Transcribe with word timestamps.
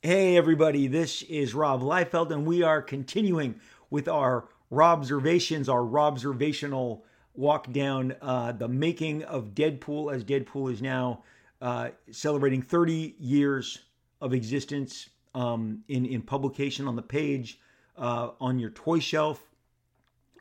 Hey, 0.00 0.36
everybody, 0.36 0.86
this 0.86 1.22
is 1.22 1.54
Rob 1.54 1.82
Liefeld, 1.82 2.30
and 2.30 2.46
we 2.46 2.62
are 2.62 2.80
continuing 2.80 3.56
with 3.90 4.06
our 4.06 4.46
Rob 4.70 5.00
observations, 5.00 5.68
our 5.68 5.84
Rob 5.84 6.12
observational 6.12 7.04
walk 7.34 7.72
down 7.72 8.14
uh, 8.22 8.52
the 8.52 8.68
making 8.68 9.24
of 9.24 9.56
Deadpool, 9.56 10.14
as 10.14 10.22
Deadpool 10.22 10.72
is 10.72 10.80
now 10.80 11.24
uh, 11.60 11.88
celebrating 12.12 12.62
30 12.62 13.16
years 13.18 13.80
of 14.20 14.32
existence 14.32 15.08
um, 15.34 15.82
in, 15.88 16.06
in 16.06 16.22
publication 16.22 16.86
on 16.86 16.94
the 16.94 17.02
page, 17.02 17.58
uh, 17.96 18.30
on 18.40 18.60
your 18.60 18.70
toy 18.70 19.00
shelf, 19.00 19.42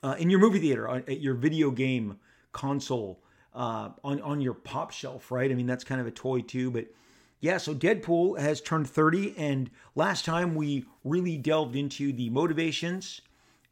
uh, 0.03 0.15
in 0.19 0.29
your 0.29 0.39
movie 0.39 0.59
theater, 0.59 0.87
at 0.87 1.19
your 1.19 1.33
video 1.33 1.71
game 1.71 2.19
console, 2.51 3.23
uh, 3.55 3.89
on, 4.03 4.21
on 4.21 4.39
your 4.39 4.53
pop 4.53 4.91
shelf, 4.91 5.31
right? 5.31 5.49
I 5.49 5.55
mean, 5.55 5.65
that's 5.65 5.83
kind 5.83 5.99
of 5.99 6.05
a 6.05 6.11
toy 6.11 6.41
too, 6.41 6.69
but 6.69 6.85
yeah, 7.39 7.57
so 7.57 7.75
Deadpool 7.75 8.39
has 8.39 8.61
turned 8.61 8.89
30, 8.89 9.35
and 9.37 9.69
last 9.95 10.25
time 10.25 10.55
we 10.55 10.85
really 11.03 11.37
delved 11.37 11.75
into 11.75 12.11
the 12.11 12.29
motivations, 12.31 13.21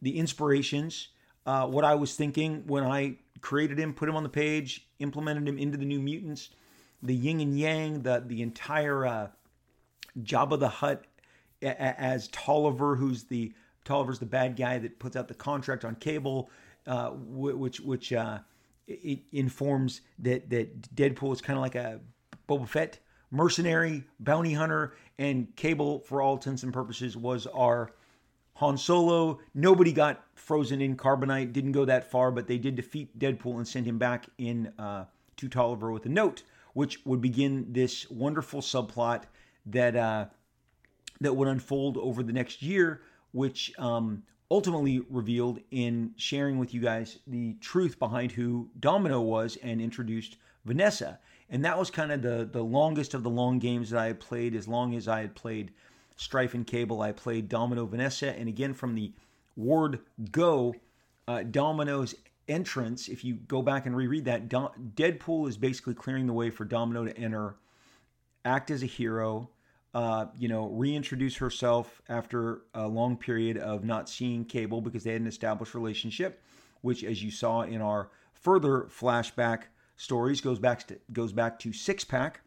the 0.02 0.20
inspirations, 0.20 1.10
uh, 1.46 1.66
what 1.68 1.84
I 1.84 1.96
was 1.96 2.16
thinking 2.16 2.64
when 2.68 2.84
I 2.84 3.18
created 3.42 3.80
him, 3.80 3.94
put 3.94 4.08
him 4.08 4.16
on 4.16 4.24
the 4.24 4.30
page, 4.30 4.88
implemented 5.00 5.48
him 5.48 5.58
into 5.58 5.78
the 5.78 5.86
New 5.86 6.00
Mutants, 6.00 6.50
the 7.02 7.16
yin 7.16 7.40
and 7.40 7.58
yang, 7.58 8.02
the 8.02 8.24
the 8.26 8.42
entire 8.42 9.06
uh, 9.06 9.28
Jabba 10.20 10.60
the 10.60 10.70
Hutt 10.70 11.06
as 11.62 12.28
Tolliver, 12.30 12.96
who's 12.96 13.24
the 13.24 13.54
Tolliver's 13.84 14.20
the 14.20 14.26
bad 14.26 14.56
guy 14.56 14.78
that 14.80 15.00
puts 15.00 15.16
out 15.16 15.28
the 15.28 15.34
contract 15.34 15.86
on 15.86 15.96
Cable, 15.96 16.50
uh, 16.88 17.10
which 17.12 17.80
which 17.80 18.14
uh, 18.14 18.40
informs 19.32 20.02
that 20.20 20.50
that 20.50 20.96
Deadpool 20.96 21.34
is 21.34 21.42
kind 21.42 21.58
of 21.58 21.64
like 21.64 21.76
a 21.76 22.00
Boba 22.48 22.68
Fett 22.68 23.00
mercenary, 23.36 24.04
bounty 24.20 24.54
hunter, 24.54 24.96
and 25.18 25.56
Cable, 25.56 26.00
for 26.00 26.22
all 26.22 26.36
intents 26.36 26.64
and 26.64 26.74
purposes, 26.74 27.16
was 27.16 27.48
our 27.48 27.92
Han 28.56 28.78
Solo. 28.78 29.40
Nobody 29.54 29.92
got 29.92 30.24
frozen 30.36 30.82
in 30.82 30.96
carbonite, 30.96 31.54
didn't 31.54 31.74
go 31.74 31.86
that 31.86 32.10
far, 32.10 32.32
but 32.32 32.48
they 32.48 32.58
did 32.58 32.76
defeat 32.76 33.18
Deadpool 33.20 33.58
and 33.58 33.68
send 33.68 33.86
him 33.86 33.98
back 33.98 34.26
in 34.38 34.72
uh, 34.80 35.06
to 35.38 35.50
Tolliver 35.50 35.92
with 35.92 36.06
a 36.06 36.10
note, 36.10 36.44
which 36.74 37.06
would 37.06 37.22
begin 37.22 37.68
this 37.72 38.10
wonderful 38.10 38.62
subplot 38.62 39.24
that 39.66 39.96
uh, 39.96 40.26
that 41.22 41.34
would 41.36 41.48
unfold 41.48 41.98
over 41.98 42.24
the 42.24 42.34
next 42.34 42.62
year, 42.62 43.02
which 43.32 43.74
um, 43.80 44.24
ultimately 44.52 45.02
revealed 45.10 45.60
in 45.72 46.12
sharing 46.18 46.58
with 46.58 46.74
you 46.74 46.82
guys 46.82 47.20
the 47.28 47.54
truth 47.62 47.98
behind 48.00 48.32
who 48.32 48.70
Domino 48.80 49.22
was 49.22 49.58
and 49.64 49.82
introduced 49.82 50.38
Vanessa 50.66 51.20
and 51.50 51.64
that 51.66 51.78
was 51.78 51.92
kind 51.92 52.12
of 52.12 52.22
the 52.22 52.48
the 52.52 52.64
longest 52.64 53.14
of 53.14 53.24
the 53.24 53.30
long 53.30 53.60
games 53.60 53.90
that 53.90 54.00
I 54.00 54.08
had 54.08 54.20
played. 54.20 54.56
As 54.56 54.68
long 54.68 54.96
as 54.96 55.08
I 55.08 55.22
had 55.22 55.36
played 55.36 55.72
Strife 56.16 56.54
and 56.54 56.66
Cable, 56.66 57.02
I 57.02 57.12
played 57.12 57.50
Domino 57.50 57.86
Vanessa, 57.86 58.30
and 58.38 58.50
again 58.50 58.74
from 58.74 58.96
the 58.96 59.14
word 59.56 60.00
go, 60.32 60.76
uh, 61.28 61.44
Domino's 61.44 62.16
entrance. 62.48 63.08
If 63.08 63.24
you 63.24 63.36
go 63.36 63.62
back 63.62 63.86
and 63.86 63.96
reread 63.96 64.26
that, 64.26 64.50
Deadpool 64.50 65.48
is 65.50 65.58
basically 65.58 65.94
clearing 65.94 66.28
the 66.28 66.34
way 66.34 66.50
for 66.50 66.66
Domino 66.66 67.06
to 67.06 67.18
enter, 67.18 67.56
act 68.44 68.72
as 68.72 68.84
a 68.84 68.88
hero. 68.88 69.50
Uh, 69.94 70.26
you 70.38 70.50
know, 70.50 70.68
reintroduce 70.68 71.38
herself 71.38 72.02
after 72.10 72.64
a 72.74 72.86
long 72.86 73.16
period 73.16 73.56
of 73.56 73.86
not 73.86 74.10
seeing 74.10 74.44
Cable 74.44 74.82
because 74.82 75.06
they 75.06 75.14
had 75.14 75.22
an 75.22 75.28
established 75.28 75.74
relationship, 75.74 76.44
which, 76.82 77.02
as 77.02 77.24
you 77.24 77.32
saw 77.32 77.62
in 77.62 77.82
our 77.82 78.10
further 78.34 78.90
flashback 78.90 79.68
stories 79.98 80.42
goes 80.42 80.60
back 80.60 80.88
to 80.88 81.00
goes 81.14 81.32
back 81.32 81.60
to 81.60 81.74
six 81.74 82.04
pack, 82.04 82.42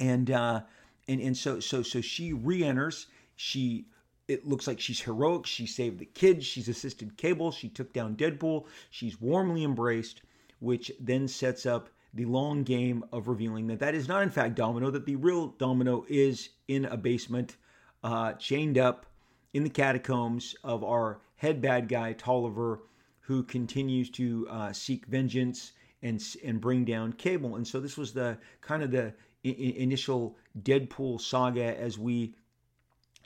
and 0.00 0.30
uh, 0.30 0.62
and 1.06 1.20
and 1.20 1.36
so 1.36 1.60
so 1.60 1.82
so 1.82 2.00
she 2.00 2.32
re-enters. 2.32 3.06
She 3.36 3.86
it 4.26 4.46
looks 4.46 4.66
like 4.66 4.80
she's 4.80 5.00
heroic. 5.00 5.46
She 5.46 5.66
saved 5.66 5.98
the 5.98 6.04
kids. 6.04 6.44
She's 6.44 6.68
assisted 6.68 7.16
Cable. 7.16 7.50
She 7.50 7.68
took 7.68 7.92
down 7.92 8.16
Deadpool. 8.16 8.66
She's 8.90 9.20
warmly 9.20 9.64
embraced, 9.64 10.22
which 10.60 10.92
then 11.00 11.26
sets 11.28 11.64
up 11.64 11.88
the 12.12 12.26
long 12.26 12.62
game 12.62 13.04
of 13.12 13.28
revealing 13.28 13.66
that 13.68 13.78
that 13.80 13.94
is 13.94 14.08
not 14.08 14.22
in 14.22 14.30
fact 14.30 14.54
Domino. 14.54 14.90
That 14.90 15.06
the 15.06 15.16
real 15.16 15.48
Domino 15.58 16.04
is 16.08 16.50
in 16.68 16.84
a 16.84 16.96
basement, 16.96 17.56
uh, 18.02 18.34
chained 18.34 18.76
up 18.78 19.06
in 19.54 19.64
the 19.64 19.70
catacombs 19.70 20.54
of 20.62 20.84
our 20.84 21.20
head 21.36 21.62
bad 21.62 21.88
guy 21.88 22.12
Tolliver, 22.12 22.80
who 23.20 23.42
continues 23.42 24.10
to 24.10 24.46
uh, 24.50 24.72
seek 24.72 25.06
vengeance 25.06 25.72
and 26.02 26.22
and 26.44 26.60
bring 26.60 26.84
down 26.84 27.12
Cable. 27.12 27.56
And 27.56 27.66
so 27.66 27.80
this 27.80 27.96
was 27.96 28.12
the 28.12 28.38
kind 28.60 28.82
of 28.82 28.90
the 28.90 29.12
I- 29.44 29.74
initial 29.76 30.36
Deadpool 30.62 31.20
saga 31.20 31.78
as 31.80 31.98
we, 31.98 32.34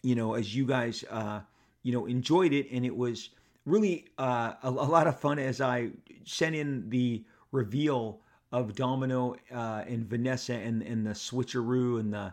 you 0.02 0.14
know, 0.14 0.34
as 0.34 0.54
you 0.54 0.66
guys, 0.66 1.04
uh, 1.10 1.40
you 1.82 1.92
know, 1.92 2.06
enjoyed 2.06 2.52
it, 2.52 2.70
and 2.70 2.84
it 2.84 2.96
was 2.96 3.30
really 3.66 4.06
uh, 4.18 4.54
a, 4.62 4.68
a, 4.68 4.70
lot 4.70 5.06
of 5.06 5.18
fun 5.18 5.38
as 5.38 5.60
I 5.60 5.90
sent 6.24 6.56
in 6.56 6.88
the 6.90 7.24
reveal 7.52 8.20
of 8.50 8.74
Domino 8.74 9.36
uh, 9.52 9.84
and 9.86 10.06
Vanessa 10.08 10.54
and 10.54 10.82
and 10.82 11.06
the 11.06 11.12
switcheroo 11.12 12.00
and 12.00 12.12
the 12.12 12.32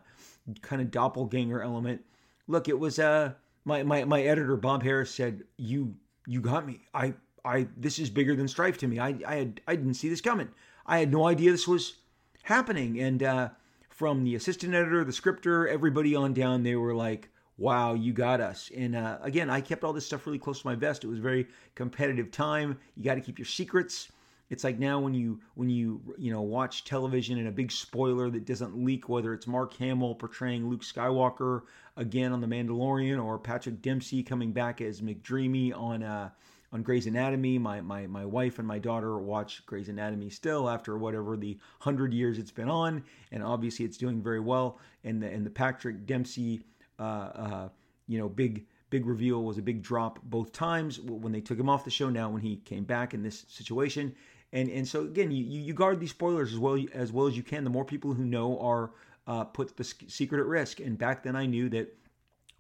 kind 0.61 0.81
of 0.81 0.91
doppelganger 0.91 1.61
element. 1.61 2.03
Look, 2.47 2.67
it 2.67 2.79
was 2.79 2.99
uh 2.99 3.33
my 3.65 3.83
my 3.83 4.03
my 4.05 4.21
editor 4.21 4.55
Bob 4.57 4.83
Harris 4.83 5.11
said 5.11 5.43
you 5.57 5.95
you 6.27 6.41
got 6.41 6.65
me. 6.65 6.81
I 6.93 7.13
I 7.45 7.67
this 7.77 7.99
is 7.99 8.09
bigger 8.09 8.35
than 8.35 8.47
Strife 8.47 8.77
to 8.79 8.87
me. 8.87 8.99
I 8.99 9.15
I 9.25 9.35
had 9.35 9.61
I 9.67 9.75
didn't 9.75 9.95
see 9.95 10.09
this 10.09 10.21
coming. 10.21 10.49
I 10.85 10.99
had 10.99 11.11
no 11.11 11.27
idea 11.27 11.51
this 11.51 11.67
was 11.67 11.95
happening. 12.43 12.99
And 12.99 13.23
uh, 13.23 13.49
from 13.89 14.23
the 14.23 14.35
assistant 14.35 14.73
editor, 14.73 15.03
the 15.03 15.13
scripter, 15.13 15.67
everybody 15.67 16.15
on 16.15 16.33
down, 16.33 16.63
they 16.63 16.75
were 16.75 16.95
like, 16.95 17.29
"Wow, 17.57 17.93
you 17.93 18.13
got 18.13 18.41
us." 18.41 18.71
And 18.75 18.95
uh, 18.95 19.19
again, 19.21 19.49
I 19.49 19.61
kept 19.61 19.83
all 19.83 19.93
this 19.93 20.05
stuff 20.05 20.25
really 20.25 20.39
close 20.39 20.61
to 20.61 20.67
my 20.67 20.75
vest. 20.75 21.03
It 21.03 21.07
was 21.07 21.19
very 21.19 21.47
competitive 21.75 22.31
time. 22.31 22.77
You 22.95 23.03
got 23.03 23.15
to 23.15 23.21
keep 23.21 23.37
your 23.37 23.45
secrets. 23.45 24.11
It's 24.49 24.63
like 24.63 24.79
now 24.79 24.99
when 24.99 25.13
you 25.13 25.39
when 25.53 25.69
you 25.69 26.01
you 26.17 26.31
know 26.31 26.41
watch 26.41 26.83
television 26.83 27.37
and 27.37 27.47
a 27.47 27.51
big 27.51 27.71
spoiler 27.71 28.29
that 28.31 28.45
doesn't 28.45 28.83
leak, 28.83 29.07
whether 29.07 29.33
it's 29.33 29.45
Mark 29.45 29.73
Hamill 29.77 30.15
portraying 30.15 30.67
Luke 30.69 30.81
Skywalker 30.81 31.61
again 31.97 32.31
on 32.31 32.41
The 32.41 32.47
Mandalorian 32.47 33.23
or 33.23 33.37
Patrick 33.37 33.81
Dempsey 33.81 34.23
coming 34.23 34.51
back 34.51 34.81
as 34.81 35.01
McDreamy 35.01 35.77
on 35.77 36.01
uh, 36.01 36.29
on 36.71 36.83
Grey's 36.83 37.07
Anatomy. 37.07 37.57
My, 37.57 37.81
my, 37.81 38.07
my 38.07 38.25
wife 38.25 38.59
and 38.59 38.67
my 38.67 38.79
daughter 38.79 39.17
watch 39.17 39.65
Grey's 39.65 39.89
Anatomy 39.89 40.29
still 40.29 40.69
after 40.69 40.97
whatever 40.97 41.37
the 41.37 41.57
hundred 41.79 42.13
years 42.13 42.37
it's 42.37 42.51
been 42.51 42.69
on, 42.69 43.03
and 43.31 43.43
obviously 43.43 43.85
it's 43.85 43.97
doing 43.97 44.21
very 44.21 44.39
well. 44.39 44.79
And 45.03 45.21
the 45.21 45.27
and 45.27 45.45
the 45.45 45.49
Patrick 45.49 46.05
Dempsey, 46.05 46.61
uh, 46.99 47.03
uh, 47.03 47.69
you 48.07 48.19
know, 48.19 48.29
big 48.29 48.65
big 48.89 49.05
reveal 49.05 49.43
was 49.43 49.57
a 49.57 49.61
big 49.61 49.81
drop 49.81 50.19
both 50.23 50.51
times 50.51 50.99
when 50.99 51.31
they 51.31 51.41
took 51.41 51.59
him 51.59 51.69
off 51.69 51.83
the 51.83 51.91
show. 51.91 52.09
Now 52.09 52.29
when 52.29 52.41
he 52.41 52.57
came 52.57 52.83
back 52.83 53.13
in 53.13 53.23
this 53.23 53.45
situation, 53.47 54.15
and 54.53 54.69
and 54.69 54.87
so 54.87 55.01
again, 55.03 55.31
you 55.31 55.43
you 55.43 55.73
guard 55.73 55.99
these 55.99 56.11
spoilers 56.11 56.51
as 56.53 56.59
well 56.59 56.83
as 56.93 57.11
well 57.11 57.27
as 57.27 57.37
you 57.37 57.43
can. 57.43 57.63
The 57.63 57.69
more 57.69 57.85
people 57.85 58.13
who 58.13 58.25
know 58.25 58.59
are 58.59 58.91
uh, 59.29 59.43
put 59.43 59.77
the 59.77 59.83
secret 59.83 60.41
at 60.41 60.47
risk. 60.47 60.79
And 60.79 60.97
back 60.97 61.23
then, 61.23 61.35
I 61.35 61.45
knew 61.45 61.69
that 61.69 61.95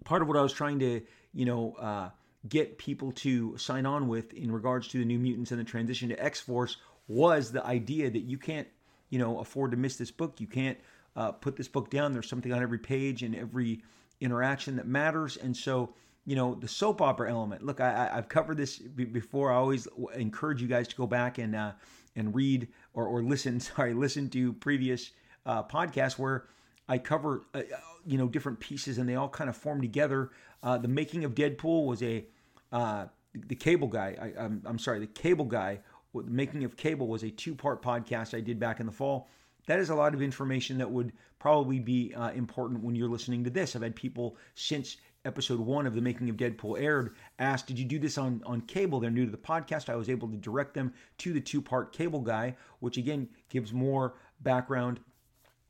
part 0.05 0.21
of 0.21 0.27
what 0.27 0.37
I 0.37 0.41
was 0.41 0.53
trying 0.53 0.79
to 0.79 1.01
you 1.33 1.45
know 1.45 1.73
uh, 1.73 2.09
get 2.47 2.77
people 2.77 3.11
to 3.11 3.57
sign 3.57 3.85
on 3.85 4.07
with 4.07 4.33
in 4.33 4.51
regards 4.51 4.87
to 4.89 4.99
the 4.99 5.05
New 5.05 5.19
Mutants 5.19 5.51
and 5.51 5.59
the 5.59 5.65
transition 5.65 6.09
to 6.09 6.23
X 6.23 6.39
Force 6.39 6.77
was 7.07 7.51
the 7.51 7.65
idea 7.65 8.09
that 8.09 8.21
you 8.21 8.37
can't, 8.37 8.67
you 9.09 9.19
know, 9.19 9.39
afford 9.39 9.71
to 9.71 9.77
miss 9.77 9.97
this 9.97 10.11
book. 10.11 10.39
You 10.39 10.47
can't 10.47 10.77
uh, 11.15 11.31
put 11.31 11.57
this 11.57 11.67
book 11.67 11.89
down. 11.89 12.13
There's 12.13 12.29
something 12.29 12.53
on 12.53 12.61
every 12.61 12.77
page 12.77 13.23
and 13.23 13.35
every 13.35 13.83
interaction 14.21 14.75
that 14.77 14.87
matters. 14.87 15.37
And 15.37 15.55
so, 15.55 15.93
you 16.25 16.35
know, 16.35 16.55
the 16.55 16.67
soap 16.67 17.01
opera 17.01 17.29
element. 17.29 17.63
Look, 17.63 17.81
I, 17.81 18.09
have 18.13 18.29
covered 18.29 18.57
this 18.57 18.77
before. 18.77 19.51
I 19.51 19.55
always 19.55 19.87
encourage 20.15 20.61
you 20.61 20.67
guys 20.67 20.87
to 20.89 20.95
go 20.95 21.07
back 21.07 21.39
and 21.39 21.55
uh, 21.55 21.73
and 22.15 22.33
read 22.33 22.67
or, 22.93 23.05
or 23.05 23.23
listen. 23.23 23.59
Sorry, 23.59 23.93
listen 23.93 24.29
to 24.29 24.53
previous 24.53 25.11
uh, 25.45 25.63
podcasts 25.63 26.17
where 26.17 26.45
I 26.87 26.99
cover 26.99 27.45
uh, 27.53 27.63
you 28.05 28.17
know 28.17 28.27
different 28.27 28.59
pieces 28.59 28.97
and 28.97 29.09
they 29.09 29.15
all 29.15 29.29
kind 29.29 29.49
of 29.49 29.57
form 29.57 29.81
together. 29.81 30.31
Uh, 30.61 30.77
the 30.77 30.87
making 30.87 31.23
of 31.23 31.35
Deadpool 31.35 31.85
was 31.85 32.03
a 32.03 32.25
uh, 32.71 33.05
the 33.33 33.55
Cable 33.55 33.87
Guy. 33.87 34.15
I, 34.19 34.27
am 34.27 34.33
I'm, 34.37 34.61
I'm 34.65 34.79
sorry, 34.79 34.99
the 34.99 35.07
Cable 35.07 35.45
Guy. 35.45 35.79
The 36.13 36.23
making 36.23 36.63
of 36.63 36.75
Cable 36.75 37.07
was 37.07 37.23
a 37.23 37.29
two 37.29 37.55
part 37.55 37.81
podcast 37.81 38.35
I 38.35 38.41
did 38.41 38.59
back 38.59 38.79
in 38.79 38.85
the 38.85 38.91
fall. 38.91 39.29
That 39.67 39.79
is 39.79 39.89
a 39.89 39.95
lot 39.95 40.15
of 40.15 40.21
information 40.21 40.79
that 40.79 40.89
would 40.89 41.13
probably 41.37 41.79
be 41.79 42.13
uh, 42.15 42.31
important 42.31 42.83
when 42.83 42.95
you're 42.95 43.09
listening 43.09 43.43
to 43.43 43.49
this. 43.49 43.75
I've 43.75 43.83
had 43.83 43.95
people 43.95 44.35
since 44.55 44.97
episode 45.25 45.59
one 45.59 45.85
of 45.85 45.93
the 45.93 46.01
making 46.01 46.29
of 46.29 46.37
Deadpool 46.37 46.79
aired 46.79 47.15
asked, 47.37 47.67
"Did 47.67 47.77
you 47.77 47.85
do 47.85 47.99
this 47.99 48.17
on 48.17 48.41
on 48.45 48.61
cable?" 48.61 48.99
They're 48.99 49.11
new 49.11 49.25
to 49.25 49.31
the 49.31 49.37
podcast. 49.37 49.89
I 49.89 49.95
was 49.95 50.09
able 50.09 50.27
to 50.29 50.37
direct 50.37 50.73
them 50.73 50.93
to 51.19 51.33
the 51.33 51.41
two 51.41 51.61
part 51.61 51.93
Cable 51.93 52.21
Guy, 52.21 52.55
which 52.79 52.97
again 52.97 53.29
gives 53.49 53.71
more 53.73 54.15
background 54.41 54.99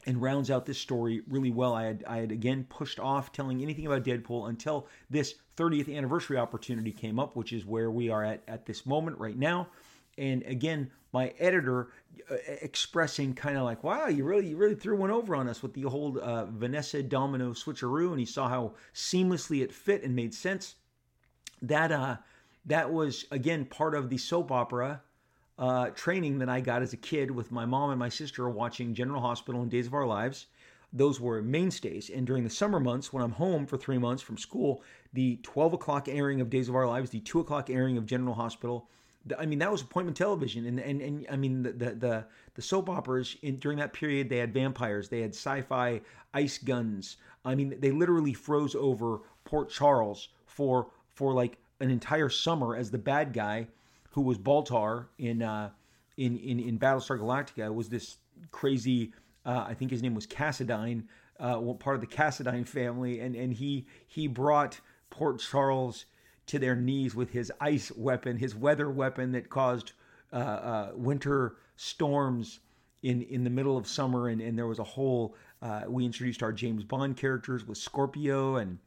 and 0.05 0.21
rounds 0.21 0.49
out 0.49 0.65
this 0.65 0.77
story 0.77 1.21
really 1.27 1.51
well. 1.51 1.73
I 1.73 1.85
had 1.85 2.03
I 2.07 2.17
had 2.17 2.31
again 2.31 2.65
pushed 2.69 2.99
off 2.99 3.31
telling 3.31 3.61
anything 3.61 3.85
about 3.85 4.03
Deadpool 4.03 4.49
until 4.49 4.87
this 5.09 5.35
30th 5.57 5.95
anniversary 5.95 6.37
opportunity 6.37 6.91
came 6.91 7.19
up, 7.19 7.35
which 7.35 7.51
is 7.51 7.65
where 7.65 7.91
we 7.91 8.09
are 8.09 8.23
at 8.23 8.43
at 8.47 8.65
this 8.65 8.85
moment 8.85 9.17
right 9.17 9.37
now. 9.37 9.67
And 10.17 10.43
again, 10.43 10.91
my 11.11 11.33
editor 11.39 11.89
uh, 12.29 12.35
expressing 12.61 13.33
kind 13.33 13.57
of 13.57 13.63
like, 13.63 13.83
"Wow, 13.83 14.07
you 14.07 14.23
really 14.23 14.49
you 14.49 14.57
really 14.57 14.75
threw 14.75 14.97
one 14.97 15.11
over 15.11 15.35
on 15.35 15.47
us 15.47 15.61
with 15.61 15.73
the 15.73 15.83
whole 15.83 16.19
uh, 16.21 16.45
Vanessa 16.45 17.03
Domino 17.03 17.51
switcheroo," 17.51 18.11
and 18.11 18.19
he 18.19 18.25
saw 18.25 18.47
how 18.47 18.73
seamlessly 18.93 19.61
it 19.61 19.73
fit 19.73 20.03
and 20.03 20.15
made 20.15 20.33
sense. 20.33 20.75
That 21.61 21.91
uh, 21.91 22.17
that 22.65 22.91
was 22.91 23.25
again 23.31 23.65
part 23.65 23.95
of 23.95 24.09
the 24.09 24.17
soap 24.17 24.51
opera 24.51 25.01
uh, 25.59 25.89
training 25.89 26.39
that 26.39 26.49
I 26.49 26.61
got 26.61 26.81
as 26.81 26.93
a 26.93 26.97
kid 26.97 27.29
with 27.29 27.51
my 27.51 27.65
mom 27.65 27.91
and 27.91 27.99
my 27.99 28.09
sister 28.09 28.49
watching 28.49 28.93
General 28.93 29.21
Hospital 29.21 29.61
and 29.61 29.69
Days 29.69 29.87
of 29.87 29.93
Our 29.93 30.07
Lives. 30.07 30.47
Those 30.91 31.19
were 31.19 31.41
mainstays. 31.41 32.09
And 32.09 32.25
during 32.25 32.43
the 32.43 32.49
summer 32.49 32.79
months, 32.79 33.13
when 33.13 33.21
I'm 33.21 33.33
home 33.33 33.67
for 33.67 33.77
three 33.77 33.99
months 33.99 34.23
from 34.23 34.37
school, 34.37 34.81
the 35.13 35.37
12 35.43 35.73
o'clock 35.73 36.07
airing 36.07 36.41
of 36.41 36.49
Days 36.49 36.69
of 36.69 36.75
Our 36.75 36.87
Lives, 36.87 37.11
the 37.11 37.19
2 37.19 37.41
o'clock 37.41 37.69
airing 37.69 37.97
of 37.97 38.05
General 38.07 38.33
Hospital, 38.33 38.89
I 39.37 39.45
mean, 39.45 39.59
that 39.59 39.71
was 39.71 39.81
appointment 39.81 40.17
television, 40.17 40.65
and 40.65 40.79
and, 40.79 41.01
and 41.01 41.27
I 41.29 41.35
mean 41.35 41.61
the 41.61 41.73
the 41.73 42.25
the, 42.55 42.61
soap 42.61 42.89
operas 42.89 43.35
in 43.41 43.57
during 43.57 43.77
that 43.77 43.91
period 43.91 44.29
they 44.29 44.37
had 44.37 44.53
vampires, 44.53 45.09
they 45.09 45.21
had 45.21 45.31
sci-fi 45.31 46.01
ice 46.33 46.57
guns. 46.57 47.17
I 47.43 47.53
mean, 47.53 47.75
they 47.79 47.91
literally 47.91 48.33
froze 48.33 48.75
over 48.75 49.19
Port 49.43 49.69
Charles 49.69 50.29
for 50.45 50.87
for 51.09 51.33
like 51.33 51.57
an 51.81 51.91
entire 51.91 52.29
summer 52.29 52.75
as 52.75 52.91
the 52.91 52.97
bad 52.97 53.33
guy, 53.33 53.67
who 54.11 54.21
was 54.21 54.37
Baltar 54.37 55.07
in 55.17 55.41
uh, 55.41 55.71
in 56.17 56.37
in 56.37 56.59
in 56.59 56.79
Battlestar 56.79 57.19
Galactica, 57.19 57.73
was 57.73 57.89
this 57.89 58.17
crazy. 58.51 59.13
Uh, 59.45 59.65
I 59.67 59.73
think 59.73 59.91
his 59.91 60.03
name 60.03 60.15
was 60.15 60.27
Cassadine, 60.27 61.05
uh, 61.39 61.59
part 61.73 61.95
of 61.95 62.01
the 62.01 62.07
Cassadine 62.07 62.67
family, 62.67 63.19
and 63.19 63.35
and 63.35 63.53
he 63.53 63.87
he 64.07 64.27
brought 64.27 64.79
Port 65.09 65.39
Charles 65.39 66.05
to 66.47 66.59
their 66.59 66.75
knees 66.75 67.15
with 67.15 67.31
his 67.31 67.51
ice 67.61 67.91
weapon, 67.91 68.37
his 68.37 68.55
weather 68.55 68.89
weapon 68.89 69.31
that 69.33 69.49
caused 69.49 69.93
uh, 70.33 70.35
uh, 70.35 70.91
winter 70.95 71.55
storms 71.75 72.59
in 73.03 73.21
in 73.23 73.43
the 73.43 73.49
middle 73.49 73.77
of 73.77 73.87
summer, 73.87 74.27
and, 74.27 74.41
and 74.41 74.57
there 74.57 74.67
was 74.67 74.79
a 74.79 74.83
whole. 74.83 75.35
Uh, 75.61 75.83
we 75.87 76.05
introduced 76.05 76.41
our 76.41 76.53
James 76.53 76.83
Bond 76.83 77.17
characters 77.17 77.65
with 77.67 77.77
Scorpio, 77.77 78.55
and 78.55 78.79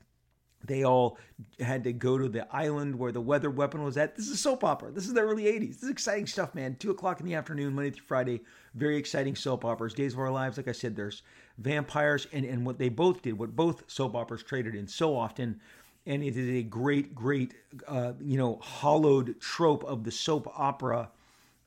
they 0.64 0.85
all 0.85 1.19
had 1.61 1.85
to 1.85 1.93
go 1.93 2.19
to 2.19 2.29
the 2.29 2.47
island 2.55 2.99
where 2.99 3.12
the 3.12 3.20
weather 3.20 3.50
weapon 3.50 3.82
was 3.82 3.97
at. 3.97 4.17
This 4.17 4.29
is 4.29 4.41
soap 4.41 4.64
opera. 4.64 4.91
This 4.91 5.06
is 5.06 5.14
the 5.14 5.20
early 5.20 5.44
'80s. 5.44 5.75
This 5.75 5.82
is 5.85 5.91
exciting 5.91 6.26
stuff, 6.26 6.55
man. 6.55 6.76
Two 6.76 6.91
o'clock 6.91 7.20
in 7.20 7.26
the 7.26 7.35
afternoon, 7.35 7.75
Monday 7.75 7.91
through 7.91 8.06
Friday. 8.06 8.41
Very 8.75 8.97
exciting 8.97 9.35
soap 9.35 9.64
operas. 9.64 9.94
Days 9.94 10.12
of 10.14 10.20
Our 10.20 10.31
Lives, 10.31 10.56
like 10.56 10.69
I 10.69 10.73
said, 10.73 10.97
there's 10.97 11.23
vampires, 11.59 12.26
and 12.32 12.44
and 12.44 12.64
what 12.64 12.79
they 12.79 12.88
both 12.88 13.23
did, 13.23 13.38
what 13.38 13.56
both 13.56 13.85
soap 13.87 14.14
operas 14.14 14.43
traded 14.43 14.75
in 14.75 14.87
so 14.87 15.17
often 15.17 15.61
and 16.06 16.23
it 16.23 16.37
is 16.37 16.49
a 16.49 16.62
great, 16.62 17.15
great, 17.15 17.55
uh, 17.87 18.12
you 18.20 18.37
know, 18.37 18.58
hollowed 18.61 19.41
trope 19.41 19.85
of 19.85 20.05
the 20.05 20.11
soap 20.11 20.49
opera, 20.56 21.11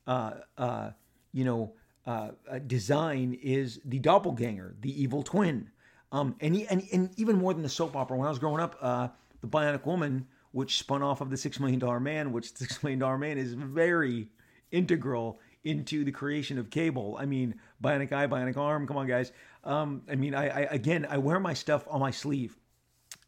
uh, 0.07 0.31
uh, 0.57 0.91
you 1.31 1.45
know, 1.45 1.73
uh, 2.05 2.31
uh, 2.49 2.59
design 2.59 3.37
is 3.41 3.79
the 3.85 3.99
doppelganger, 3.99 4.75
the 4.81 5.01
evil 5.01 5.23
twin. 5.23 5.69
Um, 6.15 6.33
and, 6.39 6.55
and, 6.69 6.81
and 6.93 7.09
even 7.17 7.35
more 7.35 7.53
than 7.53 7.61
the 7.61 7.67
soap 7.67 7.93
opera, 7.93 8.15
when 8.15 8.25
I 8.25 8.29
was 8.29 8.39
growing 8.39 8.61
up, 8.61 8.77
uh, 8.81 9.09
the 9.41 9.47
Bionic 9.47 9.85
Woman, 9.85 10.25
which 10.53 10.77
spun 10.77 11.03
off 11.03 11.19
of 11.19 11.29
the 11.29 11.35
Six 11.35 11.59
Million 11.59 11.77
Dollar 11.77 11.99
Man, 11.99 12.31
which 12.31 12.53
the 12.53 12.59
Six 12.59 12.81
Million 12.81 12.99
Dollar 12.99 13.17
Man 13.17 13.37
is 13.37 13.53
very 13.53 14.29
integral 14.71 15.39
into 15.65 16.05
the 16.05 16.13
creation 16.13 16.57
of 16.57 16.69
cable. 16.69 17.17
I 17.19 17.25
mean, 17.25 17.55
bionic 17.83 18.13
eye, 18.13 18.27
bionic 18.27 18.55
arm. 18.55 18.87
Come 18.87 18.95
on, 18.95 19.07
guys. 19.07 19.33
Um, 19.65 20.03
I 20.09 20.15
mean, 20.15 20.33
I, 20.33 20.47
I 20.47 20.59
again, 20.71 21.05
I 21.09 21.17
wear 21.17 21.37
my 21.37 21.53
stuff 21.53 21.85
on 21.89 21.99
my 21.99 22.11
sleeve. 22.11 22.55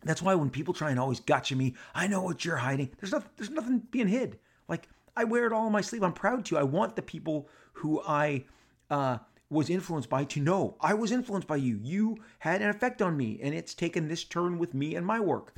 That's 0.03 0.21
why 0.21 0.35
when 0.35 0.49
people 0.49 0.73
try 0.73 0.89
and 0.91 0.99
always 0.99 1.19
gotcha 1.19 1.57
me, 1.57 1.75
I 1.93 2.07
know 2.07 2.21
what 2.21 2.45
you're 2.45 2.55
hiding. 2.55 2.89
There's 3.01 3.11
nothing. 3.11 3.31
There's 3.35 3.49
nothing 3.49 3.79
being 3.91 4.07
hid. 4.07 4.39
Like 4.69 4.87
I 5.17 5.25
wear 5.25 5.45
it 5.45 5.51
all 5.51 5.65
on 5.65 5.73
my 5.73 5.81
sleeve. 5.81 6.03
I'm 6.03 6.13
proud 6.13 6.45
to. 6.45 6.57
I 6.57 6.63
want 6.63 6.95
the 6.95 7.01
people 7.01 7.49
who 7.73 8.01
I 8.07 8.45
uh, 8.89 9.17
was 9.49 9.69
influenced 9.69 10.09
by 10.09 10.23
to 10.25 10.39
know 10.39 10.75
I 10.81 10.93
was 10.93 11.11
influenced 11.11 11.47
by 11.47 11.57
you. 11.57 11.79
You 11.81 12.17
had 12.39 12.61
an 12.61 12.69
effect 12.69 13.01
on 13.01 13.15
me, 13.15 13.39
and 13.41 13.53
it's 13.53 13.73
taken 13.73 14.07
this 14.07 14.23
turn 14.23 14.57
with 14.57 14.73
me 14.73 14.95
and 14.95 15.05
my 15.05 15.19
work. 15.19 15.53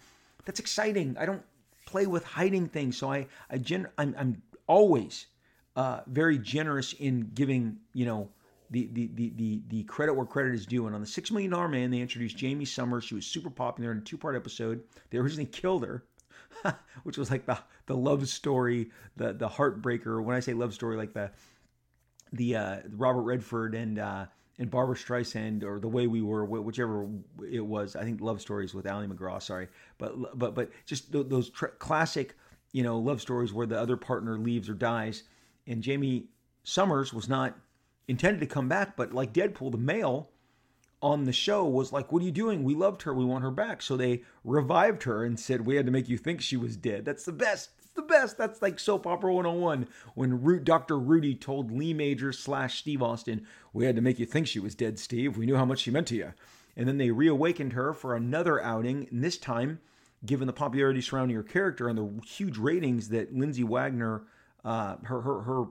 That's 0.45 0.59
exciting. 0.59 1.17
I 1.19 1.25
don't 1.25 1.43
play 1.85 2.05
with 2.05 2.23
hiding 2.23 2.67
things, 2.67 2.97
so 2.97 3.11
I 3.11 3.27
I 3.49 3.57
gen- 3.57 3.89
I'm, 3.97 4.15
I'm 4.17 4.41
always 4.67 5.27
uh, 5.75 6.01
very 6.07 6.37
generous 6.37 6.93
in 6.93 7.31
giving 7.33 7.77
you 7.93 8.05
know 8.05 8.29
the, 8.71 8.89
the, 8.93 9.09
the, 9.15 9.33
the, 9.35 9.61
the 9.69 9.83
credit 9.83 10.13
where 10.13 10.25
credit 10.25 10.53
is 10.53 10.65
due. 10.65 10.85
And 10.85 10.95
on 10.95 11.01
the 11.01 11.07
Six 11.07 11.31
Million 11.31 11.51
Dollar 11.51 11.67
Man, 11.67 11.91
they 11.91 11.99
introduced 11.99 12.39
Jaime 12.39 12.65
Sommers. 12.65 13.03
She 13.03 13.15
was 13.15 13.25
super 13.25 13.49
popular 13.49 13.91
in 13.91 13.99
a 13.99 14.01
two 14.01 14.17
part 14.17 14.35
episode. 14.35 14.83
They 15.09 15.17
originally 15.17 15.45
killed 15.45 15.83
her, 15.83 16.03
which 17.03 17.17
was 17.17 17.31
like 17.31 17.45
the, 17.45 17.57
the 17.87 17.95
love 17.95 18.27
story, 18.27 18.91
the, 19.15 19.33
the 19.33 19.49
heartbreaker. 19.49 20.23
When 20.23 20.35
I 20.35 20.39
say 20.39 20.53
love 20.53 20.73
story, 20.73 20.97
like 20.97 21.13
the, 21.13 21.31
the 22.33 22.55
uh, 22.55 22.77
Robert 22.91 23.21
Redford 23.21 23.75
and, 23.75 23.99
uh, 23.99 24.25
and 24.57 24.69
Barbra 24.69 24.95
Streisand, 24.95 25.63
or 25.63 25.79
the 25.79 25.87
way 25.87 26.07
we 26.07 26.21
were, 26.21 26.45
whichever 26.45 27.07
it 27.49 27.65
was. 27.65 27.95
I 27.95 28.03
think 28.03 28.21
love 28.21 28.41
stories 28.41 28.73
with 28.73 28.87
Ali 28.87 29.07
MacGraw. 29.07 29.41
Sorry, 29.41 29.67
but 29.97 30.37
but 30.37 30.53
but 30.53 30.69
just 30.85 31.11
those 31.11 31.49
tr- 31.49 31.67
classic, 31.67 32.35
you 32.73 32.83
know, 32.83 32.99
love 32.99 33.21
stories 33.21 33.53
where 33.53 33.65
the 33.65 33.79
other 33.79 33.95
partner 33.95 34.37
leaves 34.37 34.69
or 34.69 34.73
dies. 34.73 35.23
And 35.65 35.85
Jaime 35.85 36.25
Sommers 36.65 37.13
was 37.13 37.29
not 37.29 37.57
intended 38.07 38.41
to 38.41 38.47
come 38.47 38.67
back, 38.67 38.97
but 38.97 39.13
like 39.13 39.31
Deadpool, 39.31 39.71
the 39.71 39.77
male 39.77 40.29
on 41.01 41.23
the 41.23 41.31
show 41.31 41.63
was 41.65 41.93
like, 41.93 42.11
What 42.11 42.21
are 42.21 42.25
you 42.25 42.31
doing? 42.31 42.63
We 42.63 42.75
loved 42.75 43.03
her. 43.03 43.13
We 43.13 43.25
want 43.25 43.43
her 43.43 43.51
back. 43.51 43.81
So 43.81 43.95
they 43.95 44.23
revived 44.43 45.03
her 45.03 45.23
and 45.23 45.39
said, 45.39 45.65
We 45.65 45.75
had 45.75 45.85
to 45.85 45.91
make 45.91 46.09
you 46.09 46.17
think 46.17 46.41
she 46.41 46.57
was 46.57 46.75
dead. 46.75 47.05
That's 47.05 47.25
the 47.25 47.31
best. 47.31 47.69
The 47.99 48.05
best. 48.05 48.37
That's 48.37 48.61
like 48.61 48.79
soap 48.79 49.05
opera 49.05 49.33
101. 49.33 49.85
When 50.15 50.41
Root, 50.41 50.63
Dr. 50.63 50.97
Rudy 50.97 51.35
told 51.35 51.69
Lee 51.69 51.93
Major 51.93 52.31
slash 52.31 52.79
Steve 52.79 53.01
Austin, 53.01 53.45
We 53.73 53.85
had 53.85 53.97
to 53.97 54.01
make 54.01 54.19
you 54.19 54.25
think 54.25 54.47
she 54.47 54.61
was 54.61 54.73
dead, 54.73 54.97
Steve. 54.97 55.35
We 55.35 55.45
knew 55.45 55.57
how 55.57 55.65
much 55.65 55.79
she 55.79 55.91
meant 55.91 56.07
to 56.07 56.15
you. 56.15 56.31
And 56.77 56.87
then 56.87 56.97
they 56.97 57.11
reawakened 57.11 57.73
her 57.73 57.91
for 57.91 58.15
another 58.15 58.63
outing. 58.63 59.09
And 59.11 59.21
this 59.21 59.37
time, 59.37 59.81
given 60.25 60.47
the 60.47 60.53
popularity 60.53 61.01
surrounding 61.01 61.35
her 61.35 61.43
character 61.43 61.89
and 61.89 61.97
the 61.97 62.25
huge 62.25 62.57
ratings 62.57 63.09
that 63.09 63.35
Lindsay 63.35 63.65
Wagner, 63.65 64.23
uh, 64.63 64.95
her, 65.03 65.19
her, 65.19 65.41
her, 65.41 65.63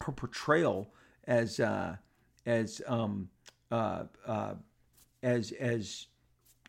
her 0.00 0.12
portrayal, 0.12 0.90
as 1.24 1.60
uh, 1.60 1.96
as 2.46 2.80
um, 2.86 3.28
uh, 3.70 4.04
uh, 4.26 4.54
as 5.22 5.52
as 5.52 6.06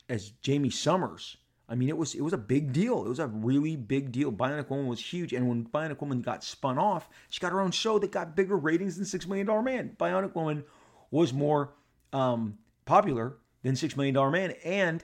as 0.09 0.33
Jaime 0.45 0.69
Sommers. 0.69 1.37
I 1.69 1.75
mean, 1.75 1.89
it 1.89 1.97
was 1.97 2.13
it 2.13 2.21
was 2.21 2.33
a 2.33 2.37
big 2.37 2.73
deal. 2.73 3.05
It 3.05 3.09
was 3.09 3.19
a 3.19 3.27
really 3.27 3.75
big 3.75 4.11
deal. 4.11 4.31
Bionic 4.31 4.69
Woman 4.69 4.87
was 4.87 4.99
huge, 4.99 5.33
and 5.33 5.47
when 5.47 5.65
Bionic 5.65 6.01
Woman 6.01 6.21
got 6.21 6.43
spun 6.43 6.77
off, 6.77 7.09
she 7.29 7.39
got 7.39 7.51
her 7.51 7.61
own 7.61 7.71
show 7.71 7.99
that 7.99 8.11
got 8.11 8.35
bigger 8.35 8.57
ratings 8.57 8.97
than 8.97 9.05
Six 9.05 9.25
Million 9.27 9.47
Dollar 9.47 9.61
Man. 9.61 9.95
Bionic 9.97 10.35
Woman 10.35 10.65
was 11.09 11.31
more 11.33 11.73
um, 12.11 12.57
popular 12.85 13.37
than 13.63 13.75
Six 13.75 13.95
Million 13.95 14.13
Dollar 14.15 14.29
Man, 14.29 14.51
and 14.63 15.03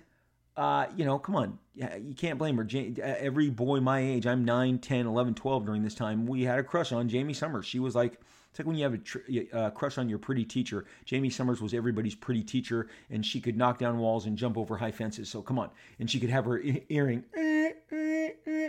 uh, 0.57 0.87
you 0.97 1.05
know, 1.05 1.17
come 1.17 1.37
on, 1.37 1.57
you 1.75 2.13
can't 2.15 2.37
blame 2.37 2.57
her. 2.57 2.67
Every 3.01 3.49
boy 3.49 3.79
my 3.79 4.01
age, 4.01 4.27
I'm 4.27 4.43
9, 4.43 4.79
10, 4.79 5.05
11, 5.05 5.35
12 5.35 5.65
during 5.65 5.83
this 5.83 5.95
time, 5.95 6.25
we 6.25 6.43
had 6.43 6.59
a 6.59 6.63
crush 6.63 6.91
on 6.91 7.07
Jaime 7.07 7.33
Sommers. 7.33 7.63
She 7.63 7.79
was 7.79 7.95
like 7.95 8.19
like 8.59 8.67
when 8.67 8.75
you 8.75 8.83
have 8.83 8.93
a 8.93 8.97
tr- 8.97 9.19
uh, 9.53 9.69
crush 9.71 9.97
on 9.97 10.09
your 10.09 10.19
pretty 10.19 10.43
teacher. 10.43 10.85
Jaime 11.09 11.29
Sommers 11.29 11.61
was 11.61 11.73
everybody's 11.73 12.13
pretty 12.13 12.43
teacher, 12.43 12.87
and 13.09 13.25
she 13.25 13.39
could 13.39 13.57
knock 13.57 13.79
down 13.79 13.97
walls 13.97 14.25
and 14.25 14.37
jump 14.37 14.57
over 14.57 14.77
high 14.77 14.91
fences. 14.91 15.29
So 15.29 15.41
come 15.41 15.57
on, 15.57 15.69
and 15.97 16.11
she 16.11 16.19
could 16.19 16.29
have 16.29 16.45
her 16.45 16.61
earring 16.89 17.23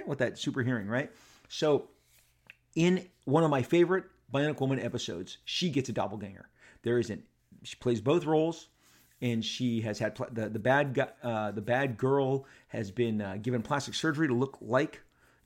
with 0.06 0.18
that 0.18 0.38
super 0.38 0.62
hearing, 0.62 0.86
right? 0.86 1.10
So, 1.48 1.88
in 2.76 3.08
one 3.24 3.42
of 3.42 3.50
my 3.50 3.62
favorite 3.62 4.04
Bionic 4.32 4.60
Woman 4.60 4.78
episodes, 4.78 5.38
she 5.44 5.70
gets 5.70 5.88
a 5.88 5.92
doppelganger. 5.92 6.48
There 6.82 6.98
isn't. 6.98 7.24
She 7.64 7.76
plays 7.76 8.00
both 8.00 8.24
roles, 8.24 8.68
and 9.20 9.44
she 9.44 9.80
has 9.80 9.98
had 9.98 10.14
pl- 10.14 10.28
the 10.30 10.48
the 10.48 10.60
bad 10.60 10.94
guy, 10.94 11.08
uh, 11.22 11.50
the 11.50 11.60
bad 11.60 11.98
girl 11.98 12.46
has 12.68 12.92
been 12.92 13.20
uh, 13.20 13.38
given 13.42 13.60
plastic 13.60 13.94
surgery 13.94 14.28
to 14.28 14.34
look 14.34 14.56
like 14.60 15.00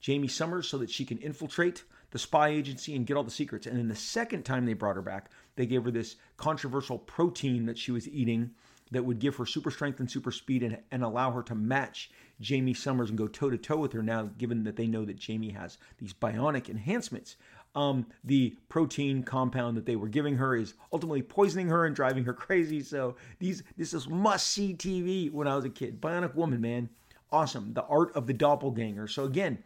Jaime 0.04 0.28
Sommers 0.28 0.66
so 0.66 0.76
that 0.78 0.90
she 0.90 1.06
can 1.06 1.16
infiltrate 1.18 1.84
the 2.14 2.18
spy 2.21 2.50
agency 2.50 2.94
and 2.94 3.09
get 3.09 3.16
all 3.16 3.25
the 3.25 3.30
secrets. 3.30 3.66
And 3.66 3.76
then 3.76 3.88
the 3.88 3.97
second 3.97 4.44
time 4.44 4.66
they 4.66 4.73
brought 4.73 4.94
her 4.94 5.02
back, 5.02 5.33
they 5.56 5.66
gave 5.66 5.83
her 5.83 5.90
this 5.90 6.14
controversial 6.37 6.97
protein 6.97 7.66
that 7.66 7.76
she 7.76 7.90
was 7.90 8.09
eating 8.09 8.52
that 8.92 9.04
would 9.04 9.18
give 9.18 9.35
her 9.35 9.44
super 9.44 9.73
strength 9.73 9.99
and 9.99 10.09
super 10.09 10.30
speed 10.30 10.62
and, 10.62 10.78
and 10.92 11.02
allow 11.02 11.33
her 11.33 11.42
to 11.42 11.56
match 11.56 12.12
Jaime 12.40 12.73
Sommers 12.73 13.09
and 13.09 13.18
go 13.18 13.26
toe 13.26 13.50
to 13.50 13.59
toe 13.59 13.78
with 13.78 13.92
her 13.94 14.02
now, 14.02 14.30
given 14.38 14.62
that 14.62 14.76
they 14.76 14.87
know 14.87 15.04
that 15.04 15.16
Jamie 15.16 15.50
has 15.50 15.78
these 15.99 16.12
bionic 16.12 16.68
enhancements. 16.68 17.35
Um, 17.75 18.06
the 18.23 18.56
protein 18.68 19.25
compound 19.25 19.76
that 19.76 19.85
they 19.85 19.97
were 19.97 20.06
giving 20.06 20.37
her 20.37 20.54
is 20.54 20.75
ultimately 20.92 21.23
poisoning 21.23 21.66
her 21.66 21.85
and 21.85 21.97
driving 21.97 22.23
her 22.26 22.33
crazy. 22.35 22.80
So 22.80 23.16
these 23.40 23.64
this 23.76 23.92
is 23.92 24.09
must 24.09 24.47
see 24.52 24.73
TV 24.73 25.33
when 25.33 25.49
I 25.49 25.56
was 25.56 25.64
a 25.64 25.68
kid. 25.68 26.00
Bionic 26.00 26.37
Woman, 26.37 26.61
man, 26.61 26.90
awesome. 27.33 27.75
The 27.75 27.83
art 27.87 28.14
of 28.14 28.28
the 28.28 28.35
doppelganger. 28.35 29.09
So 29.09 29.25
again, 29.25 29.59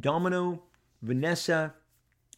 Domino, 0.00 0.64
Vanessa, 1.00 1.74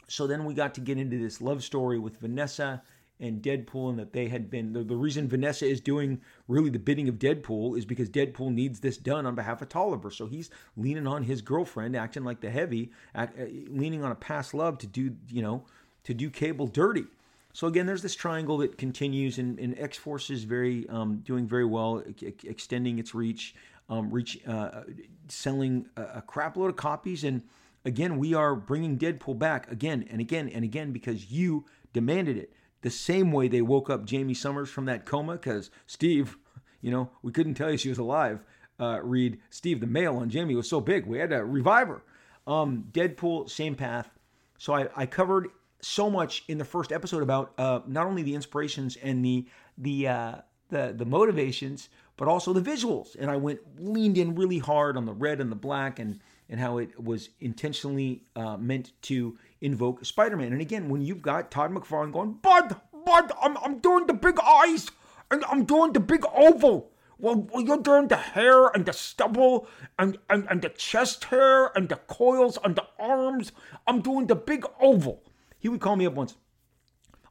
so 0.09 0.27
then 0.27 0.45
we 0.45 0.55
got 0.55 0.75
to 0.75 0.81
get 0.81 0.99
into 0.99 1.19
this 1.19 1.41
love 1.41 1.63
story 1.65 1.99
with 1.99 2.19
Vanessa 2.19 2.83
and 3.19 3.41
Deadpool, 3.43 3.91
and 3.91 3.99
that 3.99 4.13
they 4.13 4.29
had 4.29 4.51
been 4.51 4.73
the, 4.73 4.85
the, 4.85 4.97
reason 4.97 5.29
Vanessa 5.29 5.67
is 5.67 5.81
doing 5.81 6.21
really 6.49 6.69
the 6.69 6.79
bidding 6.79 7.09
of 7.09 7.15
Deadpool 7.15 7.79
is 7.79 7.87
because 7.87 8.11
Deadpool 8.11 8.53
needs 8.53 8.81
this 8.81 8.99
done 8.99 9.25
on 9.25 9.35
behalf 9.35 9.63
of 9.63 9.69
Tolliver. 9.69 10.11
So 10.11 10.27
he's 10.27 10.51
leaning 10.77 11.07
on 11.07 11.23
his 11.23 11.41
girlfriend, 11.41 11.97
acting 11.97 12.25
like 12.25 12.41
the 12.41 12.51
heavy, 12.51 12.91
act, 13.15 13.39
uh, 13.39 13.45
leaning 13.69 14.05
on 14.05 14.13
a 14.13 14.17
past 14.17 14.53
love 14.53 14.77
to 14.79 14.87
do, 14.87 15.17
you 15.29 15.41
know, 15.41 15.65
to 16.05 16.13
do 16.13 16.29
cable 16.29 16.67
dirty. 16.67 17.07
So 17.55 17.67
again, 17.67 17.87
there's 17.87 18.03
this 18.03 18.15
triangle 18.15 18.59
that 18.59 18.77
continues, 18.77 19.39
and, 19.39 19.59
and 19.59 19.79
X 19.79 19.97
Force 19.97 20.29
is 20.29 20.45
very 20.45 20.87
um, 20.91 21.23
doing 21.25 21.47
very 21.47 21.65
well, 21.65 22.03
extending 22.21 22.99
its 22.99 23.15
reach, 23.15 23.55
um, 23.89 24.11
reach, 24.11 24.47
uh, 24.47 24.83
selling 25.29 25.87
a, 25.97 26.03
a 26.17 26.23
crap 26.23 26.59
load 26.59 26.69
of 26.69 26.77
copies, 26.77 27.25
and 27.25 27.41
again, 27.87 28.19
we 28.19 28.35
are 28.35 28.55
bringing 28.57 28.99
Deadpool 28.99 29.39
back 29.39 29.71
again 29.71 30.07
and 30.11 30.21
again 30.21 30.49
and 30.49 30.65
again 30.65 30.93
because 30.93 31.31
you 31.31 31.65
demanded 31.93 32.37
it. 32.37 32.53
The 32.83 32.91
same 32.91 33.33
way 33.33 33.49
they 33.49 33.63
woke 33.63 33.89
up 33.89 34.11
Jaime 34.11 34.35
Sommers 34.35 34.69
from 34.69 34.85
that 34.85 35.07
coma, 35.07 35.35
because 35.35 35.71
Steve, 35.87 36.37
you 36.83 36.91
know, 36.91 37.11
we 37.23 37.33
couldn't 37.33 37.55
tell 37.55 37.71
you 37.71 37.79
she 37.79 37.89
was 37.89 37.99
alive. 37.99 38.45
Uh, 38.79 39.01
read 39.03 39.39
Steve, 39.49 39.81
the 39.81 39.87
mail 39.87 40.17
on 40.17 40.29
Jamie 40.29 40.55
was 40.55 40.69
so 40.69 40.81
big, 40.81 41.07
we 41.07 41.19
had 41.19 41.31
to 41.31 41.43
revive 41.43 41.89
her. 41.89 42.03
Um, 42.47 42.89
Deadpool, 42.93 43.49
same 43.49 43.75
path. 43.75 44.11
So 44.59 44.75
I, 44.75 44.89
I 44.95 45.07
covered 45.07 45.49
so 45.81 46.11
much 46.11 46.45
in 46.49 46.59
the 46.59 46.65
first 46.65 46.93
episode 46.93 47.23
about 47.23 47.53
uh, 47.57 47.81
not 47.87 48.07
only 48.07 48.23
the 48.23 48.35
inspirations 48.35 48.97
and 48.97 49.25
the 49.25 49.47
the 49.79 50.09
uh, 50.09 50.35
the 50.69 50.95
the 50.97 51.05
motivations, 51.05 51.89
but 52.17 52.29
also 52.29 52.53
the 52.53 52.61
visuals. 52.61 53.17
And 53.19 53.31
I 53.31 53.37
went 53.37 53.61
leaned 53.79 54.19
in 54.19 54.35
really 54.35 54.59
hard 54.59 54.97
on 54.97 55.07
the 55.07 55.13
red 55.13 55.41
and 55.41 55.51
the 55.51 55.57
black 55.57 55.99
and 55.99 56.21
and 56.49 56.61
how 56.61 56.79
it 56.79 57.03
was 57.03 57.31
intentionally 57.41 58.23
uh, 58.37 58.57
meant 58.57 58.93
to 59.03 59.37
invoke 59.61 60.05
Spider-Man. 60.05 60.53
And 60.53 60.61
again, 60.61 60.89
when 60.89 61.03
you've 61.03 61.23
got 61.23 61.51
Todd 61.51 61.73
McFarlane 61.73 62.13
going, 62.13 62.35
Bud, 62.35 62.77
Bud, 63.05 63.33
I'm 63.41 63.57
I'm 63.59 63.79
doing 63.79 64.07
the 64.07 64.15
big 64.15 64.39
eyes 64.41 64.91
and 65.31 65.45
I'm 65.47 65.65
doing 65.65 65.93
the 65.93 66.01
big 66.01 66.25
oval. 66.35 66.91
Well, 67.19 67.49
well, 67.53 67.63
you're 67.65 67.79
doing 67.79 68.09
the 68.09 68.17
hair 68.17 68.69
and 68.69 68.85
the 68.85 68.93
stubble 68.93 69.67
and, 69.99 70.19
and, 70.29 70.47
and 70.51 70.61
the 70.61 70.69
chest 70.69 71.25
hair 71.25 71.69
and 71.75 71.89
the 71.89 71.97
coils 71.97 72.59
on 72.59 72.75
the 72.75 72.85
arms. 72.99 73.53
I'm 73.87 74.03
doing 74.03 74.27
the 74.27 74.37
big 74.37 74.67
oval. 74.81 75.23
He 75.59 75.69
would 75.69 75.81
call 75.81 75.97
me 75.97 76.07
up 76.07 76.15
once. 76.15 76.35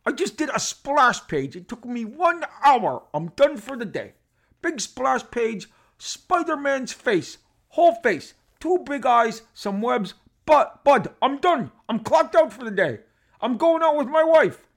I 0.05 0.11
just 0.11 0.37
did 0.37 0.49
a 0.53 0.59
splash 0.59 1.27
page. 1.27 1.55
It 1.55 1.67
took 1.67 1.85
me 1.85 2.03
one 2.03 2.45
hour. 2.63 3.03
I'm 3.13 3.27
done 3.29 3.57
for 3.57 3.77
the 3.77 3.85
day. 3.85 4.13
Big 4.61 4.81
splash 4.81 5.21
page, 5.29 5.69
Spider 5.97 6.57
Man's 6.57 6.91
face, 6.93 7.37
whole 7.69 7.95
face, 7.95 8.33
two 8.65 8.83
big 8.83 9.05
eyes, 9.05 9.43
some 9.53 9.79
webs. 9.79 10.15
But, 10.47 10.83
Bud, 10.83 11.13
I'm 11.21 11.37
done. 11.37 11.71
I'm 11.87 11.99
clocked 11.99 12.35
out 12.35 12.51
for 12.51 12.63
the 12.63 12.71
day. 12.71 12.99
I'm 13.39 13.57
going 13.57 13.83
out 13.83 13.95
with 13.95 14.07
my 14.07 14.23
wife. 14.23 14.67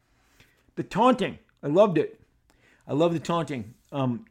The 0.76 0.82
taunting. 0.82 1.38
I 1.62 1.68
loved 1.68 1.96
it. 1.96 2.20
I 2.86 2.92
love 2.92 3.14
the 3.14 3.18
taunting. 3.18 3.72
Um, 3.90 4.26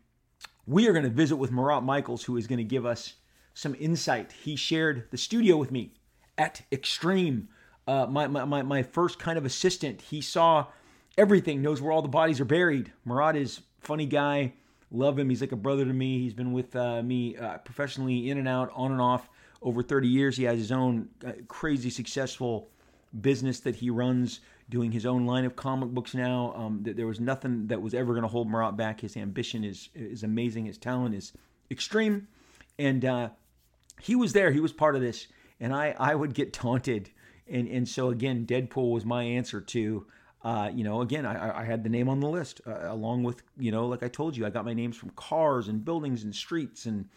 we 0.68 0.88
are 0.88 0.94
going 0.94 1.06
to 1.06 1.10
visit 1.10 1.38
with 1.38 1.52
Marat 1.52 1.82
Mychaels, 1.82 2.24
who 2.24 2.38
is 2.38 2.46
going 2.46 2.60
to 2.60 2.64
give 2.64 2.86
us 2.86 3.16
some 3.56 3.76
insight. 3.80 4.32
He 4.32 4.56
shared 4.56 5.08
the 5.10 5.18
studio 5.18 5.58
with 5.58 5.72
me 5.72 5.94
at 6.38 6.62
Extreme 6.72 7.50
uh, 7.88 8.06
my, 8.06 8.28
my, 8.28 8.62
my 8.62 8.84
first 8.84 9.18
kind 9.18 9.38
of 9.38 9.46
assistant. 9.46 10.02
He 10.02 10.22
saw 10.22 10.68
everything, 11.18 11.62
knows 11.62 11.82
where 11.82 11.92
all 11.92 12.02
the 12.02 12.08
bodies 12.08 12.40
are 12.40 12.46
buried. 12.46 12.92
Marat 13.06 13.36
is 13.36 13.62
funny 13.80 14.06
guy. 14.06 14.54
Love 14.92 15.18
him. 15.18 15.30
He's 15.30 15.42
like 15.42 15.52
a 15.52 15.58
brother 15.58 15.86
to 15.86 15.94
me. 15.94 16.20
He's 16.20 16.34
been 16.34 16.52
with 16.52 16.76
uh, 16.76 17.02
me 17.02 17.38
uh, 17.38 17.58
professionally, 17.60 18.30
in 18.30 18.38
and 18.38 18.48
out, 18.48 18.72
on 18.76 18.92
and 18.92 19.02
off, 19.02 19.30
over 19.62 19.82
30 19.82 20.08
years. 20.08 20.38
He 20.38 20.44
has 20.44 20.58
his 20.58 20.72
own 20.72 21.10
uh, 21.26 21.34
crazy 21.48 21.90
successful 21.90 22.70
business 23.22 23.60
that 23.62 23.76
he 23.76 23.90
runs, 23.90 24.42
doing 24.70 24.92
his 24.92 25.06
own 25.06 25.26
line 25.26 25.46
of 25.46 25.56
comic 25.56 25.90
books 25.90 26.14
now. 26.14 26.54
Um, 26.56 26.80
there 26.84 27.08
was 27.08 27.20
nothing 27.20 27.68
that 27.68 27.82
was 27.82 27.94
ever 27.94 28.14
going 28.14 28.24
to 28.24 28.28
hold 28.28 28.50
Marat 28.50 28.72
back. 28.72 29.02
His 29.02 29.18
ambition 29.18 29.64
is 29.64 29.90
is 29.96 30.24
amazing. 30.24 30.66
His 30.66 30.78
talent 30.78 31.16
is 31.16 31.34
extreme, 31.72 32.28
and 32.78 33.06
uh, 33.06 33.30
he 34.02 34.16
was 34.16 34.34
there. 34.34 34.52
He 34.52 34.60
was 34.60 34.74
part 34.74 34.96
of 34.96 35.02
this, 35.02 35.28
and 35.60 35.74
I 35.74 35.96
I 35.98 36.16
would 36.16 36.34
get 36.34 36.54
taunted 36.54 37.10
and 37.50 37.68
and 37.68 37.88
so 37.88 38.10
again, 38.10 38.46
Deadpool 38.46 38.92
was 38.92 39.06
my 39.06 39.24
answer 39.24 39.62
to. 39.62 40.06
Uh, 40.44 40.70
you 40.74 40.84
know, 40.84 41.02
again, 41.02 41.26
I, 41.26 41.62
I 41.62 41.66
had 41.66 41.84
the 41.84 41.90
name 41.90 42.08
on 42.08 42.20
the 42.20 42.30
list 42.30 42.62
uh, 42.66 42.94
along 42.94 43.24
with, 43.24 43.42
you 43.58 43.72
know, 43.72 43.88
like 43.88 44.04
I 44.04 44.08
told 44.08 44.38
you, 44.38 44.46
I 44.46 44.50
got 44.50 44.64
my 44.64 44.74
names 44.74 44.96
from 44.96 45.10
cars 45.10 45.68
and 45.68 45.84
buildings 45.84 46.24
and 46.24 46.34
streets 46.34 46.86
and 46.86 47.10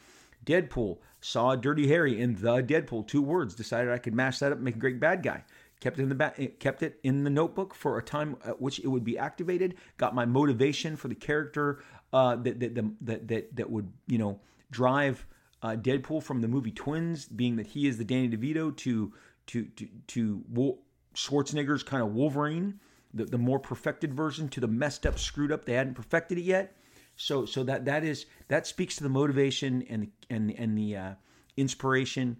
Deadpool. 0.44 0.98
Saw 1.20 1.54
Dirty 1.54 1.86
Harry 1.88 2.20
in 2.20 2.34
the 2.34 2.62
Deadpool, 2.62 3.06
two 3.06 3.22
words. 3.22 3.54
Decided 3.54 3.92
I 3.92 3.98
could 3.98 4.14
mash 4.14 4.38
that 4.38 4.52
up, 4.52 4.58
make 4.58 4.76
a 4.76 4.78
great 4.78 5.00
bad 5.00 5.22
guy. 5.22 5.44
Kept 5.80 5.98
it 5.98 6.02
in 6.02 6.08
the 6.08 6.14
ba- 6.14 6.34
eh, 6.38 6.48
kept 6.58 6.82
it 6.82 6.98
in 7.02 7.24
the 7.24 7.30
notebook 7.30 7.74
for 7.74 7.98
a 7.98 8.02
time 8.02 8.36
at 8.44 8.60
which 8.60 8.80
it 8.80 8.88
would 8.88 9.04
be 9.04 9.18
activated. 9.18 9.76
Got 9.96 10.14
my 10.14 10.24
motivation 10.24 10.96
for 10.96 11.08
the 11.08 11.14
character 11.14 11.82
uh, 12.12 12.36
that, 12.36 12.60
that, 12.60 12.74
that 12.74 13.28
that 13.28 13.56
that 13.56 13.70
would 13.70 13.90
you 14.06 14.18
know 14.18 14.40
drive 14.70 15.26
uh, 15.62 15.76
Deadpool 15.76 16.22
from 16.22 16.40
the 16.40 16.48
movie 16.48 16.70
Twins, 16.70 17.26
being 17.26 17.56
that 17.56 17.66
he 17.66 17.86
is 17.86 17.98
the 17.98 18.04
Danny 18.04 18.28
DeVito 18.28 18.76
to 18.76 19.12
to 19.46 19.64
to 19.64 19.88
to 20.08 20.78
Schwarzenegger's 21.14 21.82
kind 21.82 22.02
of 22.02 22.12
Wolverine, 22.12 22.78
the, 23.12 23.24
the 23.24 23.38
more 23.38 23.58
perfected 23.58 24.14
version 24.14 24.48
to 24.50 24.60
the 24.60 24.68
messed 24.68 25.06
up, 25.06 25.18
screwed 25.18 25.52
up. 25.52 25.64
They 25.64 25.74
hadn't 25.74 25.94
perfected 25.94 26.38
it 26.38 26.44
yet. 26.44 26.76
So 27.16 27.44
so 27.44 27.64
that 27.64 27.84
that 27.84 28.04
is 28.04 28.26
that 28.48 28.66
speaks 28.66 28.96
to 28.96 29.02
the 29.02 29.08
motivation 29.08 29.82
and 29.88 30.08
and 30.28 30.52
and 30.58 30.76
the 30.76 30.96
uh, 30.96 31.14
inspiration. 31.56 32.36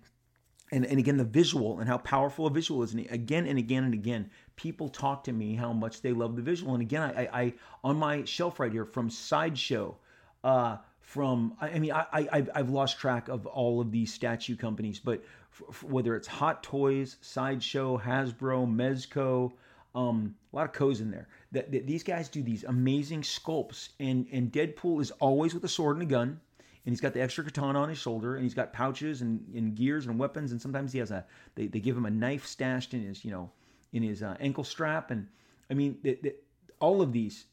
And, 0.73 0.87
and 0.87 1.00
again, 1.00 1.17
the 1.17 1.25
visual 1.25 1.81
and 1.81 1.89
how 1.89 1.99
powerful 1.99 2.47
a 2.47 2.50
visual 2.50 2.85
is. 2.85 2.95
And 2.95 3.05
again 3.11 3.47
and 3.47 3.59
again 3.59 3.83
and 3.83 3.93
again, 3.93 4.31
people 4.55 4.89
talk 4.89 5.25
to 5.25 5.33
me 5.33 5.57
how 5.57 5.73
much 5.73 6.00
they 6.00 6.12
love 6.12 6.37
the 6.37 6.43
visual. 6.43 6.75
And 6.75 6.81
again, 6.81 7.03
I, 7.03 7.29
I 7.33 7.55
on 7.83 7.97
my 7.97 8.25
shelf 8.25 8.61
right 8.61 8.71
here 8.71 8.85
from 8.85 9.11
Sideshow, 9.11 9.97
uh, 10.45 10.77
from 11.00 11.57
I, 11.61 11.77
mean 11.81 11.91
I, 11.91 12.07
I 12.12 12.47
I've 12.55 12.71
lost 12.71 13.00
track 13.00 13.27
of 13.27 13.47
all 13.47 13.81
of 13.81 13.91
these 13.91 14.15
statue 14.15 14.55
companies, 14.55 15.00
but 15.00 15.25
f- 15.53 15.83
whether 15.83 16.15
it's 16.15 16.29
Hot 16.29 16.62
Toys, 16.62 17.17
Sideshow, 17.21 17.99
Hasbro, 17.99 18.73
Mezco, 18.73 19.50
um, 19.94 20.35
a 20.52 20.56
lot 20.56 20.66
of 20.66 20.73
co's 20.73 21.00
in 21.00 21.11
there. 21.11 21.28
That, 21.52 21.73
that, 21.73 21.87
these 21.87 22.02
guys 22.02 22.28
do 22.28 22.42
these 22.42 22.64
amazing 22.64 23.23
sculpts, 23.23 23.90
and 23.99 24.26
and 24.32 24.52
Deadpool 24.52 25.00
is 25.00 25.11
always 25.12 25.54
with 25.54 25.64
a 25.64 25.68
sword 25.68 25.97
and 25.97 26.02
a 26.02 26.06
gun, 26.06 26.40
and 26.85 26.92
he's 26.92 27.00
got 27.00 27.12
the 27.12 27.20
extra 27.20 27.44
katana 27.44 27.80
on 27.80 27.88
his 27.88 27.99
shoulder, 27.99 28.37
and 28.37 28.44
he's 28.44 28.54
got 28.54 28.73
pouches 28.73 29.20
and, 29.23 29.44
and 29.54 29.75
gears 29.75 30.06
and 30.06 30.18
weapons, 30.18 30.52
and 30.52 30.61
sometimes 30.61 30.92
he 30.92 30.99
has 30.99 31.11
a 31.11 31.25
they, 31.54 31.66
they 31.66 31.80
give 31.80 31.97
him 31.97 32.06
a 32.06 32.11
knife 32.11 32.47
stashed 32.47 32.94
in 32.94 33.02
his 33.02 33.25
you 33.25 33.30
know 33.30 33.50
in 33.92 34.02
his 34.02 34.23
uh, 34.23 34.37
ankle 34.40 34.64
strap, 34.64 35.11
and 35.11 35.26
I 35.70 35.75
mean 35.75 35.99
the, 36.02 36.18
the, 36.23 36.35
all 36.78 37.02
of 37.02 37.12
these 37.12 37.47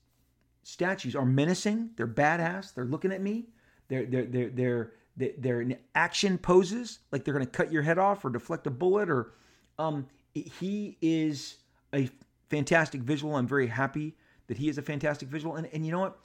statues 0.63 1.15
are 1.15 1.25
menacing. 1.25 1.91
They're 1.95 2.07
badass. 2.07 2.73
They're 2.73 2.85
looking 2.85 3.11
at 3.11 3.21
me. 3.21 3.47
They're 3.87 4.05
they're 4.05 4.25
they're 4.25 4.49
they're 4.49 4.91
they're 5.37 5.61
in 5.61 5.77
action 5.95 6.37
poses, 6.37 6.99
like 7.11 7.23
they're 7.23 7.33
going 7.33 7.45
to 7.45 7.51
cut 7.51 7.71
your 7.71 7.81
head 7.81 7.97
off 7.97 8.23
or 8.23 8.29
deflect 8.29 8.67
a 8.67 8.71
bullet. 8.71 9.09
Or 9.09 9.33
um, 9.79 10.07
he 10.33 10.97
is 11.01 11.57
a 11.93 12.09
fantastic 12.49 13.01
visual. 13.01 13.35
I'm 13.35 13.47
very 13.47 13.67
happy 13.67 14.15
that 14.47 14.57
he 14.57 14.69
is 14.69 14.77
a 14.77 14.81
fantastic 14.81 15.29
visual. 15.29 15.55
And 15.55 15.67
and 15.73 15.85
you 15.85 15.91
know 15.91 15.99
what? 15.99 16.19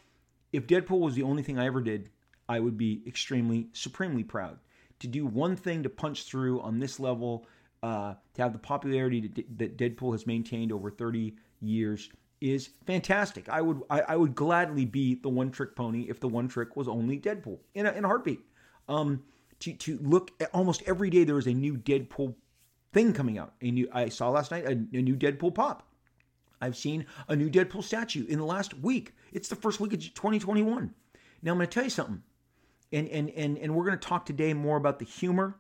If 0.53 0.67
Deadpool 0.67 1.01
was 1.01 1.15
the 1.15 1.23
only 1.23 1.43
thing 1.43 1.59
I 1.59 1.67
ever 1.67 1.81
did, 1.81 2.11
I 2.49 2.61
would 2.61 2.77
be 2.77 3.03
extremely 3.07 3.69
supremely 3.73 4.25
proud 4.25 4.59
to 5.01 5.07
do 5.09 5.27
one 5.27 5.57
thing 5.57 5.83
to 5.83 5.89
punch 5.89 6.25
through 6.25 6.61
on 6.61 6.79
this 6.79 7.01
level. 7.01 7.47
Uh, 7.83 8.15
to 8.35 8.43
have 8.43 8.53
the 8.53 8.61
popularity 8.61 9.29
that 9.57 9.77
Deadpool 9.77 10.13
has 10.13 10.25
maintained 10.25 10.71
over 10.71 10.89
30 10.89 11.35
years 11.61 12.11
is 12.43 12.71
fantastic. 12.87 13.49
I 13.49 13.61
would 13.61 13.83
I, 13.89 14.01
I, 14.01 14.17
would 14.17 14.35
gladly 14.35 14.85
be 14.85 15.15
the 15.15 15.29
one 15.29 15.51
trick 15.51 15.77
pony 15.77 16.07
if 16.09 16.21
the 16.21 16.29
one 16.29 16.49
trick 16.49 16.77
was 16.77 16.89
only 16.89 17.19
Deadpool 17.19 17.59
in 17.75 17.87
a, 17.87 17.93
in 17.93 18.05
a 18.05 18.09
heartbeat. 18.09 18.41
Um, 18.89 19.23
to 19.61 19.73
to 19.73 19.99
look 20.03 20.31
at 20.41 20.51
almost 20.53 20.83
every 20.87 21.09
day 21.09 21.25
there 21.25 21.39
is 21.39 21.47
a 21.47 21.55
new 21.55 21.77
Deadpool 21.77 22.35
thing 22.93 23.13
coming 23.13 23.39
out. 23.39 23.55
A 23.63 23.71
new 23.71 23.89
I 23.93 24.09
saw 24.09 24.31
last 24.31 24.51
night 24.51 24.65
a, 24.65 24.71
a 24.71 25.03
new 25.03 25.17
Deadpool 25.17 25.55
pop. 25.55 25.89
I've 26.63 26.77
seen 26.77 27.07
a 27.29 27.37
new 27.37 27.51
Deadpool 27.51 27.83
statue 27.83 28.25
in 28.27 28.39
the 28.39 28.45
last 28.45 28.79
week. 28.79 29.15
It's 29.33 29.49
the 29.49 29.57
first 29.57 29.81
week 29.81 29.93
of 29.93 30.01
2021. 30.01 30.95
Now 31.43 31.51
I'm 31.51 31.59
going 31.59 31.69
to 31.69 31.75
tell 31.75 31.85
you 31.85 31.91
something, 31.91 32.23
and 32.93 33.09
and 33.09 33.31
and 33.31 33.59
and 33.59 33.75
we're 33.75 33.85
going 33.85 33.99
to 33.99 34.09
talk 34.09 34.25
today 34.25 34.55
more 34.55 34.77
about 34.77 35.01
the 35.01 35.05
humor, 35.05 35.57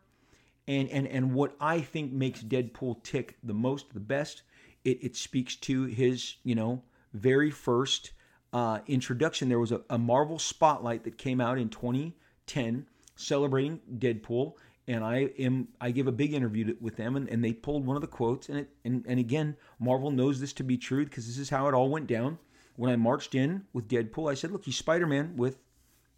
and 0.68 0.88
and 0.88 1.06
and 1.08 1.34
what 1.34 1.56
I 1.60 1.80
think 1.80 2.12
makes 2.12 2.42
Deadpool 2.42 3.02
tick 3.02 3.36
the 3.42 3.52
most, 3.52 3.92
the 3.92 4.00
best 4.00 4.42
it, 4.84 5.02
it 5.02 5.16
speaks 5.16 5.56
to 5.56 5.84
his, 5.84 6.36
you 6.44 6.54
know, 6.54 6.82
very 7.12 7.50
first 7.50 8.12
uh, 8.52 8.80
introduction. 8.86 9.48
There 9.48 9.58
was 9.58 9.72
a, 9.72 9.82
a 9.90 9.98
Marvel 9.98 10.38
Spotlight 10.38 11.04
that 11.04 11.18
came 11.18 11.40
out 11.40 11.58
in 11.58 11.68
2010 11.68 12.86
celebrating 13.16 13.80
Deadpool, 13.98 14.54
and 14.92 15.04
I 15.04 15.30
am 15.38 15.68
I 15.80 15.90
give 15.90 16.06
a 16.06 16.12
big 16.12 16.34
interview 16.34 16.76
with 16.80 16.96
them, 16.96 17.16
and, 17.16 17.28
and 17.28 17.42
they 17.42 17.52
pulled 17.52 17.86
one 17.86 17.96
of 17.96 18.02
the 18.02 18.08
quotes, 18.08 18.48
and 18.48 18.58
it 18.58 18.70
and, 18.84 19.04
and 19.06 19.18
again 19.18 19.56
Marvel 19.78 20.10
knows 20.10 20.40
this 20.40 20.52
to 20.54 20.64
be 20.64 20.76
true 20.76 21.04
because 21.04 21.26
this 21.26 21.38
is 21.38 21.50
how 21.50 21.68
it 21.68 21.74
all 21.74 21.88
went 21.88 22.06
down. 22.06 22.38
When 22.76 22.90
I 22.90 22.96
marched 22.96 23.34
in 23.34 23.64
with 23.72 23.88
Deadpool, 23.88 24.30
I 24.30 24.34
said, 24.34 24.50
"Look, 24.50 24.64
he's 24.64 24.76
Spider-Man 24.76 25.36
with 25.36 25.58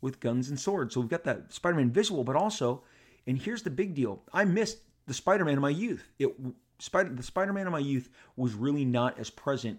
with 0.00 0.20
guns 0.20 0.48
and 0.48 0.58
swords." 0.58 0.94
So 0.94 1.00
we've 1.00 1.10
got 1.10 1.24
that 1.24 1.52
Spider-Man 1.52 1.90
visual, 1.90 2.24
but 2.24 2.36
also, 2.36 2.82
and 3.26 3.38
here's 3.38 3.62
the 3.62 3.70
big 3.70 3.94
deal: 3.94 4.22
I 4.32 4.44
missed 4.44 4.78
the 5.06 5.14
Spider-Man 5.14 5.54
of 5.54 5.62
my 5.62 5.70
youth. 5.70 6.10
It 6.18 6.34
Spider, 6.78 7.10
the 7.10 7.22
Spider-Man 7.22 7.66
of 7.66 7.72
my 7.72 7.78
youth 7.78 8.10
was 8.36 8.54
really 8.54 8.84
not 8.84 9.18
as 9.18 9.30
present 9.30 9.78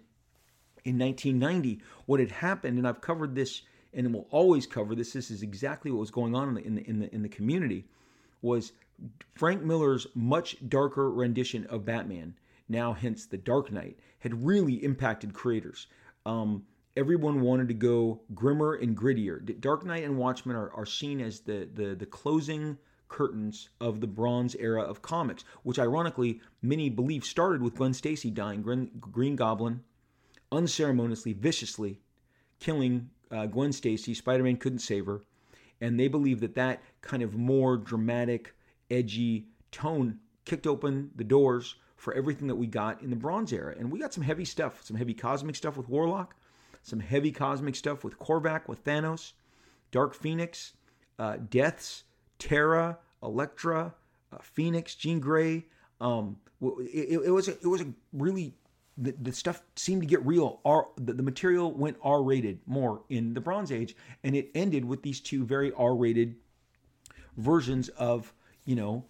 in 0.86 0.98
1990. 0.98 1.82
What 2.06 2.20
had 2.20 2.32
happened, 2.32 2.78
and 2.78 2.88
I've 2.88 3.02
covered 3.02 3.36
this, 3.36 3.64
and 3.94 4.14
will 4.14 4.28
always 4.30 4.66
cover 4.66 4.96
this. 4.96 5.14
This 5.14 5.32
is 5.32 5.44
exactly 5.44 5.92
what 5.92 6.00
was 6.00 6.12
going 6.12 6.36
on 6.36 6.50
in 6.50 6.56
the 6.56 6.66
in 6.66 6.76
the 6.76 6.90
in 6.90 7.00
the, 7.00 7.16
in 7.16 7.22
the 7.24 7.30
community. 7.30 7.86
Was 8.42 8.74
Frank 9.34 9.64
Miller's 9.64 10.08
much 10.16 10.58
darker 10.70 11.12
rendition 11.12 11.66
of 11.68 11.86
Batman 11.86 12.36
now 12.68 12.94
hence 12.94 13.26
the 13.26 13.38
Dark 13.38 13.72
Knight, 13.72 14.00
had 14.20 14.44
really 14.46 14.84
impacted 14.84 15.34
creators. 15.34 15.88
Um, 16.26 16.64
everyone 16.98 17.42
wanted 17.42 17.68
to 17.68 17.74
go 17.74 18.22
grimmer 18.34 18.74
and 18.74 18.98
grittier. 18.98 19.60
Dark 19.60 19.86
Knight 19.86 20.04
and 20.04 20.18
Watchmen 20.18 20.56
are, 20.56 20.72
are 20.72 20.86
seen 20.86 21.22
as 21.22 21.42
the, 21.42 21.70
the, 21.74 21.96
the 21.96 22.06
closing 22.06 22.78
curtains 23.08 23.70
of 23.80 24.02
the 24.02 24.08
Bronze 24.08 24.56
era 24.56 24.82
of 24.82 25.02
comics, 25.02 25.44
which 25.64 25.80
ironically 25.80 26.42
many 26.62 26.90
believe 26.90 27.24
started 27.24 27.62
with 27.62 27.76
Gwen 27.76 27.94
Stacy 27.94 28.32
dying, 28.32 28.62
Green, 28.62 28.90
Green 29.00 29.36
Goblin, 29.36 29.84
unceremoniously, 30.52 31.34
viciously 31.34 32.00
killing 32.60 33.10
uh, 33.30 33.46
Gwen 33.46 33.72
Stacy. 33.72 34.14
Spider 34.14 34.44
Man 34.44 34.58
couldn't 34.58 34.80
save 34.80 35.06
her. 35.06 35.22
And 35.82 36.00
they 36.00 36.08
believe 36.08 36.40
that 36.40 36.56
that 36.56 36.82
kind 37.02 37.22
of 37.22 37.36
more 37.36 37.78
dramatic, 37.78 38.56
edgy 38.90 39.48
tone 39.72 40.20
kicked 40.46 40.68
open 40.68 41.12
the 41.16 41.24
doors 41.24 41.76
for 41.98 42.14
everything 42.14 42.48
that 42.48 42.56
we 42.56 42.68
got 42.68 43.02
in 43.02 43.10
the 43.10 43.16
Bronze 43.16 43.52
era. 43.52 43.76
And 43.78 43.92
we 43.92 44.00
got 44.00 44.14
some 44.14 44.24
heavy 44.24 44.46
stuff, 44.46 44.84
some 44.84 44.96
heavy 44.96 45.14
cosmic 45.14 45.56
stuff 45.56 45.78
with 45.78 45.90
Warlock, 45.90 46.36
some 46.84 47.00
heavy 47.00 47.32
cosmic 47.32 47.76
stuff 47.76 48.04
with 48.04 48.20
Korvac, 48.20 48.68
with 48.68 48.84
Thanos, 48.84 49.34
Dark 49.92 50.14
Phoenix, 50.14 50.74
uh, 51.18 51.38
Deaths, 51.50 52.04
Terra, 52.38 53.00
Elektra, 53.24 53.94
uh, 54.32 54.38
Phoenix, 54.42 54.96
Jean 54.96 55.20
Grey. 55.20 55.66
Um, 56.00 56.38
it, 56.62 57.22
it, 57.26 57.32
was 57.32 57.48
a, 57.48 57.54
it 57.54 57.68
was 57.68 57.82
a 57.82 57.88
really 58.14 58.54
the, 58.98 59.14
the 59.22 59.32
stuff 59.32 59.62
seemed 59.76 60.02
to 60.02 60.08
get 60.08 60.26
real. 60.26 60.62
R, 60.64 60.88
the, 60.98 61.14
the 61.14 61.24
material 61.24 61.72
went 61.72 61.98
R 62.04 62.22
rated 62.22 62.60
more 62.66 63.02
in 63.10 63.34
the 63.34 63.42
Bronze 63.42 63.72
Age, 63.72 63.96
and 64.24 64.36
it 64.36 64.52
ended 64.56 64.86
with 64.86 65.02
these 65.02 65.20
two 65.20 65.44
very 65.46 65.72
R 65.74 65.96
rated 65.96 66.36
versions 67.38 67.90
of 67.90 68.34
you 68.66 68.76
know 68.76 69.06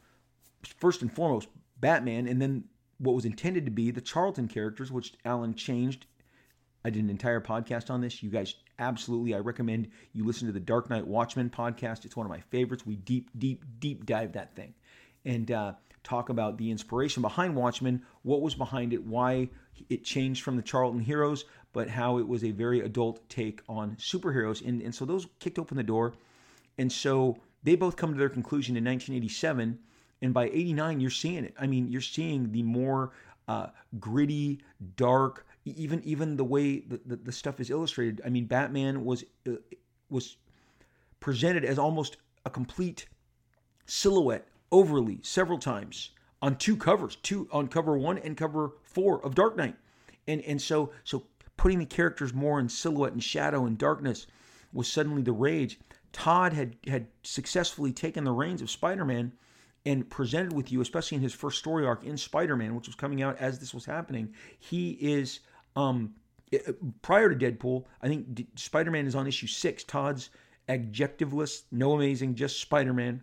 first 0.79 1.01
and 1.01 1.11
foremost 1.11 1.47
Batman, 1.79 2.27
and 2.27 2.41
then 2.41 2.65
what 2.97 3.15
was 3.15 3.25
intended 3.25 3.65
to 3.65 3.71
be 3.71 3.91
the 3.91 4.01
Charlton 4.01 4.47
characters, 4.47 4.91
which 4.91 5.13
Alan 5.25 5.53
changed. 5.53 6.05
I 6.83 6.91
did 6.91 7.03
an 7.03 7.09
entire 7.09 7.41
podcast 7.41 7.89
on 7.89 8.01
this. 8.01 8.21
You 8.21 8.29
guys 8.29 8.55
absolutely, 8.77 9.33
I 9.33 9.39
recommend 9.39 9.89
you 10.13 10.23
listen 10.23 10.47
to 10.47 10.53
the 10.53 10.59
Dark 10.59 10.89
Knight 10.89 11.07
Watchmen 11.07 11.49
podcast. 11.49 12.05
It's 12.05 12.15
one 12.15 12.25
of 12.25 12.29
my 12.29 12.41
favorites. 12.51 12.85
We 12.85 12.95
deep, 12.95 13.29
deep, 13.37 13.63
deep 13.79 14.05
dive 14.05 14.33
that 14.33 14.55
thing 14.55 14.73
and 15.25 15.51
uh, 15.51 15.73
talk 16.03 16.29
about 16.29 16.57
the 16.57 16.71
inspiration 16.71 17.21
behind 17.21 17.55
Watchmen, 17.55 18.03
what 18.21 18.41
was 18.41 18.55
behind 18.55 18.93
it, 18.93 19.03
why 19.03 19.49
it 19.89 20.03
changed 20.03 20.43
from 20.43 20.55
the 20.55 20.61
Charlton 20.61 21.01
heroes, 21.01 21.45
but 21.73 21.89
how 21.89 22.19
it 22.19 22.27
was 22.27 22.43
a 22.43 22.51
very 22.51 22.81
adult 22.81 23.27
take 23.27 23.61
on 23.67 23.95
superheroes. 23.95 24.65
And, 24.65 24.81
and 24.81 24.93
so 24.93 25.03
those 25.03 25.27
kicked 25.39 25.59
open 25.59 25.75
the 25.75 25.83
door. 25.83 26.13
And 26.77 26.91
so 26.91 27.37
they 27.65 27.75
both 27.75 27.95
come 27.97 28.13
to 28.13 28.17
their 28.17 28.29
conclusion 28.29 28.77
in 28.77 28.85
1987. 28.85 29.79
And 30.21 30.33
by 30.33 30.45
89, 30.45 31.01
you're 31.01 31.09
seeing 31.09 31.43
it. 31.43 31.53
I 31.59 31.67
mean, 31.67 31.89
you're 31.89 31.99
seeing 31.99 32.51
the 32.51 32.63
more 32.63 33.11
uh, 33.47 33.67
gritty, 33.99 34.61
dark, 34.95 35.45
even 35.65 36.01
even 36.03 36.37
the 36.37 36.43
way 36.43 36.79
the, 36.79 37.01
the, 37.05 37.15
the, 37.17 37.31
stuff 37.31 37.59
is 37.59 37.69
illustrated. 37.69 38.21
I 38.25 38.29
mean, 38.29 38.45
Batman 38.45 39.03
was 39.03 39.23
uh, 39.47 39.53
was 40.09 40.37
presented 41.19 41.65
as 41.65 41.77
almost 41.77 42.17
a 42.45 42.49
complete 42.49 43.07
silhouette 43.85 44.47
overly 44.71 45.19
several 45.21 45.57
times 45.57 46.11
on 46.41 46.55
two 46.57 46.77
covers, 46.77 47.17
two 47.17 47.47
on 47.51 47.67
cover 47.67 47.97
one 47.97 48.19
and 48.19 48.37
cover 48.37 48.73
four 48.83 49.23
of 49.25 49.35
Dark 49.35 49.57
Knight, 49.57 49.75
and 50.27 50.41
and 50.41 50.61
so 50.61 50.91
so 51.03 51.23
putting 51.57 51.79
the 51.79 51.85
characters 51.85 52.33
more 52.33 52.59
in 52.59 52.69
silhouette 52.69 53.13
and 53.13 53.23
shadow 53.23 53.65
and 53.65 53.77
darkness 53.77 54.27
was 54.71 54.87
suddenly 54.87 55.21
the 55.21 55.31
rage. 55.31 55.79
Todd 56.15 56.53
had 56.53 56.77
had 56.87 57.07
successfully 57.23 57.91
taken 57.91 58.23
the 58.23 58.31
reins 58.31 58.61
of 58.61 58.71
Spider-Man 58.71 59.33
and 59.85 60.09
presented 60.09 60.53
with 60.53 60.71
you, 60.71 60.79
especially 60.79 61.17
in 61.17 61.21
his 61.21 61.33
first 61.33 61.59
story 61.59 61.85
arc 61.85 62.05
in 62.05 62.15
Spider-Man, 62.15 62.73
which 62.73 62.87
was 62.87 62.95
coming 62.95 63.21
out 63.21 63.37
as 63.37 63.59
this 63.59 63.73
was 63.73 63.83
happening. 63.83 64.33
He 64.57 64.91
is 64.91 65.41
um, 65.75 66.15
prior 67.01 67.33
to 67.33 67.35
Deadpool. 67.35 67.83
I 68.01 68.07
think 68.07 68.47
Spider-Man 68.55 69.05
is 69.05 69.13
on 69.13 69.27
issue 69.27 69.47
six. 69.47 69.83
Todd's 69.83 70.29
adjectiveless, 70.69 71.63
no 71.69 71.91
amazing, 71.91 72.35
just 72.35 72.61
Spider-Man. 72.61 73.21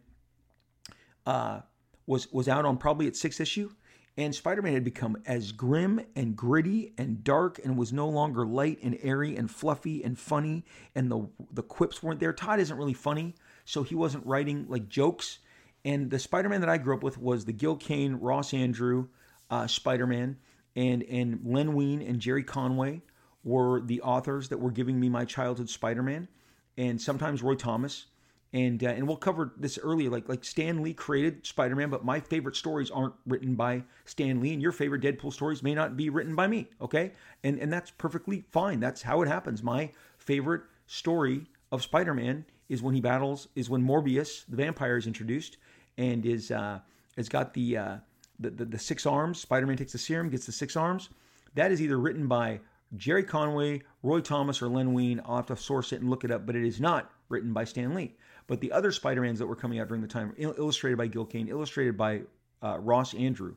Uh, 1.24 1.60
was 2.06 2.30
was 2.30 2.46
out 2.46 2.66
on 2.66 2.76
probably 2.76 3.06
its 3.06 3.18
sixth 3.18 3.40
issue, 3.40 3.70
and 4.16 4.34
Spider-Man 4.34 4.74
had 4.74 4.84
become 4.84 5.16
as 5.24 5.52
grim 5.52 6.00
and 6.14 6.36
gritty 6.36 6.92
and 6.98 7.24
dark, 7.24 7.58
and 7.64 7.78
was 7.78 7.92
no 7.92 8.08
longer 8.08 8.46
light 8.46 8.78
and 8.82 8.98
airy 9.02 9.36
and 9.36 9.50
fluffy 9.50 10.04
and 10.04 10.18
funny, 10.18 10.64
and 10.94 11.10
the 11.10 11.28
the 11.50 11.62
quips 11.62 12.02
weren't 12.02 12.20
there. 12.20 12.32
Todd 12.32 12.60
isn't 12.60 12.76
really 12.76 12.92
funny, 12.92 13.34
so 13.64 13.82
he 13.82 13.94
wasn't 13.94 14.26
writing 14.26 14.66
like 14.68 14.88
jokes. 14.88 15.38
And 15.84 16.10
the 16.10 16.18
Spider-Man 16.18 16.60
that 16.60 16.70
I 16.70 16.78
grew 16.78 16.94
up 16.94 17.02
with 17.02 17.18
was 17.18 17.44
the 17.44 17.52
Gil 17.52 17.76
Kane, 17.76 18.14
Ross 18.16 18.52
Andru 18.52 19.08
uh, 19.50 19.66
Spider-Man, 19.66 20.36
and 20.76 21.02
and 21.04 21.40
Len 21.44 21.72
Wein 21.74 22.02
and 22.02 22.20
Gerry 22.20 22.44
Conway 22.44 23.02
were 23.44 23.80
the 23.80 24.02
authors 24.02 24.50
that 24.50 24.58
were 24.58 24.70
giving 24.70 25.00
me 25.00 25.08
my 25.08 25.24
childhood 25.24 25.68
Spider-Man, 25.70 26.28
and 26.76 27.00
sometimes 27.00 27.42
Roy 27.42 27.54
Thomas 27.54 28.06
and 28.52 28.84
uh, 28.84 28.88
and 28.88 29.06
we'll 29.06 29.16
cover 29.16 29.52
this 29.56 29.78
earlier. 29.78 30.10
Like 30.10 30.28
like 30.28 30.44
Stan 30.44 30.82
Lee 30.82 30.94
created 30.94 31.46
Spider 31.46 31.74
Man, 31.74 31.90
but 31.90 32.04
my 32.04 32.20
favorite 32.20 32.56
stories 32.56 32.90
aren't 32.90 33.14
written 33.26 33.54
by 33.54 33.84
Stan 34.04 34.40
Lee, 34.40 34.52
and 34.52 34.62
your 34.62 34.72
favorite 34.72 35.02
Deadpool 35.02 35.32
stories 35.32 35.62
may 35.62 35.74
not 35.74 35.96
be 35.96 36.10
written 36.10 36.34
by 36.34 36.46
me. 36.46 36.68
Okay, 36.80 37.12
and 37.44 37.58
and 37.58 37.72
that's 37.72 37.90
perfectly 37.90 38.44
fine. 38.50 38.80
That's 38.80 39.02
how 39.02 39.22
it 39.22 39.28
happens. 39.28 39.62
My 39.62 39.90
favorite 40.18 40.62
story 40.86 41.46
of 41.70 41.82
Spider 41.82 42.14
Man 42.14 42.44
is 42.68 42.82
when 42.82 42.94
he 42.94 43.00
battles 43.00 43.48
is 43.54 43.70
when 43.70 43.82
Morbius 43.82 44.44
the 44.48 44.56
vampire 44.56 44.96
is 44.96 45.06
introduced 45.06 45.56
and 45.98 46.24
is 46.26 46.50
uh, 46.50 46.80
has 47.16 47.28
got 47.28 47.54
the, 47.54 47.76
uh, 47.76 47.96
the, 48.38 48.50
the 48.50 48.64
the 48.64 48.78
six 48.78 49.06
arms. 49.06 49.40
Spider 49.40 49.66
Man 49.66 49.76
takes 49.76 49.92
the 49.92 49.98
serum, 49.98 50.28
gets 50.28 50.46
the 50.46 50.52
six 50.52 50.76
arms. 50.76 51.08
That 51.54 51.72
is 51.72 51.82
either 51.82 51.98
written 51.98 52.28
by 52.28 52.60
Gerry 52.96 53.24
Conway, 53.24 53.82
Roy 54.02 54.20
Thomas, 54.20 54.60
or 54.60 54.68
Len 54.68 54.92
Wein. 54.92 55.20
I'll 55.24 55.36
have 55.36 55.46
to 55.46 55.56
source 55.56 55.92
it 55.92 56.00
and 56.00 56.10
look 56.10 56.24
it 56.24 56.30
up, 56.30 56.46
but 56.46 56.56
it 56.56 56.64
is 56.66 56.80
not 56.80 57.10
written 57.28 57.52
by 57.52 57.64
Stan 57.64 57.94
Lee. 57.94 58.14
But 58.46 58.60
the 58.60 58.72
other 58.72 58.92
Spider-Mans 58.92 59.38
that 59.38 59.46
were 59.46 59.56
coming 59.56 59.78
out 59.78 59.88
during 59.88 60.02
the 60.02 60.08
time, 60.08 60.34
illustrated 60.36 60.96
by 60.96 61.06
Gil 61.06 61.24
Kane, 61.24 61.48
illustrated 61.48 61.96
by 61.96 62.22
uh, 62.62 62.78
Ross 62.78 63.14
Andru, 63.14 63.54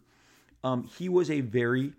um, 0.63 0.83
he 0.83 1.09
was 1.09 1.29
a 1.29 1.41
very 1.41 1.93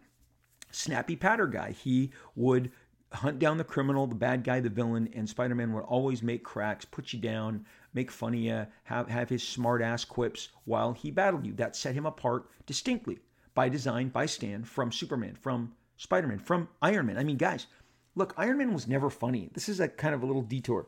snappy 0.71 1.17
patter 1.17 1.47
guy. 1.47 1.73
He 1.73 2.11
would 2.35 2.71
hunt 3.13 3.39
down 3.39 3.57
the 3.57 3.65
criminal, 3.65 4.07
the 4.07 4.15
bad 4.15 4.45
guy, 4.45 4.61
the 4.61 4.69
villain, 4.69 5.09
and 5.15 5.29
Spider-Man 5.29 5.73
would 5.73 5.85
always 5.85 6.23
make 6.23 6.43
cracks, 6.43 6.85
put 6.85 7.13
you 7.13 7.21
down, 7.21 7.65
make 7.95 8.11
fun 8.11 8.35
of 8.35 8.41
you, 8.41 8.67
have, 8.85 9.09
have 9.09 9.29
his 9.29 9.43
smart 9.43 9.81
ass 9.81 10.05
quips 10.05 10.49
while 10.65 10.93
he 10.93 11.11
battled 11.11 11.47
you. 11.47 11.53
That 11.55 11.77
set 11.77 11.95
him 11.95 12.07
apart 12.07 12.51
distinctly 12.67 13.19
by 13.55 13.69
design, 13.69 14.09
by 14.09 14.27
Stan, 14.27 14.65
from 14.65 14.93
Superman, 14.93 15.37
from 15.41 15.73
Spider-Man, 15.97 16.41
from 16.41 16.69
Iron 16.83 17.07
Man. 17.07 17.17
I 17.19 17.25
mean, 17.25 17.39
guys, 17.39 17.69
look, 18.17 18.35
Iron 18.37 18.59
Man 18.59 18.75
was 18.75 18.89
never 18.89 19.09
funny. 19.09 19.51
This 19.55 19.69
is 19.69 19.81
a 19.81 19.89
kind 19.89 20.15
of 20.15 20.23
a 20.23 20.27
little 20.27 20.43
detour. 20.43 20.87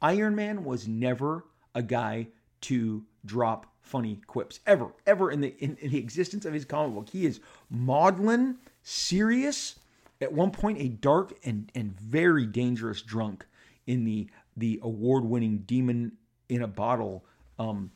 Iron 0.00 0.34
Man 0.34 0.64
was 0.64 0.86
never 0.86 1.44
a 1.74 1.82
guy 1.82 2.28
to 2.62 3.04
drop 3.24 3.66
funny 3.80 4.20
quips 4.26 4.60
ever, 4.66 4.92
ever 5.06 5.30
in 5.30 5.40
the 5.40 5.54
in, 5.58 5.76
in, 5.80 5.90
the 5.90 5.98
existence 5.98 6.44
of 6.44 6.52
his 6.52 6.64
comic 6.64 6.94
book. 6.94 7.08
He 7.08 7.26
is 7.26 7.40
maudlin, 7.70 8.58
serious, 8.82 9.76
at 10.20 10.32
one 10.32 10.50
point 10.50 10.80
a 10.80 10.88
dark 10.88 11.32
and 11.44 11.70
and 11.74 11.98
very 11.98 12.46
dangerous 12.46 13.02
drunk 13.02 13.46
in 13.86 14.04
the 14.04 14.28
the 14.56 14.80
award-winning 14.82 15.58
Demon 15.58 16.12
in 16.48 16.62
a 16.62 16.66
Bottle 16.68 17.24
um, 17.58 17.90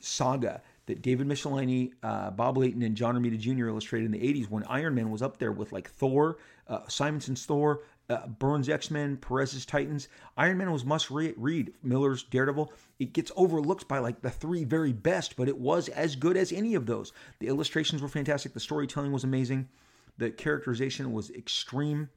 saga 0.00 0.60
that 0.86 1.00
David 1.00 1.28
Michelinie, 1.28 1.92
uh, 2.02 2.30
Bob 2.30 2.58
Layton, 2.58 2.82
and 2.82 2.96
John 2.96 3.14
Romita 3.14 3.38
Jr. 3.38 3.68
illustrated 3.68 4.06
in 4.06 4.12
the 4.12 4.18
80s 4.18 4.50
when 4.50 4.64
Iron 4.64 4.94
Man 4.94 5.10
was 5.10 5.22
up 5.22 5.38
there 5.38 5.52
with 5.52 5.72
like 5.72 5.88
Thor, 5.88 6.38
uh, 6.66 6.80
Simonson's 6.88 7.44
Thor, 7.46 7.82
uh, 8.08 8.26
Byrne's 8.26 8.68
X 8.68 8.90
Men, 8.90 9.16
Perez's 9.16 9.64
Titans. 9.64 10.08
Iron 10.36 10.58
Man 10.58 10.72
was 10.72 10.84
must 10.84 11.10
re- 11.10 11.34
read. 11.36 11.72
Miller's 11.82 12.22
Daredevil. 12.22 12.72
It 12.98 13.12
gets 13.12 13.32
overlooked 13.36 13.88
by 13.88 13.98
like 13.98 14.22
the 14.22 14.30
three 14.30 14.64
very 14.64 14.92
best, 14.92 15.36
but 15.36 15.48
it 15.48 15.58
was 15.58 15.88
as 15.88 16.16
good 16.16 16.36
as 16.36 16.52
any 16.52 16.74
of 16.74 16.86
those. 16.86 17.12
The 17.38 17.48
illustrations 17.48 18.02
were 18.02 18.08
fantastic. 18.08 18.52
The 18.52 18.60
storytelling 18.60 19.12
was 19.12 19.24
amazing. 19.24 19.68
The 20.18 20.30
characterization 20.30 21.12
was 21.12 21.30
extreme. 21.30 22.10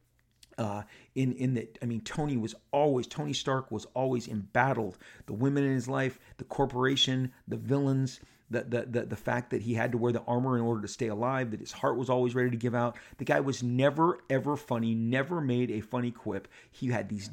Uh, 0.57 0.83
in 1.15 1.33
in 1.33 1.53
that, 1.55 1.77
I 1.81 1.85
mean, 1.85 2.01
Tony 2.01 2.37
was 2.37 2.55
always 2.71 3.07
Tony 3.07 3.33
Stark 3.33 3.71
was 3.71 3.85
always 3.93 4.27
embattled. 4.27 4.97
The 5.25 5.33
women 5.33 5.63
in 5.63 5.73
his 5.73 5.87
life, 5.87 6.19
the 6.37 6.45
corporation, 6.45 7.33
the 7.47 7.57
villains 7.57 8.19
the, 8.49 8.63
the, 8.63 8.85
the, 8.85 9.05
the 9.07 9.15
fact 9.15 9.49
that 9.51 9.63
he 9.63 9.73
had 9.73 9.91
to 9.91 9.97
wear 9.97 10.11
the 10.11 10.21
armor 10.21 10.57
in 10.57 10.63
order 10.63 10.81
to 10.81 10.87
stay 10.87 11.07
alive, 11.07 11.51
that 11.51 11.59
his 11.59 11.71
heart 11.71 11.97
was 11.97 12.09
always 12.09 12.35
ready 12.35 12.51
to 12.51 12.57
give 12.57 12.75
out. 12.75 12.97
The 13.17 13.25
guy 13.25 13.39
was 13.39 13.63
never, 13.63 14.19
ever 14.29 14.55
funny, 14.55 14.93
never 14.93 15.41
made 15.41 15.71
a 15.71 15.81
funny 15.81 16.11
quip. 16.11 16.47
He 16.71 16.87
had 16.87 17.09
these 17.09 17.29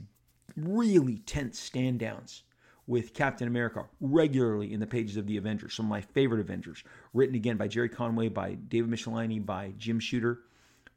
really 0.56 1.18
tense 1.18 1.58
stand 1.58 1.98
downs 1.98 2.42
with 2.86 3.14
Captain 3.14 3.46
America 3.46 3.86
regularly 4.00 4.72
in 4.72 4.80
the 4.80 4.86
pages 4.86 5.16
of 5.16 5.26
the 5.26 5.36
Avengers, 5.36 5.74
some 5.74 5.86
of 5.86 5.90
my 5.90 6.00
favorite 6.00 6.40
Avengers, 6.40 6.82
written 7.14 7.34
again 7.34 7.56
by 7.56 7.68
Gerry 7.68 7.88
Conway, 7.88 8.28
by 8.28 8.54
David 8.54 8.90
Michelinie, 8.90 9.44
by 9.44 9.72
Jim 9.78 10.00
Shooter. 10.00 10.40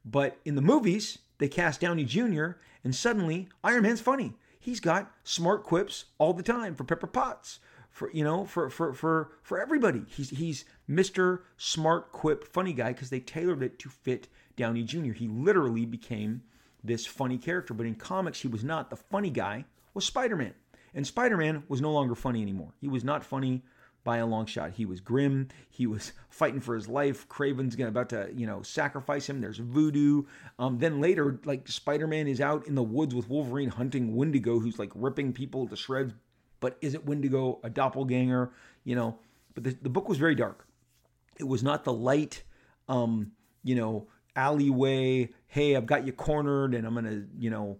But 0.04 0.38
in 0.46 0.56
the 0.56 0.62
movies, 0.62 1.20
they 1.38 1.48
cast 1.48 1.82
Downey 1.82 2.06
Jr., 2.06 2.52
and 2.84 2.96
suddenly 2.96 3.50
Iron 3.64 3.84
Man's 3.84 4.02
funny. 4.02 4.34
He's 4.60 4.80
got 4.80 5.12
smart 5.24 5.64
quips 5.64 6.06
all 6.18 6.34
the 6.34 6.44
time 6.44 6.76
for 6.76 6.84
Pepper 6.84 7.08
Potts, 7.08 7.60
for 7.96 8.12
you 8.12 8.26
know 8.26 8.44
for 8.44 8.70
for 8.70 8.94
for 8.94 9.32
for 9.42 9.60
everybody. 9.60 10.04
He's 10.10 10.30
he's 10.30 10.66
Mr. 10.88 11.40
Smart 11.56 12.12
Quip 12.12 12.46
Funny 12.46 12.74
Guy 12.74 12.92
because 12.92 13.10
they 13.10 13.22
tailored 13.22 13.64
it 13.64 13.80
to 13.80 13.90
fit 13.90 14.28
Downey 14.58 14.84
Jr. 14.84 15.14
He 15.14 15.30
literally 15.30 15.86
became 15.86 16.42
this 16.84 17.06
funny 17.06 17.38
character, 17.38 17.74
but 17.74 17.86
in 17.86 17.96
comics 17.96 18.42
he 18.42 18.50
was 18.50 18.66
not. 18.66 18.90
The 18.90 18.98
funny 18.98 19.30
guy 19.30 19.64
was 19.94 20.04
Spider-Man. 20.04 20.54
And 20.94 21.08
Spider-Man 21.08 21.64
was 21.70 21.80
no 21.80 21.92
longer 21.92 22.16
funny 22.16 22.42
anymore. 22.42 22.74
He 22.82 22.90
was 22.90 23.06
not 23.06 23.24
funny 23.24 23.64
by 24.04 24.18
a 24.18 24.26
long 24.26 24.46
shot. 24.46 24.72
He 24.72 24.86
was 24.86 25.00
grim. 25.00 25.48
He 25.70 25.88
was 25.88 26.12
fighting 26.30 26.60
for 26.60 26.76
his 26.76 26.90
life. 26.90 27.30
Kraven's 27.30 27.78
gonna 27.78 27.90
about 27.90 28.10
to, 28.10 28.30
you 28.36 28.46
know, 28.46 28.62
sacrifice 28.62 29.30
him. 29.30 29.40
There's 29.40 29.58
voodoo. 29.58 30.24
Um, 30.60 30.80
then 30.80 31.00
later, 31.00 31.40
like 31.46 31.66
Spider-Man 31.70 32.28
is 32.28 32.42
out 32.42 32.68
in 32.68 32.76
the 32.76 32.84
woods 32.84 33.16
with 33.16 33.30
Wolverine 33.30 33.70
hunting 33.70 34.18
Wendigo, 34.18 34.60
who's 34.60 34.80
like 34.80 34.92
ripping 34.96 35.32
people 35.32 35.66
to 35.70 35.78
shreds. 35.78 36.14
But 36.60 36.78
is 36.82 36.94
it 36.94 37.06
Wendigo 37.06 37.60
a 37.64 37.70
doppelganger? 37.70 38.52
You 38.84 38.96
know. 38.96 39.20
But 39.54 39.64
the, 39.64 39.78
the 39.82 39.90
book 39.90 40.10
was 40.10 40.18
very 40.18 40.36
dark. 40.36 40.68
It 41.38 41.48
was 41.48 41.64
not 41.64 41.84
the 41.84 41.94
light, 41.94 42.44
um, 42.90 43.32
you 43.64 43.76
know, 43.76 44.08
alleyway. 44.36 45.30
Hey, 45.48 45.76
I've 45.76 45.86
got 45.86 46.06
you 46.06 46.12
cornered, 46.12 46.74
and 46.74 46.86
I'm 46.86 46.94
gonna, 46.94 47.24
you 47.38 47.50
know, 47.50 47.78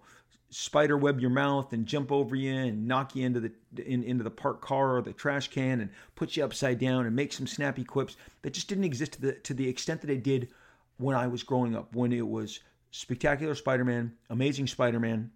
spider 0.50 0.98
web 0.98 1.20
your 1.20 1.30
mouth 1.30 1.74
and 1.74 1.86
jump 1.86 2.14
over 2.14 2.34
you 2.34 2.54
and 2.54 2.88
knock 2.88 3.14
you 3.14 3.26
into 3.26 3.42
the 3.42 3.52
in, 3.86 4.04
into 4.04 4.24
the 4.24 4.32
parked 4.32 4.62
car 4.62 4.96
or 4.98 5.02
the 5.02 5.12
trash 5.12 5.50
can 5.50 5.82
and 5.82 5.90
put 6.16 6.38
you 6.38 6.46
upside 6.46 6.80
down 6.80 7.06
and 7.06 7.14
make 7.14 7.34
some 7.34 7.46
snappy 7.46 7.84
quips 7.84 8.16
that 8.42 8.54
just 8.54 8.70
didn't 8.70 8.86
exist 8.86 9.14
to 9.14 9.22
the 9.22 9.34
to 9.34 9.54
the 9.54 9.68
extent 9.68 10.00
that 10.00 10.10
it 10.10 10.24
did 10.24 10.48
when 10.98 11.16
I 11.16 11.28
was 11.28 11.44
growing 11.44 11.76
up 11.76 11.94
when 11.94 12.14
it 12.14 12.26
was 12.26 12.62
spectacular 12.92 13.54
Spider-Man, 13.54 14.14
Amazing 14.30 14.68
Spider-Man, 14.68 15.30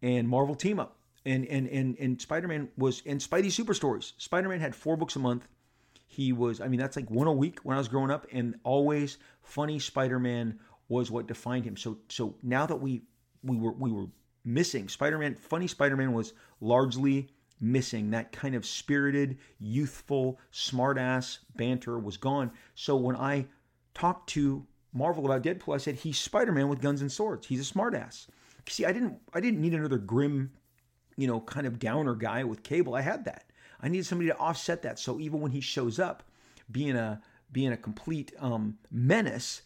and 0.00 0.26
Marvel 0.26 0.54
Team 0.54 0.80
Up. 0.80 0.96
And 1.24 1.46
and 1.46 1.68
and 1.68 1.96
and 1.98 2.20
Spider-Man 2.20 2.68
was 2.76 3.02
and 3.06 3.20
Spidey 3.20 3.50
Super 3.52 3.74
Stories. 3.74 4.14
Spider-Man 4.18 4.60
had 4.60 4.74
four 4.74 4.96
books 4.96 5.16
a 5.16 5.20
month. 5.20 5.46
He 6.06 6.32
was 6.32 6.60
I 6.60 6.68
mean 6.68 6.80
that's 6.80 6.96
like 6.96 7.10
one 7.10 7.26
a 7.26 7.32
week 7.32 7.60
when 7.62 7.76
I 7.76 7.78
was 7.78 7.88
growing 7.88 8.10
up 8.10 8.26
and 8.32 8.56
always 8.64 9.18
funny 9.42 9.78
Spider-Man 9.78 10.58
was 10.88 11.10
what 11.10 11.26
defined 11.26 11.64
him. 11.64 11.76
So 11.76 11.98
so 12.08 12.34
now 12.42 12.66
that 12.66 12.76
we 12.76 13.02
we 13.42 13.56
were 13.56 13.72
we 13.72 13.90
were 13.90 14.06
missing. 14.44 14.88
Spider 14.88 15.18
Man, 15.18 15.36
funny 15.36 15.66
Spider 15.66 15.96
Man 15.96 16.12
was 16.12 16.32
largely 16.60 17.28
missing. 17.60 18.10
That 18.10 18.32
kind 18.32 18.54
of 18.54 18.66
spirited, 18.66 19.38
youthful, 19.58 20.38
smartass 20.52 21.38
banter 21.56 21.98
was 21.98 22.16
gone. 22.16 22.50
So 22.74 22.96
when 22.96 23.16
I 23.16 23.46
talked 23.94 24.28
to 24.30 24.66
Marvel 24.92 25.24
about 25.24 25.42
Deadpool, 25.42 25.74
I 25.74 25.78
said 25.78 25.96
he's 25.96 26.18
Spider 26.18 26.52
Man 26.52 26.68
with 26.68 26.80
guns 26.80 27.00
and 27.00 27.10
swords. 27.10 27.46
He's 27.46 27.70
a 27.70 27.74
smartass. 27.74 28.26
See, 28.68 28.84
I 28.84 28.92
didn't 28.92 29.18
I 29.32 29.40
didn't 29.40 29.60
need 29.60 29.74
another 29.74 29.98
grim, 29.98 30.52
you 31.16 31.26
know, 31.26 31.40
kind 31.40 31.66
of 31.66 31.78
downer 31.78 32.14
guy 32.14 32.44
with 32.44 32.62
cable. 32.62 32.94
I 32.94 33.02
had 33.02 33.24
that. 33.24 33.44
I 33.80 33.88
needed 33.88 34.06
somebody 34.06 34.30
to 34.30 34.38
offset 34.38 34.82
that. 34.82 34.98
So 34.98 35.18
even 35.18 35.40
when 35.40 35.52
he 35.52 35.60
shows 35.60 35.98
up, 35.98 36.22
being 36.70 36.96
a 36.96 37.20
being 37.50 37.72
a 37.72 37.76
complete 37.76 38.32
um, 38.38 38.78
menace, 38.90 39.62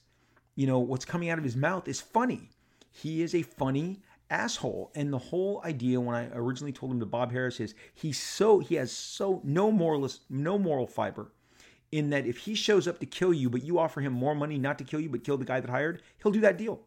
you 0.57 0.67
know, 0.67 0.81
what's 0.81 1.05
coming 1.05 1.31
out 1.31 1.39
of 1.39 1.45
his 1.45 1.57
mouth 1.57 1.87
is 1.87 2.01
funny. 2.01 2.51
He 2.91 3.23
is 3.23 3.35
a 3.35 3.43
funny 3.43 4.01
asshole. 4.31 4.91
And 4.95 5.13
the 5.13 5.19
whole 5.19 5.63
idea 5.65 6.01
when 6.01 6.17
I 6.17 6.29
originally 6.35 6.73
told 6.73 6.93
him 6.93 7.01
to 7.01 7.07
Bob 7.07 7.31
Harris 7.31 7.61
is 7.61 7.75
he's 7.95 8.21
so 8.21 8.59
he 8.59 8.75
has 8.77 8.91
so 8.91 9.41
no 9.45 9.71
moralist 9.71 10.23
no 10.29 10.59
moral 10.59 10.87
fiber 10.87 11.31
in 11.93 12.11
that 12.11 12.27
if 12.27 12.39
he 12.39 12.55
shows 12.55 12.89
up 12.89 12.99
to 13.01 13.07
kill 13.07 13.33
you, 13.33 13.49
but 13.49 13.63
you 13.63 13.79
offer 13.79 14.01
him 14.01 14.13
more 14.13 14.35
money 14.35 14.59
not 14.59 14.79
to 14.79 14.85
kill 14.85 15.01
you, 15.01 15.09
but 15.09 15.25
kill 15.25 15.39
the 15.39 15.45
guy 15.45 15.61
that 15.61 15.71
hired, 15.71 16.03
he'll 16.23 16.33
do 16.33 16.41
that 16.41 16.59
deal. 16.59 16.81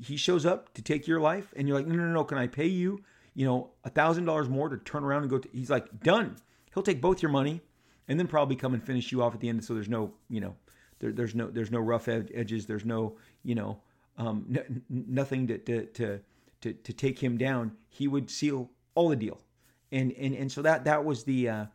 He 0.00 0.16
shows 0.16 0.46
up 0.46 0.72
to 0.74 0.82
take 0.82 1.06
your 1.06 1.20
life, 1.20 1.52
and 1.56 1.66
you're 1.66 1.76
like, 1.76 1.86
no, 1.86 1.94
no, 1.94 2.06
no, 2.06 2.24
can 2.24 2.38
I 2.38 2.46
pay 2.46 2.66
you, 2.66 3.02
you 3.38 3.46
know, 3.46 3.70
a 3.84 3.90
thousand 3.90 4.24
dollars 4.24 4.48
more 4.48 4.68
to 4.68 4.76
turn 4.76 5.04
around 5.04 5.22
and 5.22 5.30
go? 5.30 5.38
To, 5.38 5.48
he's 5.52 5.70
like, 5.70 5.86
done. 6.00 6.36
He'll 6.74 6.82
take 6.82 7.00
both 7.00 7.22
your 7.22 7.30
money, 7.30 7.62
and 8.08 8.18
then 8.18 8.26
probably 8.26 8.56
come 8.56 8.74
and 8.74 8.82
finish 8.82 9.12
you 9.12 9.22
off 9.22 9.34
at 9.34 9.40
the 9.40 9.48
end. 9.48 9.64
So 9.64 9.74
there's 9.74 9.88
no, 9.88 10.12
you 10.28 10.40
know, 10.40 10.56
there, 10.98 11.12
there's 11.12 11.34
no, 11.34 11.48
there's 11.48 11.70
no 11.70 11.78
rough 11.78 12.08
ed- 12.08 12.32
edges. 12.34 12.66
There's 12.66 12.84
no, 12.84 13.16
you 13.44 13.54
know, 13.54 13.80
um, 14.16 14.46
n- 14.50 14.82
nothing 14.90 15.46
to, 15.46 15.58
to, 15.58 15.86
to 15.86 16.20
to, 16.60 16.72
to 16.72 16.92
take 16.92 17.18
him 17.18 17.38
down, 17.38 17.72
he 17.88 18.08
would 18.08 18.30
seal 18.30 18.70
all 18.94 19.08
the 19.08 19.16
deal. 19.16 19.40
And 19.92 20.12
and 20.12 20.34
and 20.34 20.50
so 20.52 20.62
that 20.62 20.84
that 20.84 21.04
was 21.04 21.24
the 21.24 21.48
uh, 21.48 21.66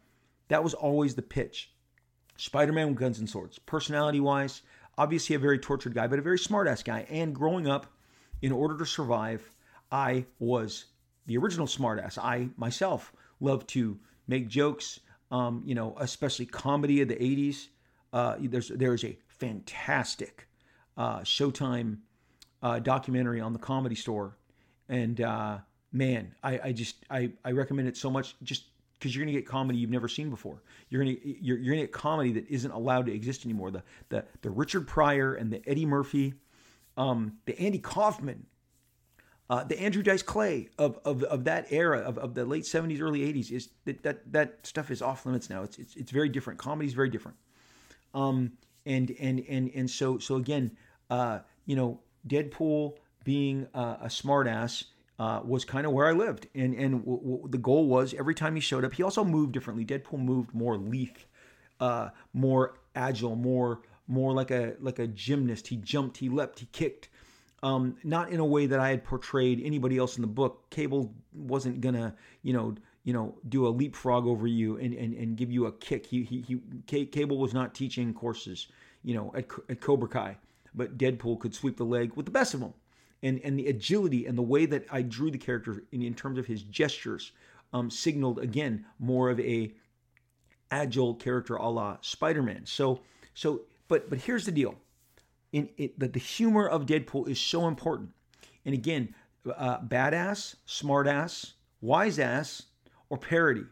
that 0.49 0.63
was 0.63 0.73
always 0.73 1.15
the 1.15 1.21
pitch. 1.21 1.71
Spider-Man 2.37 2.89
with 2.89 2.97
guns 2.97 3.19
and 3.19 3.29
swords. 3.29 3.59
Personality 3.59 4.19
wise, 4.19 4.63
obviously 4.97 5.35
a 5.35 5.39
very 5.39 5.59
tortured 5.59 5.93
guy, 5.93 6.07
but 6.07 6.19
a 6.19 6.21
very 6.21 6.39
smart-ass 6.39 6.83
guy. 6.83 7.05
And 7.09 7.33
growing 7.33 7.67
up, 7.67 7.85
in 8.41 8.51
order 8.51 8.77
to 8.77 8.85
survive, 8.85 9.49
I 9.91 10.25
was 10.39 10.85
the 11.25 11.37
original 11.37 11.67
smartass. 11.67 12.17
I 12.17 12.49
myself 12.57 13.13
love 13.39 13.65
to 13.67 13.99
make 14.27 14.47
jokes, 14.47 14.99
um, 15.31 15.63
you 15.65 15.75
know, 15.75 15.95
especially 15.99 16.45
comedy 16.45 17.01
of 17.01 17.07
the 17.07 17.15
80s. 17.15 17.67
Uh, 18.11 18.35
there's 18.39 18.69
there's 18.69 19.03
a 19.03 19.17
fantastic 19.27 20.47
uh, 20.97 21.19
Showtime 21.19 21.97
uh, 22.61 22.79
documentary 22.79 23.41
on 23.41 23.53
the 23.53 23.59
Comedy 23.59 23.95
Store 23.95 24.37
and 24.89 25.21
uh, 25.21 25.57
man, 25.91 26.35
I, 26.43 26.59
I 26.65 26.71
just 26.71 26.95
I, 27.09 27.31
I 27.43 27.51
recommend 27.51 27.87
it 27.87 27.97
so 27.97 28.09
much 28.09 28.35
just 28.43 28.65
because 28.93 29.15
you're 29.15 29.25
gonna 29.25 29.37
get 29.37 29.47
comedy 29.47 29.79
you've 29.79 29.89
never 29.89 30.07
seen 30.07 30.29
before. 30.29 30.61
You're 30.89 31.03
gonna 31.03 31.17
you're, 31.23 31.57
you're 31.57 31.73
gonna 31.73 31.85
get 31.85 31.91
comedy 31.91 32.33
that 32.33 32.47
isn't 32.47 32.71
allowed 32.71 33.05
to 33.05 33.13
exist 33.13 33.45
anymore. 33.45 33.71
The 33.71 33.83
the 34.09 34.25
the 34.41 34.49
Richard 34.49 34.87
Pryor 34.87 35.35
and 35.35 35.51
the 35.51 35.61
Eddie 35.67 35.85
Murphy, 35.85 36.33
um, 36.97 37.37
the 37.45 37.57
Andy 37.59 37.79
Kaufman, 37.79 38.45
uh, 39.53 39.63
the 39.63 39.79
Andrew 39.79 40.01
Dice 40.01 40.23
Clay 40.23 40.67
of, 40.79 40.97
of, 41.05 41.21
of 41.25 41.43
that 41.43 41.67
era 41.69 41.99
of, 41.99 42.17
of 42.17 42.33
the 42.33 42.43
late 42.43 42.63
70s, 42.63 42.99
early 42.99 43.19
80s 43.19 43.51
is 43.51 43.69
that, 43.85 44.01
that 44.01 44.33
that 44.33 44.65
stuff 44.65 44.89
is 44.89 44.99
off 44.99 45.27
limits 45.27 45.47
now. 45.47 45.61
It's 45.61 45.77
it's, 45.77 45.95
it's 45.95 46.09
very 46.09 46.27
different. 46.27 46.57
Comedy 46.57 46.87
is 46.87 46.95
very 46.95 47.09
different. 47.09 47.37
Um, 48.15 48.53
and 48.87 49.15
and 49.19 49.45
and 49.47 49.69
and 49.75 49.87
so 49.87 50.17
so 50.17 50.37
again, 50.37 50.71
uh, 51.11 51.41
you 51.67 51.75
know, 51.75 51.99
Deadpool 52.27 52.95
being 53.23 53.67
uh, 53.75 53.97
a 54.01 54.07
smartass 54.07 54.85
uh, 55.19 55.41
was 55.45 55.65
kind 55.65 55.85
of 55.85 55.91
where 55.93 56.07
I 56.07 56.13
lived, 56.13 56.47
and 56.55 56.73
and 56.73 57.01
w- 57.05 57.21
w- 57.21 57.47
the 57.47 57.59
goal 57.59 57.87
was 57.87 58.15
every 58.15 58.33
time 58.33 58.55
he 58.55 58.61
showed 58.61 58.83
up, 58.83 58.93
he 58.95 59.03
also 59.03 59.23
moved 59.23 59.51
differently. 59.51 59.85
Deadpool 59.85 60.17
moved 60.17 60.51
more 60.55 60.77
lithe, 60.77 61.09
uh, 61.79 62.09
more 62.33 62.79
agile, 62.95 63.35
more 63.35 63.81
more 64.07 64.33
like 64.33 64.49
a 64.49 64.73
like 64.79 64.97
a 64.97 65.05
gymnast. 65.05 65.67
He 65.67 65.75
jumped, 65.75 66.17
he 66.17 66.27
leapt, 66.27 66.57
he 66.57 66.65
kicked. 66.71 67.09
Um, 67.63 67.95
not 68.03 68.29
in 68.29 68.39
a 68.39 68.45
way 68.45 68.65
that 68.67 68.79
I 68.79 68.89
had 68.89 69.03
portrayed 69.03 69.61
anybody 69.63 69.97
else 69.97 70.17
in 70.17 70.21
the 70.21 70.27
book. 70.27 70.69
Cable 70.69 71.13
wasn't 71.33 71.81
gonna, 71.81 72.13
you 72.43 72.53
know, 72.53 72.75
you 73.05 73.13
know, 73.13 73.35
do 73.49 73.65
a 73.65 73.69
leapfrog 73.69 74.27
over 74.27 74.47
you 74.47 74.77
and, 74.77 74.93
and, 74.93 75.13
and 75.13 75.37
give 75.37 75.51
you 75.51 75.65
a 75.65 75.71
kick. 75.71 76.05
He, 76.05 76.23
he, 76.23 76.61
he 76.87 77.05
Cable 77.05 77.37
was 77.37 77.53
not 77.53 77.73
teaching 77.73 78.13
courses, 78.13 78.67
you 79.03 79.15
know, 79.15 79.31
at, 79.35 79.47
at 79.69 79.81
Cobra 79.81 80.07
Kai, 80.09 80.37
but 80.75 80.97
Deadpool 80.97 81.39
could 81.39 81.55
sweep 81.55 81.77
the 81.77 81.85
leg 81.85 82.13
with 82.15 82.25
the 82.25 82.31
best 82.31 82.53
of 82.53 82.59
them 82.59 82.73
and 83.23 83.39
and 83.43 83.57
the 83.57 83.67
agility 83.67 84.27
and 84.27 84.37
the 84.37 84.43
way 84.43 84.65
that 84.67 84.85
I 84.91 85.01
drew 85.01 85.31
the 85.31 85.37
character 85.37 85.83
in, 85.91 86.03
in 86.03 86.13
terms 86.13 86.37
of 86.37 86.45
his 86.45 86.61
gestures 86.63 87.31
um, 87.71 87.89
signaled 87.89 88.37
again 88.37 88.85
more 88.99 89.29
of 89.29 89.39
a 89.39 89.73
agile 90.69 91.15
character 91.15 91.55
a 91.55 91.69
la 91.69 91.97
Spider-Man. 92.01 92.65
So 92.65 92.99
so 93.33 93.61
but 93.87 94.09
but 94.09 94.19
here's 94.19 94.45
the 94.45 94.51
deal. 94.51 94.75
In 95.53 95.69
it 95.77 95.97
the, 95.97 96.09
the 96.09 96.19
humor 96.19 96.67
of 96.67 96.85
Deadpool 96.85 97.29
is 97.29 97.39
so 97.39 97.67
important. 97.67 98.09
And 98.65 98.73
again, 98.73 99.15
uh, 99.55 99.79
badass, 99.79 100.55
smartass, 100.67 101.53
wise 101.81 102.19
ass, 102.19 102.63
or 103.09 103.17
parody. 103.17 103.63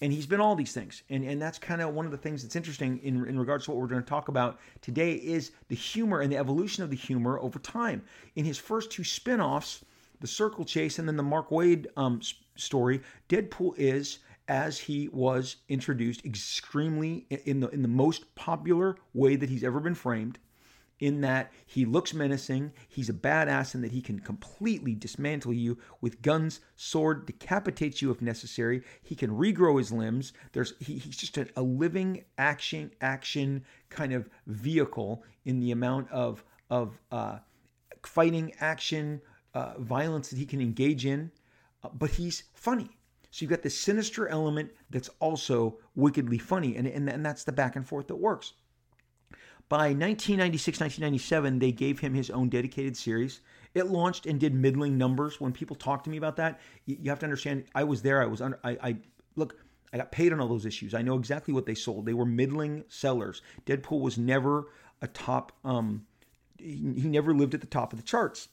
And 0.00 0.12
he's 0.12 0.26
been 0.26 0.40
all 0.40 0.54
these 0.54 0.72
things. 0.72 1.02
And 1.08 1.24
and 1.24 1.40
that's 1.40 1.58
kind 1.58 1.80
of 1.80 1.94
one 1.94 2.04
of 2.04 2.12
the 2.12 2.18
things 2.18 2.42
that's 2.42 2.56
interesting 2.56 2.98
in 2.98 3.26
in 3.26 3.38
regards 3.38 3.64
to 3.64 3.70
what 3.70 3.80
we're 3.80 3.86
going 3.86 4.02
to 4.02 4.08
talk 4.08 4.28
about 4.28 4.58
today 4.82 5.14
is 5.14 5.52
the 5.68 5.74
humor 5.74 6.20
and 6.20 6.30
the 6.30 6.36
evolution 6.36 6.84
of 6.84 6.90
the 6.90 6.96
humor 6.96 7.38
over 7.38 7.58
time. 7.58 8.02
In 8.36 8.44
his 8.44 8.58
first 8.58 8.90
two 8.90 9.04
spin-offs 9.04 9.84
the 10.20 10.26
circle 10.26 10.64
chase 10.64 10.98
and 10.98 11.08
then 11.08 11.16
the 11.16 11.22
mark 11.22 11.50
waid 11.50 11.86
um, 11.96 12.20
story 12.56 13.00
deadpool 13.28 13.74
is 13.76 14.18
as 14.48 14.78
he 14.78 15.08
was 15.08 15.56
introduced 15.68 16.24
extremely 16.24 17.26
in 17.44 17.60
the 17.60 17.68
in 17.68 17.82
the 17.82 17.88
most 17.88 18.34
popular 18.34 18.96
way 19.14 19.36
that 19.36 19.48
he's 19.48 19.64
ever 19.64 19.80
been 19.80 19.94
framed 19.94 20.38
in 21.00 21.20
that 21.20 21.52
he 21.66 21.84
looks 21.84 22.12
menacing, 22.12 22.72
he's 22.88 23.08
a 23.08 23.14
badass, 23.14 23.74
and 23.74 23.84
that 23.84 23.92
he 23.92 24.00
can 24.00 24.18
completely 24.18 24.94
dismantle 24.94 25.52
you 25.52 25.78
with 26.00 26.22
guns, 26.22 26.60
sword, 26.76 27.26
decapitates 27.26 28.02
you 28.02 28.10
if 28.10 28.20
necessary. 28.20 28.82
He 29.02 29.14
can 29.14 29.30
regrow 29.30 29.78
his 29.78 29.92
limbs. 29.92 30.32
There's 30.52 30.74
he, 30.80 30.98
he's 30.98 31.16
just 31.16 31.38
a, 31.38 31.48
a 31.56 31.62
living 31.62 32.24
action 32.36 32.90
action 33.00 33.64
kind 33.90 34.12
of 34.12 34.28
vehicle 34.46 35.22
in 35.44 35.60
the 35.60 35.70
amount 35.70 36.10
of 36.10 36.44
of 36.70 36.98
uh, 37.12 37.38
fighting 38.04 38.52
action, 38.60 39.20
uh, 39.54 39.74
violence 39.78 40.30
that 40.30 40.38
he 40.38 40.46
can 40.46 40.60
engage 40.60 41.06
in. 41.06 41.30
Uh, 41.82 41.88
but 41.94 42.10
he's 42.10 42.44
funny. 42.54 42.90
So 43.30 43.42
you've 43.42 43.50
got 43.50 43.62
this 43.62 43.78
sinister 43.78 44.26
element 44.28 44.70
that's 44.90 45.10
also 45.20 45.78
wickedly 45.94 46.38
funny, 46.38 46.76
and, 46.76 46.86
and, 46.86 47.08
and 47.08 47.24
that's 47.24 47.44
the 47.44 47.52
back 47.52 47.76
and 47.76 47.86
forth 47.86 48.08
that 48.08 48.16
works. 48.16 48.54
By 49.68 49.88
1996, 49.88 50.80
1997, 50.80 51.58
they 51.58 51.72
gave 51.72 52.00
him 52.00 52.14
his 52.14 52.30
own 52.30 52.48
dedicated 52.48 52.96
series. 52.96 53.40
It 53.74 53.88
launched 53.88 54.24
and 54.24 54.40
did 54.40 54.54
middling 54.54 54.96
numbers. 54.96 55.40
When 55.40 55.52
people 55.52 55.76
talk 55.76 56.02
to 56.04 56.10
me 56.10 56.16
about 56.16 56.36
that, 56.36 56.60
you 56.86 57.10
have 57.10 57.18
to 57.18 57.26
understand. 57.26 57.64
I 57.74 57.84
was 57.84 58.00
there. 58.00 58.22
I 58.22 58.26
was 58.26 58.40
under. 58.40 58.58
I, 58.64 58.78
I 58.82 58.96
look. 59.36 59.56
I 59.92 59.98
got 59.98 60.10
paid 60.10 60.32
on 60.32 60.40
all 60.40 60.48
those 60.48 60.64
issues. 60.64 60.94
I 60.94 61.02
know 61.02 61.18
exactly 61.18 61.52
what 61.52 61.66
they 61.66 61.74
sold. 61.74 62.06
They 62.06 62.14
were 62.14 62.24
middling 62.24 62.84
sellers. 62.88 63.42
Deadpool 63.66 64.00
was 64.00 64.16
never 64.16 64.68
a 65.02 65.06
top. 65.06 65.52
Um, 65.64 66.06
he, 66.56 66.76
he 66.96 67.08
never 67.08 67.34
lived 67.34 67.54
at 67.54 67.60
the 67.60 67.66
top 67.66 67.92
of 67.92 67.98
the 67.98 68.04
charts, 68.04 68.48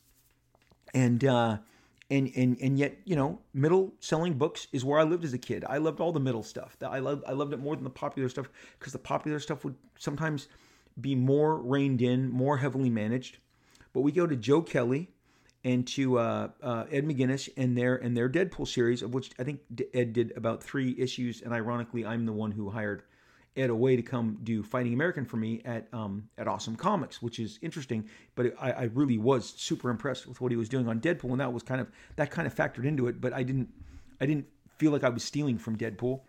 and 0.93 1.23
uh, 1.23 1.57
and 2.09 2.31
and 2.35 2.57
and 2.61 2.77
yet 2.77 2.97
you 3.05 3.15
know 3.15 3.39
middle 3.53 3.93
selling 3.99 4.33
books 4.33 4.67
is 4.73 4.83
where 4.83 4.99
I 4.99 5.03
lived 5.03 5.23
as 5.23 5.33
a 5.33 5.37
kid. 5.37 5.63
I 5.67 5.77
loved 5.77 6.01
all 6.01 6.11
the 6.11 6.19
middle 6.19 6.43
stuff. 6.43 6.75
I 6.85 6.99
loved 6.99 7.23
I 7.25 7.31
loved 7.31 7.53
it 7.53 7.59
more 7.59 7.75
than 7.75 7.85
the 7.85 7.89
popular 7.89 8.27
stuff 8.27 8.49
because 8.77 8.93
the 8.93 8.99
popular 8.99 9.39
stuff 9.39 9.63
would 9.63 9.75
sometimes 9.97 10.49
be 10.99 11.15
more 11.15 11.57
reined 11.57 12.01
in, 12.01 12.29
more 12.29 12.57
heavily 12.57 12.89
managed. 12.89 13.37
But 13.93 14.01
we 14.01 14.11
go 14.11 14.27
to 14.27 14.35
Joe 14.35 14.61
Kelly 14.61 15.11
and 15.63 15.87
to 15.87 16.19
uh, 16.19 16.49
uh, 16.61 16.85
Ed 16.91 17.07
McGuinness 17.07 17.49
and 17.57 17.77
their 17.77 17.95
and 17.95 18.15
their 18.15 18.29
Deadpool 18.29 18.67
series, 18.67 19.01
of 19.01 19.13
which 19.13 19.31
I 19.39 19.43
think 19.43 19.61
Ed 19.93 20.13
did 20.13 20.33
about 20.37 20.63
three 20.63 20.95
issues, 20.97 21.41
and 21.41 21.53
ironically, 21.53 22.05
I'm 22.05 22.25
the 22.25 22.33
one 22.33 22.51
who 22.51 22.69
hired 22.69 23.03
Ed 23.57 23.69
Away 23.69 23.95
to 23.95 24.03
come 24.03 24.37
do 24.43 24.61
Fighting 24.61 24.93
American 24.93 25.25
for 25.25 25.37
me 25.37 25.61
at 25.65 25.87
um, 25.91 26.29
at 26.37 26.47
Awesome 26.47 26.75
Comics, 26.75 27.21
which 27.21 27.39
is 27.39 27.57
interesting. 27.61 28.07
But 28.35 28.53
I, 28.61 28.71
I 28.71 28.83
really 28.93 29.17
was 29.17 29.53
super 29.57 29.89
impressed 29.89 30.27
with 30.27 30.39
what 30.39 30.51
he 30.51 30.57
was 30.57 30.69
doing 30.69 30.87
on 30.87 30.99
Deadpool, 30.99 31.31
and 31.31 31.39
that 31.39 31.51
was 31.51 31.63
kind 31.63 31.81
of 31.81 31.87
that 32.15 32.29
kind 32.29 32.45
of 32.45 32.53
factored 32.53 32.85
into 32.85 33.07
it. 33.07 33.19
But 33.19 33.33
I 33.33 33.41
didn't 33.43 33.69
I 34.21 34.27
didn't 34.27 34.45
feel 34.77 34.91
like 34.91 35.03
I 35.03 35.09
was 35.09 35.23
stealing 35.23 35.57
from 35.57 35.77
Deadpool. 35.77 36.21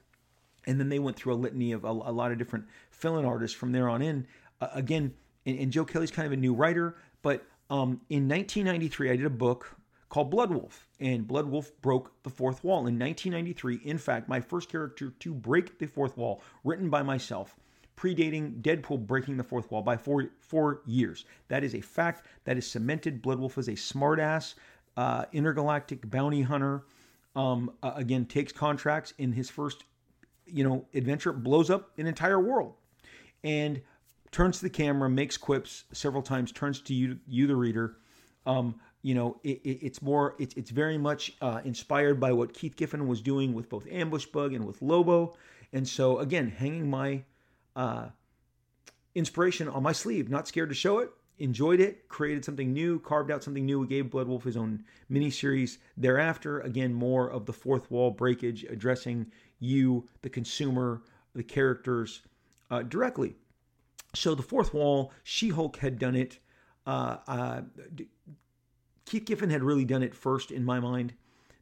And 0.69 0.81
then 0.81 0.89
they 0.89 0.99
went 0.99 1.17
through 1.17 1.35
a 1.35 1.37
litany 1.37 1.71
of 1.71 1.85
a, 1.85 1.89
a 1.89 2.13
lot 2.13 2.33
of 2.33 2.39
different 2.39 2.65
fill-in 2.91 3.25
artists 3.25 3.57
from 3.57 3.71
there 3.71 3.89
on 3.89 4.03
in. 4.03 4.27
Uh, 4.61 4.69
again, 4.75 5.15
and, 5.45 5.59
and 5.59 5.73
Joe 5.73 5.85
Kelly's 5.85 6.11
kind 6.11 6.27
of 6.27 6.33
a 6.33 6.37
new 6.37 6.55
writer, 6.55 6.97
but 7.23 7.45
um, 7.71 8.01
in 8.11 8.29
1993, 8.29 9.11
I 9.11 9.17
did 9.17 9.27
a 9.27 9.31
book 9.31 9.77
called 10.09 10.33
Bloodwulf, 10.33 10.85
and 11.01 11.27
Bloodwulf 11.27 11.73
broke 11.83 12.13
the 12.23 12.31
fourth 12.31 12.63
wall. 12.63 12.87
In 12.87 12.99
1993, 12.99 13.81
in 13.85 13.99
fact, 13.99 14.29
my 14.29 14.41
first 14.41 14.69
character 14.69 15.11
to 15.11 15.35
break 15.35 15.79
the 15.79 15.87
fourth 15.87 16.17
wall, 16.17 16.43
written 16.65 16.89
by 16.89 17.03
myself, 17.03 17.57
predating 17.97 18.61
Deadpool 18.61 19.07
breaking 19.07 19.37
the 19.37 19.45
fourth 19.45 19.71
wall 19.71 19.83
by 19.83 19.97
four 19.97 20.31
four 20.39 20.83
years. 20.87 21.25
That 21.49 21.65
is 21.65 21.75
a 21.75 21.81
fact. 21.81 22.27
That 22.45 22.57
is 22.57 22.71
cemented. 22.71 23.23
Bloodwulf 23.23 23.59
is 23.59 23.69
a 23.69 23.73
smartass, 23.73 24.55
uh, 24.97 25.25
intergalactic 25.33 26.09
bounty 26.09 26.43
hunter. 26.43 26.85
Um, 27.35 27.73
uh, 27.83 27.93
again, 27.97 28.27
takes 28.27 28.53
contracts 28.53 29.13
in 29.19 29.33
his 29.33 29.51
first, 29.51 29.85
you 30.47 30.65
know, 30.65 30.87
adventure, 30.95 31.33
blows 31.33 31.69
up 31.69 31.91
an 31.99 32.07
entire 32.07 32.41
world, 32.41 32.75
and 33.45 33.83
turns 34.31 34.59
to 34.59 34.65
the 34.65 34.71
camera, 34.71 35.09
makes 35.09 35.37
quips 35.37 35.85
several 35.93 36.23
times, 36.23 36.53
turns 36.53 36.81
to 36.83 36.95
you, 36.95 37.19
you 37.27 37.47
the 37.47 37.57
reader. 37.57 37.97
Um, 38.47 38.77
you 39.03 39.15
know, 39.15 39.39
it, 39.45 39.61
it, 39.63 39.79
it's 39.83 40.03
more, 40.03 40.35
it's, 40.39 40.55
it's 40.57 40.71
very 40.71 40.99
much 40.99 41.33
uh, 41.41 41.61
inspired 41.65 42.19
by 42.19 42.33
what 42.33 42.53
Keith 42.53 42.77
Giffen 42.77 43.07
was 43.07 43.21
doing 43.21 43.55
with 43.55 43.69
both 43.69 43.87
Ambush 43.91 44.27
Bug 44.27 44.53
and 44.53 44.67
with 44.67 44.83
Lobo. 44.83 45.37
And 45.73 45.87
so, 45.87 46.19
again, 46.19 46.51
hanging 46.51 46.89
my 46.91 47.23
uh, 47.75 48.07
inspiration 49.15 49.69
on 49.69 49.83
my 49.83 49.93
sleeve, 49.93 50.29
not 50.29 50.49
scared 50.49 50.71
to 50.71 50.75
show 50.75 50.99
it, 50.99 51.11
enjoyed 51.39 51.81
it, 51.81 52.09
created 52.09 52.45
something 52.45 52.73
new, 52.73 52.99
carved 53.01 53.31
out 53.31 53.43
something 53.43 53.65
new. 53.65 53.81
We 53.81 53.87
gave 53.87 54.07
Bloodwulf 54.07 54.43
his 54.43 54.57
own 54.57 54.85
miniseries 55.11 55.79
thereafter. 55.97 56.61
Again, 56.61 56.95
more 56.95 57.31
of 57.31 57.47
the 57.47 57.53
fourth 57.53 57.91
wall 57.91 58.11
breakage, 58.11 58.65
addressing 58.65 59.27
you, 59.59 60.09
the 60.23 60.31
consumer, 60.31 61.03
the 61.35 61.43
characters 61.43 62.23
uh, 62.71 62.83
directly. 62.83 63.37
So 64.17 64.35
the 64.35 64.43
fourth 64.43 64.75
wall, 64.75 65.13
She 65.23 65.51
Hulk 65.51 65.77
had 65.79 65.99
done 65.99 66.17
it. 66.17 66.39
Uh, 66.87 67.19
uh, 67.27 67.61
Keith 69.05 69.25
Giffen 69.25 69.51
had 69.51 69.63
really 69.63 69.85
done 69.85 70.03
it 70.03 70.15
first 70.15 70.51
in 70.51 70.65
my 70.65 70.81
mind. 70.81 71.15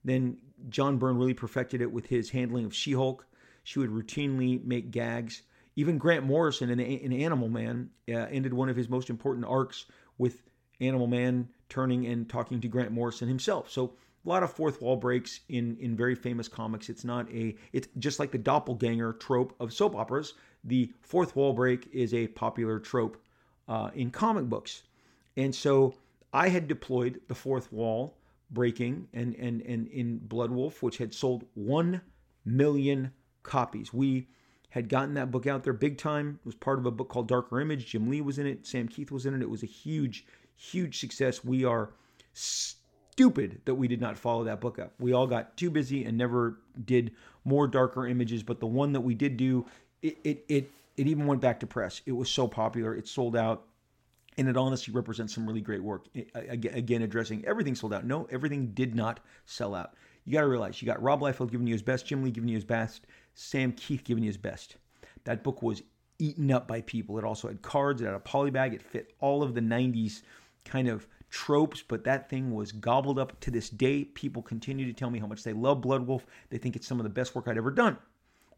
Then 0.04 0.38
John 0.68 0.98
Byrne 0.98 1.18
really 1.18 1.34
perfected 1.34 1.80
it 1.80 1.92
with 1.92 2.06
his 2.06 2.30
handling 2.30 2.64
of 2.64 2.74
She 2.74 2.92
Hulk. 2.92 3.26
She 3.64 3.78
would 3.78 3.90
routinely 3.90 4.62
make 4.64 4.90
gags. 4.90 5.42
Even 5.76 5.98
Grant 5.98 6.24
Morrison 6.24 6.70
in, 6.70 6.78
in 6.78 7.12
Animal 7.12 7.48
Man 7.48 7.90
uh, 8.08 8.12
ended 8.12 8.54
one 8.54 8.68
of 8.68 8.76
his 8.76 8.88
most 8.88 9.10
important 9.10 9.46
arcs 9.46 9.86
with 10.18 10.42
Animal 10.80 11.06
Man 11.06 11.48
turning 11.68 12.06
and 12.06 12.28
talking 12.28 12.60
to 12.60 12.68
Grant 12.68 12.92
Morrison 12.92 13.28
himself. 13.28 13.70
So 13.70 13.94
a 14.24 14.28
lot 14.28 14.42
of 14.42 14.52
fourth 14.52 14.80
wall 14.80 14.96
breaks 14.96 15.40
in 15.48 15.76
in 15.80 15.96
very 15.96 16.14
famous 16.14 16.48
comics. 16.48 16.88
It's 16.88 17.04
not 17.04 17.30
a 17.32 17.56
it's 17.72 17.88
just 17.98 18.18
like 18.18 18.30
the 18.30 18.38
doppelganger 18.38 19.14
trope 19.14 19.54
of 19.60 19.72
soap 19.72 19.96
operas. 19.96 20.34
The 20.64 20.92
fourth 21.02 21.36
wall 21.36 21.52
break 21.52 21.88
is 21.92 22.14
a 22.14 22.28
popular 22.28 22.78
trope 22.78 23.22
uh, 23.68 23.90
in 23.94 24.10
comic 24.10 24.46
books, 24.46 24.82
and 25.36 25.54
so 25.54 25.94
I 26.32 26.48
had 26.48 26.68
deployed 26.68 27.20
the 27.28 27.34
fourth 27.34 27.72
wall 27.72 28.16
breaking 28.50 29.08
and 29.12 29.34
and 29.36 29.60
and 29.62 29.88
in 29.88 30.20
Bloodwulf, 30.20 30.82
which 30.82 30.98
had 30.98 31.14
sold 31.14 31.44
one 31.54 32.00
million 32.44 33.12
copies. 33.42 33.92
We 33.92 34.28
had 34.70 34.88
gotten 34.88 35.14
that 35.14 35.30
book 35.30 35.46
out 35.46 35.62
there 35.62 35.72
big 35.72 35.98
time. 35.98 36.40
It 36.42 36.46
was 36.46 36.54
part 36.56 36.78
of 36.78 36.86
a 36.86 36.90
book 36.90 37.08
called 37.08 37.28
Darker 37.28 37.60
Image. 37.60 37.86
Jim 37.86 38.08
Lee 38.08 38.20
was 38.20 38.38
in 38.38 38.46
it. 38.46 38.66
Sam 38.66 38.88
Kieth 38.88 39.12
was 39.12 39.24
in 39.24 39.34
it. 39.34 39.42
It 39.42 39.48
was 39.48 39.62
a 39.62 39.66
huge, 39.66 40.26
huge 40.56 40.98
success. 40.98 41.44
We 41.44 41.64
are 41.64 41.92
stupid 42.32 43.60
that 43.66 43.76
we 43.76 43.86
did 43.86 44.00
not 44.00 44.18
follow 44.18 44.42
that 44.44 44.60
book 44.60 44.80
up. 44.80 44.92
We 44.98 45.12
all 45.12 45.28
got 45.28 45.56
too 45.56 45.70
busy 45.70 46.04
and 46.04 46.18
never 46.18 46.58
did 46.84 47.12
more 47.44 47.68
darker 47.68 48.08
images. 48.08 48.42
But 48.42 48.58
the 48.58 48.66
one 48.66 48.92
that 48.94 49.02
we 49.02 49.14
did 49.14 49.36
do, 49.36 49.66
it 50.04 50.18
it 50.22 50.44
it, 50.48 50.70
it 50.96 51.06
even 51.06 51.26
went 51.26 51.40
back 51.40 51.60
to 51.60 51.66
press. 51.66 52.02
It 52.06 52.12
was 52.12 52.30
so 52.30 52.46
popular. 52.46 52.94
It 52.94 53.08
sold 53.08 53.36
out 53.36 53.64
and 54.36 54.48
it 54.48 54.56
honestly 54.56 54.92
represents 54.92 55.34
some 55.34 55.46
really 55.46 55.60
great 55.60 55.82
work. 55.82 56.06
Again, 56.34 57.02
addressing 57.02 57.44
everything 57.44 57.74
sold 57.74 57.94
out. 57.94 58.04
No, 58.04 58.26
everything 58.30 58.68
did 58.68 58.94
not 58.94 59.20
sell 59.46 59.74
out. 59.74 59.94
You 60.24 60.32
got 60.32 60.40
to 60.40 60.48
realize 60.48 60.80
you 60.80 60.86
got 60.86 61.02
Rob 61.02 61.20
Liefeld 61.20 61.50
giving 61.50 61.66
you 61.66 61.74
his 61.74 61.82
best, 61.82 62.06
Jim 62.06 62.22
Lee 62.22 62.30
giving 62.30 62.48
you 62.48 62.56
his 62.56 62.64
best, 62.64 63.06
Sam 63.34 63.72
Kieth 63.72 64.04
giving 64.04 64.24
you 64.24 64.28
his 64.28 64.36
best. 64.36 64.76
That 65.24 65.42
book 65.42 65.62
was 65.62 65.82
eaten 66.18 66.50
up 66.50 66.66
by 66.66 66.80
people. 66.82 67.18
It 67.18 67.24
also 67.24 67.48
had 67.48 67.62
cards, 67.62 68.00
it 68.00 68.06
had 68.06 68.14
a 68.14 68.20
polybag, 68.20 68.74
it 68.74 68.82
fit 68.82 69.12
all 69.20 69.42
of 69.42 69.54
the 69.54 69.60
90s 69.60 70.22
kind 70.64 70.88
of 70.88 71.06
tropes, 71.30 71.82
but 71.86 72.04
that 72.04 72.30
thing 72.30 72.54
was 72.54 72.72
gobbled 72.72 73.18
up 73.18 73.38
to 73.40 73.50
this 73.50 73.68
day. 73.68 74.04
People 74.04 74.42
continue 74.42 74.86
to 74.86 74.92
tell 74.92 75.10
me 75.10 75.18
how 75.18 75.26
much 75.26 75.42
they 75.42 75.52
love 75.52 75.80
Bloodwulf. 75.82 76.22
They 76.48 76.58
think 76.58 76.76
it's 76.76 76.86
some 76.86 77.00
of 77.00 77.04
the 77.04 77.10
best 77.10 77.34
work 77.34 77.48
I'd 77.48 77.58
ever 77.58 77.70
done. 77.70 77.98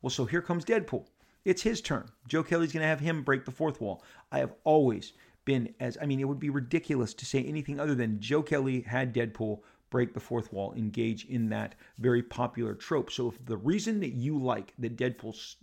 Well, 0.02 0.10
so 0.10 0.24
here 0.24 0.42
comes 0.42 0.64
Deadpool. 0.64 1.06
It's 1.46 1.62
his 1.62 1.80
turn. 1.80 2.08
Joe 2.26 2.42
Kelly's 2.42 2.72
going 2.72 2.82
to 2.82 2.88
have 2.88 2.98
him 2.98 3.22
break 3.22 3.44
the 3.44 3.52
fourth 3.52 3.80
wall. 3.80 4.02
I 4.32 4.40
have 4.40 4.52
always 4.64 5.12
been 5.44 5.72
as 5.78 5.96
I 6.02 6.04
mean, 6.04 6.18
it 6.18 6.26
would 6.26 6.40
be 6.40 6.50
ridiculous 6.50 7.14
to 7.14 7.24
say 7.24 7.40
anything 7.44 7.78
other 7.78 7.94
than 7.94 8.18
Joe 8.18 8.42
Kelly 8.42 8.80
had 8.80 9.14
Deadpool 9.14 9.60
break 9.88 10.12
the 10.12 10.18
fourth 10.18 10.52
wall, 10.52 10.74
engage 10.74 11.24
in 11.26 11.48
that 11.50 11.76
very 11.98 12.20
popular 12.20 12.74
trope. 12.74 13.12
So 13.12 13.28
if 13.28 13.46
the 13.46 13.56
reason 13.56 14.00
that 14.00 14.14
you 14.14 14.36
like 14.36 14.74
that 14.80 14.96
Deadpool 14.96 15.54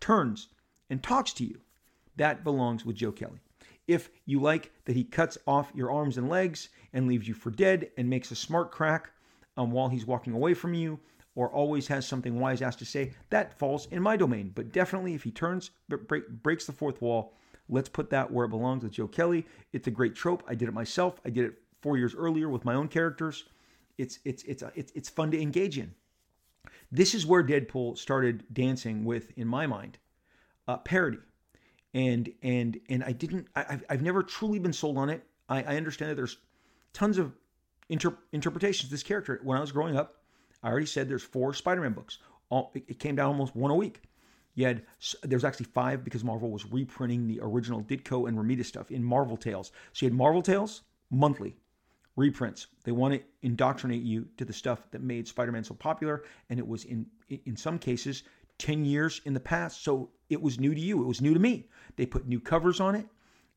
turns 0.00 0.48
and 0.90 1.02
talks 1.02 1.32
to 1.32 1.44
you, 1.46 1.62
that 2.16 2.44
belongs 2.44 2.84
with 2.84 2.96
Joe 2.96 3.12
Kelly. 3.12 3.40
If 3.88 4.10
you 4.26 4.38
like 4.38 4.70
that 4.84 4.96
he 4.96 5.02
cuts 5.02 5.38
off 5.46 5.72
your 5.74 5.90
arms 5.90 6.18
and 6.18 6.28
legs 6.28 6.68
and 6.92 7.08
leaves 7.08 7.26
you 7.26 7.32
for 7.32 7.50
dead 7.50 7.90
and 7.96 8.10
makes 8.10 8.30
a 8.32 8.36
smart 8.36 8.70
crack 8.70 9.10
um, 9.56 9.70
while 9.70 9.88
he's 9.88 10.04
walking 10.04 10.34
away 10.34 10.52
from 10.52 10.74
you, 10.74 11.00
or 11.34 11.50
always 11.50 11.88
has 11.88 12.06
something 12.06 12.38
wise 12.38 12.62
ass 12.62 12.76
to 12.76 12.84
say, 12.84 13.12
that 13.30 13.58
falls 13.58 13.86
in 13.86 14.02
my 14.02 14.16
domain. 14.16 14.52
But 14.54 14.72
definitely, 14.72 15.14
if 15.14 15.22
he 15.22 15.30
turns, 15.30 15.70
break, 15.88 16.28
breaks 16.28 16.66
the 16.66 16.72
fourth 16.72 17.00
wall, 17.00 17.34
Let's 17.72 17.88
put 17.88 18.10
that 18.10 18.30
where 18.30 18.44
it 18.44 18.50
belongs 18.50 18.82
with 18.82 18.92
Joe 18.92 19.08
Kelly. 19.08 19.46
It's 19.72 19.86
a 19.86 19.90
great 19.90 20.14
trope. 20.14 20.42
I 20.46 20.54
did 20.54 20.68
it 20.68 20.74
myself. 20.74 21.20
I 21.24 21.30
did 21.30 21.46
it 21.46 21.54
four 21.80 21.96
years 21.96 22.14
earlier 22.14 22.48
with 22.48 22.64
my 22.64 22.74
own 22.74 22.88
characters. 22.88 23.44
It's 23.98 24.18
it's 24.24 24.42
it's 24.44 24.62
it's 24.74 24.92
it's 24.94 25.08
fun 25.08 25.30
to 25.30 25.40
engage 25.40 25.78
in. 25.78 25.94
This 26.90 27.14
is 27.14 27.26
where 27.26 27.42
Deadpool 27.42 27.96
started 27.96 28.44
dancing 28.52 29.04
with, 29.04 29.32
in 29.38 29.48
my 29.48 29.66
mind, 29.66 29.98
uh, 30.68 30.76
parody, 30.78 31.18
and 31.94 32.30
and 32.42 32.78
and 32.88 33.02
I 33.04 33.12
didn't. 33.12 33.48
I, 33.56 33.64
have 33.68 33.84
I've 33.88 34.02
never 34.02 34.22
truly 34.22 34.58
been 34.58 34.72
sold 34.72 34.98
on 34.98 35.08
it. 35.08 35.24
I, 35.48 35.62
I 35.62 35.76
understand 35.76 36.10
that 36.10 36.16
there's 36.16 36.36
tons 36.92 37.16
of 37.16 37.32
inter- 37.88 38.18
interpretations. 38.32 38.90
This 38.90 39.02
character, 39.02 39.40
when 39.42 39.56
I 39.56 39.60
was 39.60 39.72
growing 39.72 39.96
up, 39.96 40.21
I 40.62 40.70
already 40.70 40.86
said 40.86 41.08
there's 41.08 41.22
four 41.22 41.54
Spider-Man 41.54 41.92
books. 41.92 42.18
All, 42.48 42.72
it 42.74 42.98
came 42.98 43.16
down 43.16 43.28
almost 43.28 43.56
one 43.56 43.70
a 43.70 43.74
week. 43.74 44.02
You 44.54 44.66
had 44.66 44.82
there's 45.22 45.44
actually 45.44 45.66
five 45.66 46.04
because 46.04 46.22
Marvel 46.22 46.50
was 46.50 46.70
reprinting 46.70 47.26
the 47.26 47.40
original 47.42 47.82
Ditko 47.82 48.28
and 48.28 48.36
Romita 48.36 48.64
stuff 48.64 48.90
in 48.90 49.02
Marvel 49.02 49.36
Tales. 49.36 49.72
So 49.92 50.04
you 50.04 50.10
had 50.10 50.16
Marvel 50.16 50.42
Tales 50.42 50.82
monthly 51.10 51.56
reprints. 52.16 52.66
They 52.84 52.92
want 52.92 53.14
to 53.14 53.22
indoctrinate 53.40 54.02
you 54.02 54.28
to 54.36 54.44
the 54.44 54.52
stuff 54.52 54.90
that 54.90 55.00
made 55.02 55.26
Spider-Man 55.26 55.64
so 55.64 55.74
popular, 55.74 56.24
and 56.50 56.58
it 56.58 56.66
was 56.66 56.84
in 56.84 57.06
in 57.28 57.56
some 57.56 57.78
cases 57.78 58.24
10 58.58 58.84
years 58.84 59.20
in 59.24 59.34
the 59.34 59.40
past. 59.40 59.82
So 59.82 60.10
it 60.28 60.40
was 60.40 60.60
new 60.60 60.74
to 60.74 60.80
you. 60.80 61.02
It 61.02 61.06
was 61.06 61.20
new 61.20 61.34
to 61.34 61.40
me. 61.40 61.68
They 61.96 62.06
put 62.06 62.28
new 62.28 62.40
covers 62.40 62.78
on 62.80 62.94
it. 62.94 63.06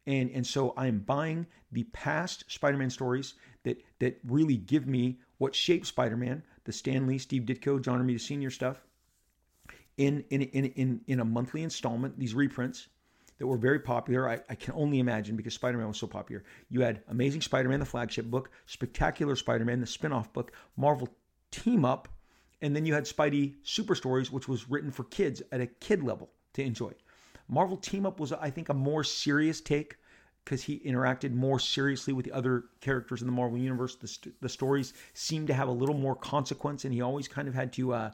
And, 0.07 0.29
and 0.31 0.45
so 0.45 0.73
I'm 0.77 0.99
buying 0.99 1.47
the 1.71 1.83
past 1.85 2.45
Spider-Man 2.47 2.89
stories 2.89 3.33
that 3.63 3.81
that 3.99 4.19
really 4.25 4.57
give 4.57 4.87
me 4.87 5.19
what 5.37 5.55
shaped 5.55 5.87
Spider-Man, 5.87 6.43
the 6.65 6.73
Stan 6.73 7.07
Lee, 7.07 7.17
Steve 7.17 7.43
Ditko, 7.43 7.81
John 7.81 8.05
Romita 8.05 8.19
Sr. 8.19 8.51
stuff, 8.51 8.83
in 9.97 10.25
in 10.29 10.41
in 10.41 10.65
in, 10.65 11.01
in 11.07 11.19
a 11.19 11.25
monthly 11.25 11.63
installment. 11.63 12.19
These 12.19 12.35
reprints 12.35 12.89
that 13.37 13.47
were 13.47 13.57
very 13.57 13.79
popular. 13.79 14.29
I, 14.29 14.39
I 14.49 14.55
can 14.55 14.73
only 14.75 14.99
imagine 14.99 15.35
because 15.35 15.53
Spider-Man 15.53 15.87
was 15.87 15.97
so 15.97 16.07
popular. 16.07 16.43
You 16.69 16.81
had 16.81 17.01
Amazing 17.09 17.41
Spider-Man, 17.41 17.79
the 17.79 17.85
flagship 17.85 18.25
book, 18.25 18.49
Spectacular 18.65 19.35
Spider-Man, 19.35 19.81
the 19.81 19.87
spin-off 19.87 20.31
book, 20.31 20.53
Marvel 20.77 21.09
Team 21.51 21.83
Up, 21.85 22.07
And 22.61 22.75
then 22.75 22.85
you 22.85 22.93
had 22.93 23.03
Spidey 23.05 23.55
Super 23.63 23.95
Stories, 23.95 24.31
which 24.31 24.47
was 24.47 24.69
written 24.69 24.91
for 24.91 25.03
kids 25.03 25.41
at 25.51 25.61
a 25.61 25.67
kid 25.67 26.03
level 26.03 26.29
to 26.53 26.63
enjoy. 26.63 26.93
Marvel 27.47 27.77
Team 27.77 28.05
Up 28.05 28.19
was, 28.19 28.31
I 28.31 28.49
think, 28.49 28.69
a 28.69 28.73
more 28.73 29.03
serious 29.03 29.61
take 29.61 29.97
because 30.45 30.61
he 30.61 30.79
interacted 30.85 31.33
more 31.33 31.59
seriously 31.59 32.13
with 32.13 32.23
the 32.23 32.31
other 32.31 32.65
characters 32.79 33.21
in 33.21 33.27
the 33.27 33.33
Marvel 33.33 33.57
Universe. 33.57 33.95
The, 33.95 34.07
st- 34.07 34.39
the 34.41 34.49
stories 34.49 34.93
seemed 35.13 35.47
to 35.47 35.53
have 35.53 35.67
a 35.67 35.71
little 35.71 35.97
more 35.97 36.15
consequence, 36.15 36.85
and 36.85 36.93
he 36.93 37.01
always 37.01 37.27
kind 37.27 37.47
of 37.47 37.55
had 37.55 37.73
to 37.73 37.93
uh, 37.93 38.11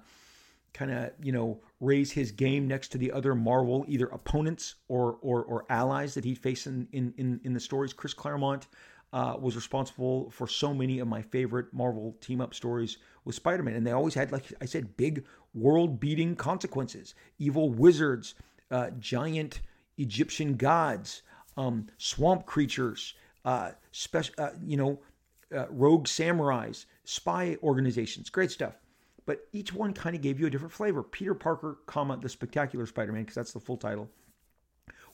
kind 0.74 0.92
of, 0.92 1.12
you 1.22 1.34
know, 1.34 1.60
raise 1.82 2.12
his 2.12 2.32
game 2.32 2.68
next 2.68 2.88
to 2.94 2.98
the 2.98 3.12
other 3.12 3.36
Marvel, 3.36 3.86
either 3.88 4.08
opponents 4.08 4.76
or 4.88 5.18
or, 5.22 5.44
or 5.44 5.66
allies 5.70 6.14
that 6.14 6.24
he 6.24 6.34
faced 6.34 6.68
in, 6.68 6.88
in, 6.94 7.14
in, 7.18 7.42
in 7.44 7.54
the 7.54 7.60
stories. 7.60 7.92
Chris 7.92 8.14
Claremont 8.14 8.68
uh, 9.14 9.36
was 9.40 9.56
responsible 9.56 10.30
for 10.30 10.48
so 10.48 10.74
many 10.74 11.00
of 11.00 11.08
my 11.08 11.22
favorite 11.22 11.74
Marvel 11.74 12.16
team 12.22 12.40
up 12.40 12.54
stories 12.54 12.98
with 13.26 13.36
Spider 13.36 13.64
Man. 13.64 13.76
And 13.76 13.86
they 13.86 13.92
always 13.92 14.14
had, 14.14 14.32
like 14.32 14.46
I 14.62 14.66
said, 14.66 14.96
big 14.96 15.26
world 15.54 16.00
beating 16.00 16.36
consequences 16.36 17.14
evil 17.38 17.70
wizards, 17.70 18.36
uh, 18.72 18.92
giant 19.00 19.60
Egyptian 19.98 20.56
gods, 20.56 21.24
um, 21.58 21.88
swamp 21.98 22.46
creatures, 22.46 23.14
uh, 23.46 23.72
special, 23.92 24.34
uh, 24.38 24.50
you 24.64 24.78
know, 24.78 25.00
uh, 25.56 25.68
rogue 25.70 26.08
samurais, 26.08 26.86
spy 27.04 27.58
organizations. 27.62 28.30
Great 28.30 28.52
stuff. 28.52 28.76
But 29.26 29.48
each 29.54 29.74
one 29.74 29.94
kind 29.94 30.16
of 30.16 30.22
gave 30.22 30.40
you 30.40 30.48
a 30.48 30.50
different 30.50 30.74
flavor. 30.74 31.04
Peter 31.04 31.34
Parker, 31.34 31.78
comma, 31.86 32.18
the 32.18 32.30
Spectacular 32.30 32.86
Spider 32.86 33.12
Man, 33.12 33.24
because 33.24 33.36
that's 33.36 33.54
the 33.54 33.60
full 33.60 33.78
title 33.78 34.10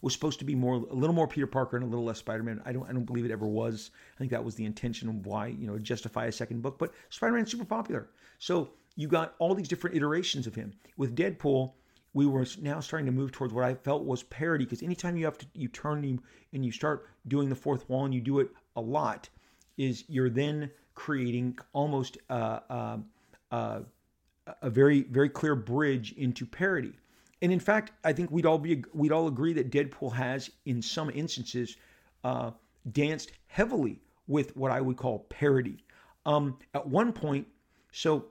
was 0.02 0.14
supposed 0.14 0.40
to 0.40 0.46
be 0.46 0.56
more 0.56 0.76
a 0.76 0.94
little 0.94 1.16
more 1.16 1.28
Peter 1.28 1.48
Parker 1.48 1.78
and 1.78 1.86
a 1.86 1.90
little 1.90 2.06
less 2.06 2.20
Spider-Man. 2.20 2.62
I 2.66 2.72
don't 2.72 2.88
I 2.88 2.94
don't 2.94 3.06
believe 3.06 3.26
it 3.26 3.32
ever 3.32 3.48
was. 3.48 3.92
I 4.16 4.20
think 4.20 4.32
that 4.32 4.44
was 4.44 4.56
the 4.56 4.66
intention 4.66 5.10
of 5.10 5.26
why, 5.26 5.48
you 5.48 5.68
know, 5.68 5.78
justify 5.80 6.26
a 6.26 6.32
second 6.32 6.62
book. 6.62 6.78
But 6.78 6.94
Spider-Man's 7.10 7.52
super 7.52 7.66
popular. 7.66 8.10
So 8.40 8.70
you 8.96 9.08
got 9.08 9.36
all 9.40 9.56
these 9.56 9.68
different 9.68 9.96
iterations 9.96 10.48
of 10.48 10.56
him. 10.56 10.74
With 10.98 11.16
Deadpool, 11.16 11.74
we 12.18 12.26
were 12.26 12.48
now 12.60 12.80
starting 12.80 13.06
to 13.06 13.12
move 13.12 13.32
towards 13.32 13.54
what 13.54 13.64
I 13.64 13.76
felt 13.76 14.04
was 14.04 14.24
parody 14.24 14.66
because 14.66 14.82
anytime 14.82 15.18
you 15.18 15.26
have 15.26 15.38
to 15.38 15.46
you 15.54 15.68
turn 15.68 16.20
and 16.52 16.66
you 16.66 16.72
start 16.72 17.08
doing 17.28 17.48
the 17.48 17.56
fourth 17.56 17.88
wall 17.88 18.06
and 18.06 18.14
you 18.14 18.22
do 18.22 18.40
it 18.40 18.50
a 18.76 18.82
lot, 18.82 19.30
is 19.78 20.04
you're 20.08 20.32
then 20.32 20.72
creating 20.96 21.60
almost 21.74 22.18
uh, 22.32 22.60
uh, 22.72 22.98
uh, 23.52 23.82
a 24.64 24.70
very 24.72 25.04
very 25.04 25.30
clear 25.30 25.54
bridge 25.54 26.14
into 26.14 26.44
parody. 26.48 26.94
And 27.44 27.52
in 27.54 27.60
fact, 27.60 27.92
I 28.04 28.14
think 28.14 28.32
we'd 28.32 28.48
all 28.48 28.58
be 28.58 28.84
we'd 28.96 29.12
all 29.12 29.28
agree 29.28 29.54
that 29.54 29.70
Deadpool 29.70 30.12
has, 30.14 30.50
in 30.66 30.82
some 30.82 31.12
instances, 31.12 31.78
uh, 32.24 32.50
danced 32.92 33.32
heavily 33.46 34.02
with 34.26 34.58
what 34.58 34.72
I 34.72 34.82
would 34.82 34.98
call 34.98 35.20
parody. 35.30 35.86
Um, 36.26 36.58
at 36.74 36.88
one 36.88 37.14
point, 37.14 37.46
so 37.92 38.26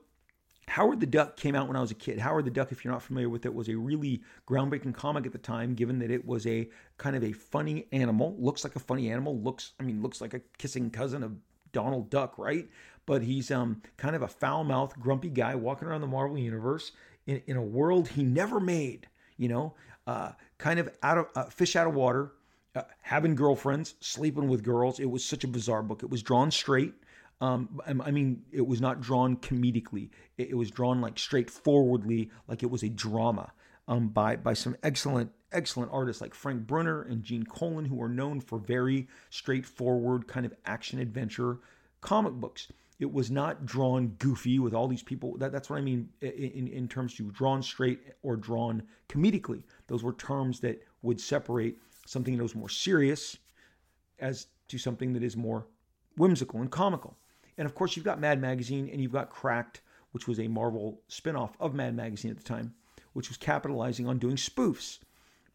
Howard 0.67 0.99
the 0.99 1.05
Duck 1.05 1.37
came 1.37 1.55
out 1.55 1.67
when 1.67 1.77
I 1.77 1.81
was 1.81 1.91
a 1.91 1.95
kid. 1.95 2.19
Howard 2.19 2.45
the 2.45 2.51
Duck, 2.51 2.71
if 2.71 2.83
you're 2.83 2.93
not 2.93 3.01
familiar 3.01 3.29
with 3.29 3.45
it, 3.45 3.53
was 3.53 3.69
a 3.69 3.75
really 3.75 4.21
groundbreaking 4.47 4.93
comic 4.93 5.25
at 5.25 5.31
the 5.31 5.37
time, 5.37 5.73
given 5.73 5.99
that 5.99 6.11
it 6.11 6.25
was 6.25 6.45
a 6.45 6.69
kind 6.97 7.15
of 7.15 7.23
a 7.23 7.31
funny 7.31 7.87
animal. 7.91 8.35
Looks 8.37 8.63
like 8.63 8.75
a 8.75 8.79
funny 8.79 9.09
animal. 9.09 9.39
Looks, 9.39 9.71
I 9.79 9.83
mean, 9.83 10.01
looks 10.01 10.19
like 10.19 10.33
a 10.33 10.41
kissing 10.57 10.89
cousin 10.89 11.23
of 11.23 11.35
Donald 11.71 12.09
Duck, 12.09 12.37
right? 12.37 12.67
But 13.05 13.23
he's 13.23 13.49
um, 13.49 13.81
kind 13.95 14.15
of 14.15 14.21
a 14.21 14.27
foul 14.27 14.65
mouthed, 14.65 14.99
grumpy 14.99 15.29
guy 15.29 15.55
walking 15.55 15.87
around 15.87 16.01
the 16.01 16.07
Marvel 16.07 16.37
Universe 16.37 16.91
in, 17.25 17.41
in 17.47 17.55
a 17.55 17.61
world 17.61 18.09
he 18.09 18.23
never 18.23 18.59
made, 18.59 19.07
you 19.37 19.47
know, 19.47 19.73
uh, 20.05 20.31
kind 20.57 20.79
of 20.79 20.89
out 21.01 21.17
of 21.17 21.27
uh, 21.35 21.45
fish 21.45 21.75
out 21.75 21.87
of 21.87 21.93
water, 21.93 22.33
uh, 22.75 22.81
having 23.01 23.35
girlfriends, 23.35 23.95
sleeping 24.01 24.47
with 24.47 24.63
girls. 24.63 24.99
It 24.99 25.09
was 25.09 25.23
such 25.23 25.43
a 25.43 25.47
bizarre 25.47 25.83
book. 25.83 26.03
It 26.03 26.09
was 26.09 26.21
drawn 26.21 26.51
straight. 26.51 26.93
Um, 27.39 27.79
I 27.85 28.11
mean, 28.11 28.43
it 28.51 28.65
was 28.65 28.81
not 28.81 28.99
drawn 28.99 29.37
comedically. 29.37 30.09
It, 30.37 30.57
was 30.57 30.71
drawn 30.71 31.01
like 31.01 31.19
straightforwardly, 31.19 32.31
like 32.47 32.63
it 32.63 32.71
was 32.71 32.81
a 32.81 32.89
drama 32.89 33.51
um, 33.87 34.09
by 34.09 34.35
by 34.37 34.53
some 34.53 34.75
excellent 34.81 35.31
excellent 35.51 35.91
artists 35.93 36.21
like 36.21 36.33
Frank 36.33 36.65
Brunner 36.65 37.03
and 37.03 37.23
Gene 37.23 37.45
Colan, 37.45 37.85
who 37.85 38.01
are 38.01 38.09
known 38.09 38.41
for 38.41 38.57
very 38.57 39.07
straightforward 39.29 40.27
kind 40.27 40.45
of 40.45 40.53
action 40.65 40.99
adventure 40.99 41.59
comic 42.01 42.33
books 42.33 42.67
it 42.99 43.11
was 43.11 43.29
not 43.29 43.65
drawn 43.65 44.07
goofy 44.19 44.59
with 44.59 44.73
all 44.73 44.87
these 44.87 45.03
people. 45.03 45.37
That, 45.37 45.51
that's 45.51 45.69
what 45.69 45.77
I 45.77 45.81
mean 45.81 46.09
in, 46.21 46.67
in 46.67 46.87
terms 46.87 47.13
to 47.15 47.29
drawn 47.31 47.61
straight 47.61 47.99
or 48.23 48.35
drawn 48.35 48.83
comedically. 49.07 49.63
Those 49.87 50.03
were 50.03 50.13
terms 50.13 50.59
that 50.61 50.81
would 51.03 51.21
separate 51.21 51.77
something 52.07 52.35
that 52.35 52.43
was 52.43 52.55
more 52.55 52.69
serious 52.69 53.37
as 54.19 54.47
to 54.69 54.77
something 54.77 55.13
that 55.13 55.23
is 55.23 55.37
more 55.37 55.67
whimsical 56.17 56.59
and 56.59 56.71
comical. 56.71 57.17
And 57.57 57.65
of 57.65 57.75
course, 57.75 57.95
you've 57.95 58.05
got 58.05 58.19
Mad 58.19 58.39
Magazine 58.39 58.89
and 58.91 59.01
you've 59.01 59.11
got 59.11 59.29
Cracked, 59.29 59.81
which 60.11 60.27
was 60.27 60.39
a 60.39 60.47
Marvel 60.47 61.01
spinoff 61.09 61.51
of 61.59 61.73
Mad 61.73 61.95
Magazine 61.95 62.31
at 62.31 62.37
the 62.37 62.43
time, 62.43 62.73
which 63.13 63.29
was 63.29 63.37
capitalizing 63.37 64.07
on 64.07 64.19
doing 64.19 64.35
spoofs. 64.35 64.99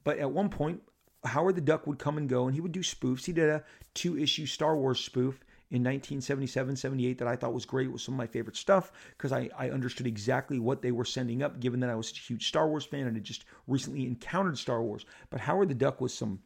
But 0.05 0.19
at 0.19 0.31
one 0.31 0.49
point, 0.49 0.83
Howard 1.25 1.55
the 1.55 1.61
Duck 1.61 1.87
would 1.87 1.99
come 1.99 2.19
and 2.19 2.29
go 2.29 2.47
and 2.47 2.55
he 2.55 2.61
would 2.61 2.73
do 2.73 2.81
spoofs. 2.81 3.25
He 3.25 3.33
did 3.33 3.49
a 3.49 3.63
two 3.95 4.19
issue 4.19 4.47
Star 4.47 4.77
Wars 4.77 5.01
spoof 5.01 5.45
in 5.71 5.81
1977, 5.81 6.77
78 6.77 7.19
that 7.19 7.29
I 7.29 7.37
thought 7.37 7.55
was 7.55 7.65
great. 7.65 7.87
It 7.87 7.93
was 7.93 8.03
some 8.03 8.15
of 8.15 8.19
my 8.19 8.27
favorite 8.27 8.57
stuff 8.57 8.93
because 9.17 9.33
I, 9.33 9.49
I 9.57 9.71
understood 9.71 10.07
exactly 10.07 10.59
what 10.59 10.83
they 10.83 10.93
were 10.93 11.05
sending 11.05 11.43
up, 11.43 11.61
given 11.61 11.81
that 11.81 11.91
I 11.91 11.95
was 11.95 12.11
a 12.11 12.15
huge 12.15 12.49
Star 12.49 12.69
Wars 12.69 12.85
fan 12.85 13.07
and 13.07 13.17
had 13.17 13.25
just 13.25 13.45
recently 13.67 14.07
encountered 14.07 14.59
Star 14.59 14.83
Wars. 14.83 15.07
But 15.31 15.41
Howard 15.41 15.69
the 15.69 15.75
Duck 15.75 16.01
was 16.01 16.13
some 16.13 16.41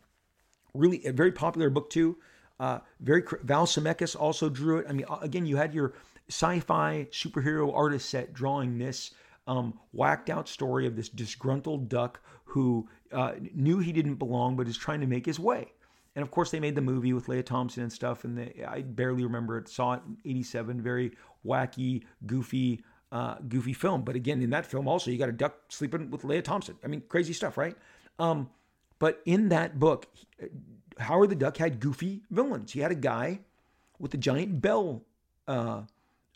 really 0.75 1.05
a 1.07 1.13
very 1.13 1.33
popular 1.33 1.71
book 1.71 1.91
too. 1.91 2.19
Uh, 2.59 2.79
very 3.01 3.23
Val 3.43 3.67
Semeiks 3.67 4.19
also 4.19 4.49
drew 4.49 4.79
it. 4.79 4.87
I 4.89 4.93
mean, 4.93 5.07
again, 5.21 5.47
you 5.47 5.57
had 5.57 5.75
your 5.75 5.95
sci-fi 6.29 7.07
superhero 7.13 7.75
artist 7.75 8.09
set 8.09 8.33
drawing 8.33 8.79
this 8.79 9.13
um, 9.47 9.79
whacked 9.93 10.31
out 10.31 10.49
story 10.49 10.87
of 10.87 10.97
this 10.97 11.09
disgruntled 11.09 11.89
duck 11.89 12.21
who 12.45 12.89
uh, 13.13 13.33
knew 13.55 13.79
he 13.79 13.93
didn't 13.93 14.17
belong 14.17 14.57
but 14.57 14.67
is 14.67 14.77
trying 14.77 15.01
to 15.01 15.07
make 15.07 15.27
his 15.27 15.39
way. 15.39 15.73
And 16.15 16.23
of 16.23 16.31
course, 16.31 16.51
they 16.51 16.61
made 16.61 16.75
the 16.75 16.81
movie 16.81 17.13
with 17.13 17.29
Lea 17.29 17.43
Thompson 17.43 17.83
and 17.83 17.93
stuff. 17.93 18.25
And 18.25 18.39
they, 18.39 18.65
I 18.67 18.81
barely 18.81 19.23
remember 19.23 19.59
it. 19.59 19.69
Saw 19.69 19.95
it 19.95 20.01
in 20.07 20.17
'87. 20.25 20.81
Very 20.81 21.13
wacky, 21.45 22.05
goofy, 22.25 22.83
uh, 23.13 23.37
goofy 23.49 23.75
film. 23.75 24.03
But 24.03 24.17
again, 24.17 24.41
in 24.41 24.51
that 24.51 24.65
film, 24.65 24.89
also 24.89 25.11
you 25.11 25.19
got 25.19 25.29
a 25.29 25.33
duck 25.33 25.55
sleeping 25.69 26.11
with 26.11 26.25
Lea 26.25 26.41
Thompson. 26.41 26.77
I 26.83 26.87
mean, 26.87 27.03
crazy 27.09 27.35
stuff, 27.35 27.59
right? 27.59 27.77
Um, 28.19 28.49
but 28.99 29.21
in 29.27 29.51
that 29.51 29.79
book, 29.79 30.07
Howard 30.99 31.31
the 31.31 31.35
Duck 31.35 31.57
had 31.57 31.81
goofy 31.81 32.23
villains. 32.31 32.73
He 32.73 32.81
had 32.81 32.91
a 32.91 32.97
guy 32.97 33.41
with 33.99 34.15
a 34.15 34.19
giant 34.19 34.61
bell. 34.61 35.03
Uh, 35.47 35.83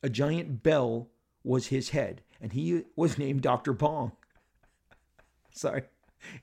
a 0.02 0.08
giant 0.08 0.62
bell 0.62 1.08
was 1.42 1.68
his 1.68 1.90
head, 1.90 2.22
and 2.40 2.52
he 2.52 2.84
was 2.96 3.18
named 3.18 3.42
Doctor 3.42 3.72
Bong. 3.72 4.12
Sorry 5.52 5.82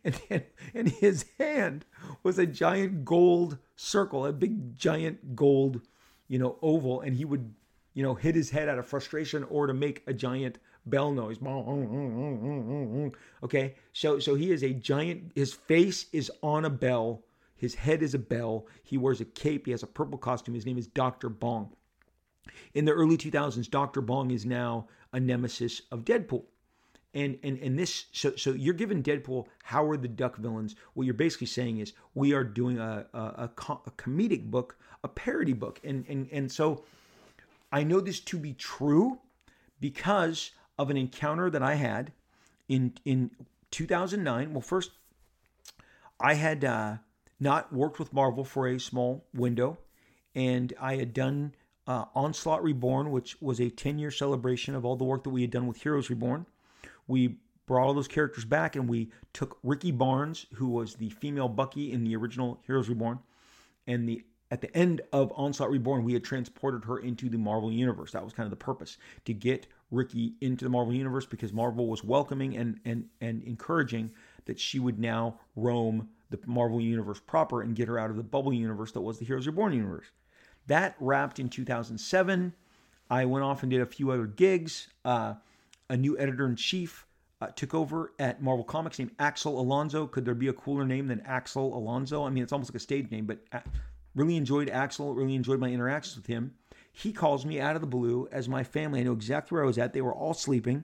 and, 0.04 0.44
and 0.74 0.90
his 0.90 1.26
hand 1.38 1.86
was 2.24 2.40
a 2.40 2.46
giant 2.46 3.06
gold 3.06 3.58
circle, 3.76 4.26
a 4.26 4.34
big 4.34 4.78
giant 4.78 5.36
gold, 5.36 5.82
you 6.28 6.40
know, 6.40 6.58
oval, 6.62 7.02
and 7.02 7.16
he 7.16 7.26
would, 7.26 7.54
you 7.94 8.04
know, 8.04 8.16
hit 8.16 8.36
his 8.36 8.50
head 8.50 8.70
out 8.70 8.78
of 8.80 8.88
frustration 8.88 9.44
or 9.46 9.68
to 9.68 9.74
make 9.74 10.04
a 10.08 10.14
giant 10.14 10.60
bell 10.86 11.12
noise. 11.12 11.38
Okay, 13.44 13.76
so 13.94 14.18
so 14.20 14.34
he 14.36 14.52
is 14.52 14.64
a 14.64 14.74
giant. 14.74 15.32
His 15.36 15.54
face 15.54 16.08
is 16.12 16.32
on 16.42 16.66
a 16.66 16.70
bell. 16.70 17.24
His 17.58 17.76
head 17.76 18.04
is 18.04 18.14
a 18.14 18.20
bell. 18.20 18.68
He 18.84 18.98
wears 18.98 19.20
a 19.20 19.26
cape. 19.26 19.66
He 19.66 19.72
has 19.72 19.84
a 19.84 19.88
purple 19.88 20.18
costume. 20.18 20.56
His 20.56 20.66
name 20.66 20.78
is 20.78 20.88
Doctor 20.88 21.30
Bong. 21.30 21.76
In 22.74 22.86
the 22.86 22.94
early 22.94 23.18
2000s, 23.18 23.70
Doctor 23.70 24.00
Bong 24.00 24.32
is 24.32 24.46
now 24.46 24.88
a 25.12 25.20
nemesis 25.20 25.82
of 25.92 26.06
Deadpool 26.06 26.44
and 27.18 27.40
and 27.42 27.58
and 27.60 27.80
this 27.80 28.06
so 28.12 28.36
so 28.36 28.52
you're 28.52 28.74
giving 28.74 29.02
Deadpool 29.02 29.48
Howard 29.64 30.02
the 30.02 30.08
Duck 30.08 30.38
villains. 30.38 30.76
What 30.94 31.06
you're 31.06 31.14
basically 31.14 31.48
saying 31.48 31.80
is 31.80 31.94
we 32.14 32.34
are 32.34 32.44
doing 32.44 32.78
a 32.78 33.08
a, 33.14 33.20
a, 33.20 33.52
a 33.86 33.92
comedic 33.92 34.52
book, 34.52 34.78
a 35.04 35.08
parody 35.08 35.54
book, 35.54 35.80
and 35.84 36.06
and 36.08 36.30
and 36.32 36.52
so 36.52 36.84
I 37.72 37.84
know 37.84 38.00
this 38.00 38.20
to 38.22 38.38
be 38.38 38.54
true 38.54 39.20
because 39.80 40.52
of 40.78 40.90
an 40.90 40.98
encounter 40.98 41.50
that 41.50 41.64
I 41.64 41.76
had 41.76 42.12
in 42.70 42.94
in 43.04 43.32
2009. 43.72 44.54
Well, 44.54 44.62
first 44.62 44.92
I 46.20 46.36
had 46.36 46.64
uh, 46.64 46.98
not 47.40 47.72
worked 47.74 48.00
with 48.00 48.14
Marvel 48.14 48.44
for 48.44 48.68
a 48.68 48.80
small 48.80 49.26
window, 49.34 49.78
and 50.36 50.74
I 50.80 50.96
had 50.96 51.14
done 51.14 51.54
uh, 51.88 52.06
Onslaught 52.14 52.64
Reborn, 52.64 53.12
which 53.12 53.42
was 53.42 53.60
a 53.60 53.70
10 53.70 53.98
year 53.98 54.12
celebration 54.12 54.76
of 54.76 54.86
all 54.86 54.96
the 54.96 55.06
work 55.06 55.24
that 55.24 55.30
we 55.30 55.42
had 55.42 55.52
done 55.52 55.68
with 55.68 55.82
Heroes 55.82 56.10
Reborn. 56.10 56.46
We 57.08 57.38
brought 57.66 57.86
all 57.86 57.94
those 57.94 58.08
characters 58.08 58.46
back 58.46 58.76
and 58.76 58.90
we 58.90 59.12
took 59.34 59.58
Rikki 59.64 59.92
Barnes, 59.92 60.46
who 60.54 60.68
was 60.68 60.96
the 60.96 61.10
female 61.10 61.48
Bucky 61.48 61.92
in 61.92 62.04
the 62.04 62.16
original 62.16 62.60
Heroes 62.66 62.90
Reborn, 62.90 63.20
and 63.86 64.08
the 64.08 64.24
at 64.50 64.62
the 64.62 64.76
end 64.76 65.02
of 65.12 65.34
Onslaught 65.36 65.70
Reborn, 65.70 66.06
we 66.06 66.14
had 66.14 66.24
transported 66.24 66.86
her 66.86 67.00
into 67.00 67.30
the 67.30 67.38
Marvel 67.38 67.70
Universe. 67.70 68.14
That 68.14 68.24
was 68.24 68.32
kind 68.32 68.46
of 68.46 68.52
the 68.52 68.56
purpose 68.56 68.98
to 69.26 69.34
get 69.34 69.68
Rikki 69.92 70.36
into 70.40 70.64
the 70.64 70.70
Marvel 70.70 70.94
Universe 70.94 71.26
because 71.26 71.52
Marvel 71.52 71.88
was 71.88 72.04
welcoming 72.04 72.56
and 72.56 72.80
and 72.86 73.06
and 73.22 73.44
encouraging 73.44 74.12
that 74.46 74.60
she 74.60 74.80
would 74.80 75.00
now 75.00 75.40
roam 75.56 76.10
the 76.30 76.40
Marvel 76.46 76.82
Universe 76.82 77.20
proper 77.20 77.62
and 77.62 77.76
get 77.76 77.88
her 77.88 77.98
out 77.98 78.10
of 78.10 78.18
the 78.18 78.24
bubble 78.24 78.54
universe 78.54 78.92
that 78.92 79.02
was 79.02 79.20
the 79.20 79.26
Heroes 79.26 79.48
Reborn 79.48 79.74
universe. 79.74 80.08
That 80.68 80.96
wrapped 81.00 81.40
in 81.40 81.50
2007. 81.50 82.54
I 83.10 83.26
went 83.26 83.46
off 83.46 83.64
and 83.64 83.72
did 83.72 83.82
a 83.82 83.86
few 83.86 84.12
other 84.12 84.28
gigs. 84.28 84.88
Uh, 85.06 85.36
a 85.90 85.96
new 85.96 86.18
editor 86.20 86.46
in 86.46 86.56
chief 86.56 87.06
uh, 87.40 87.48
took 87.48 87.74
over 87.74 88.14
at 88.20 88.42
Marvel 88.42 88.66
Comics 88.66 89.00
named 89.00 89.12
Axel 89.20 89.60
Alonso. 89.60 90.08
Could 90.08 90.26
there 90.26 90.36
be 90.36 90.50
a 90.50 90.54
cooler 90.54 90.86
name 90.86 91.08
than 91.08 91.22
Axel 91.22 91.78
Alonso? 91.78 92.26
I 92.26 92.30
mean, 92.30 92.44
it's 92.44 92.52
almost 92.52 92.72
like 92.72 92.78
a 92.78 92.80
stage 92.80 93.10
name, 93.12 93.26
but 93.26 93.40
uh, 93.54 93.60
really 94.16 94.36
enjoyed 94.36 94.70
Axel, 94.70 95.14
really 95.14 95.36
enjoyed 95.36 95.60
my 95.60 95.70
interactions 95.70 96.18
with 96.18 96.26
him. 96.26 96.54
He 96.92 97.14
calls 97.14 97.46
me 97.46 97.62
out 97.62 97.76
of 97.76 97.82
the 97.82 97.88
blue 97.88 98.28
as 98.32 98.50
my 98.50 98.64
family. 98.64 99.00
I 99.00 99.04
know 99.04 99.14
exactly 99.14 99.56
where 99.56 99.64
I 99.64 99.68
was 99.68 99.78
at. 99.78 99.94
They 99.94 100.02
were 100.02 100.14
all 100.14 100.34
sleeping. 100.34 100.84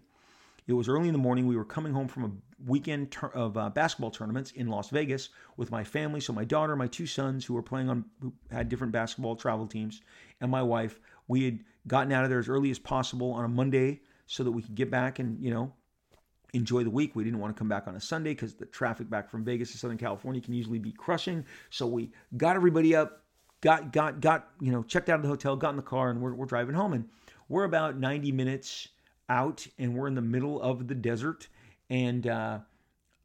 It 0.67 0.73
was 0.73 0.87
early 0.87 1.07
in 1.07 1.13
the 1.13 1.19
morning. 1.19 1.47
We 1.47 1.57
were 1.57 1.65
coming 1.65 1.91
home 1.91 2.07
from 2.07 2.23
a 2.23 2.31
weekend 2.66 3.16
of 3.34 3.57
uh, 3.57 3.70
basketball 3.70 4.11
tournaments 4.11 4.51
in 4.51 4.68
Las 4.68 4.89
Vegas 4.89 5.30
with 5.57 5.72
my 5.72 5.84
family. 5.84 6.20
So 6.20 6.34
my 6.34 6.45
daughter, 6.45 6.76
my 6.76 6.88
two 6.88 7.07
sons, 7.07 7.45
who 7.45 7.53
were 7.53 7.64
playing 7.64 7.89
on, 7.89 8.05
who 8.22 8.34
had 8.51 8.70
different 8.70 8.93
basketball 8.93 9.36
travel 9.36 9.68
teams, 9.68 10.01
and 10.41 10.49
my 10.49 10.64
wife. 10.64 10.99
We 11.28 11.45
had 11.45 11.59
gotten 11.88 12.11
out 12.11 12.24
of 12.24 12.30
there 12.30 12.39
as 12.39 12.49
early 12.49 12.70
as 12.70 12.80
possible 12.80 13.32
on 13.32 13.45
a 13.45 13.47
Monday 13.47 14.01
so 14.26 14.43
that 14.43 14.51
we 14.51 14.61
could 14.61 14.76
get 14.76 14.91
back 14.91 15.20
and 15.20 15.41
you 15.41 15.51
know 15.51 15.74
enjoy 16.53 16.84
the 16.84 16.89
week. 16.89 17.16
We 17.16 17.24
didn't 17.24 17.39
want 17.39 17.55
to 17.55 17.59
come 17.59 17.68
back 17.68 17.88
on 17.88 17.95
a 17.95 17.99
Sunday 17.99 18.32
because 18.32 18.53
the 18.53 18.66
traffic 18.66 19.09
back 19.09 19.30
from 19.30 19.43
Vegas 19.43 19.72
to 19.72 19.78
Southern 19.78 19.97
California 19.97 20.41
can 20.41 20.53
usually 20.53 20.80
be 20.80 20.91
crushing. 20.91 21.45
So 21.70 21.88
we 21.88 22.11
got 22.38 22.55
everybody 22.55 22.95
up, 22.95 23.24
got 23.61 23.91
got 23.91 24.22
got 24.22 24.49
you 24.59 24.72
know 24.72 24.84
checked 24.84 25.09
out 25.09 25.18
of 25.18 25.24
the 25.24 25.30
hotel, 25.30 25.55
got 25.55 25.72
in 25.72 25.78
the 25.78 25.82
car, 25.82 26.09
and 26.09 26.22
we're, 26.22 26.34
we're 26.34 26.45
driving 26.45 26.76
home. 26.76 26.93
And 26.93 27.09
we're 27.49 27.66
about 27.66 27.97
90 27.97 28.32
minutes 28.32 28.88
out, 29.30 29.66
and 29.78 29.95
we're 29.95 30.07
in 30.07 30.16
the 30.16 30.22
middle 30.22 30.61
of 30.61 30.88
the 30.88 30.95
desert. 30.95 31.47
And 31.89 32.27
uh, 32.27 32.59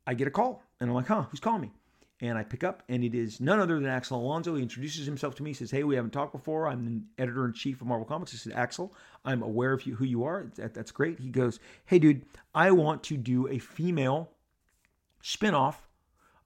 I 0.06 0.14
get 0.14 0.28
a 0.28 0.30
call, 0.30 0.62
and 0.80 0.90
I'm 0.90 0.94
like, 0.94 1.06
"Huh? 1.06 1.22
Who's 1.30 1.40
calling 1.40 1.62
me?" 1.62 1.72
And 2.20 2.36
I 2.36 2.42
pick 2.42 2.64
up, 2.64 2.82
and 2.88 3.04
it 3.04 3.14
is 3.14 3.40
none 3.40 3.60
other 3.60 3.76
than 3.76 3.86
Axel 3.86 4.20
Alonso. 4.20 4.56
He 4.56 4.62
introduces 4.62 5.06
himself 5.06 5.36
to 5.36 5.44
me. 5.44 5.52
Says, 5.52 5.70
Hey, 5.70 5.84
we 5.84 5.94
haven't 5.94 6.10
talked 6.10 6.32
before. 6.32 6.66
I'm 6.66 6.84
the 6.84 7.22
editor 7.22 7.44
in 7.44 7.52
chief 7.52 7.80
of 7.80 7.86
Marvel 7.86 8.04
Comics. 8.06 8.34
I 8.34 8.38
said, 8.38 8.54
Axel, 8.54 8.92
I'm 9.24 9.40
aware 9.42 9.72
of 9.72 9.86
you, 9.86 9.94
who 9.94 10.04
you 10.04 10.24
are. 10.24 10.50
That, 10.56 10.74
that's 10.74 10.90
great. 10.90 11.20
He 11.20 11.30
goes, 11.30 11.60
Hey, 11.86 12.00
dude, 12.00 12.24
I 12.54 12.72
want 12.72 13.04
to 13.04 13.16
do 13.16 13.46
a 13.46 13.58
female 13.58 14.30
spinoff 15.22 15.76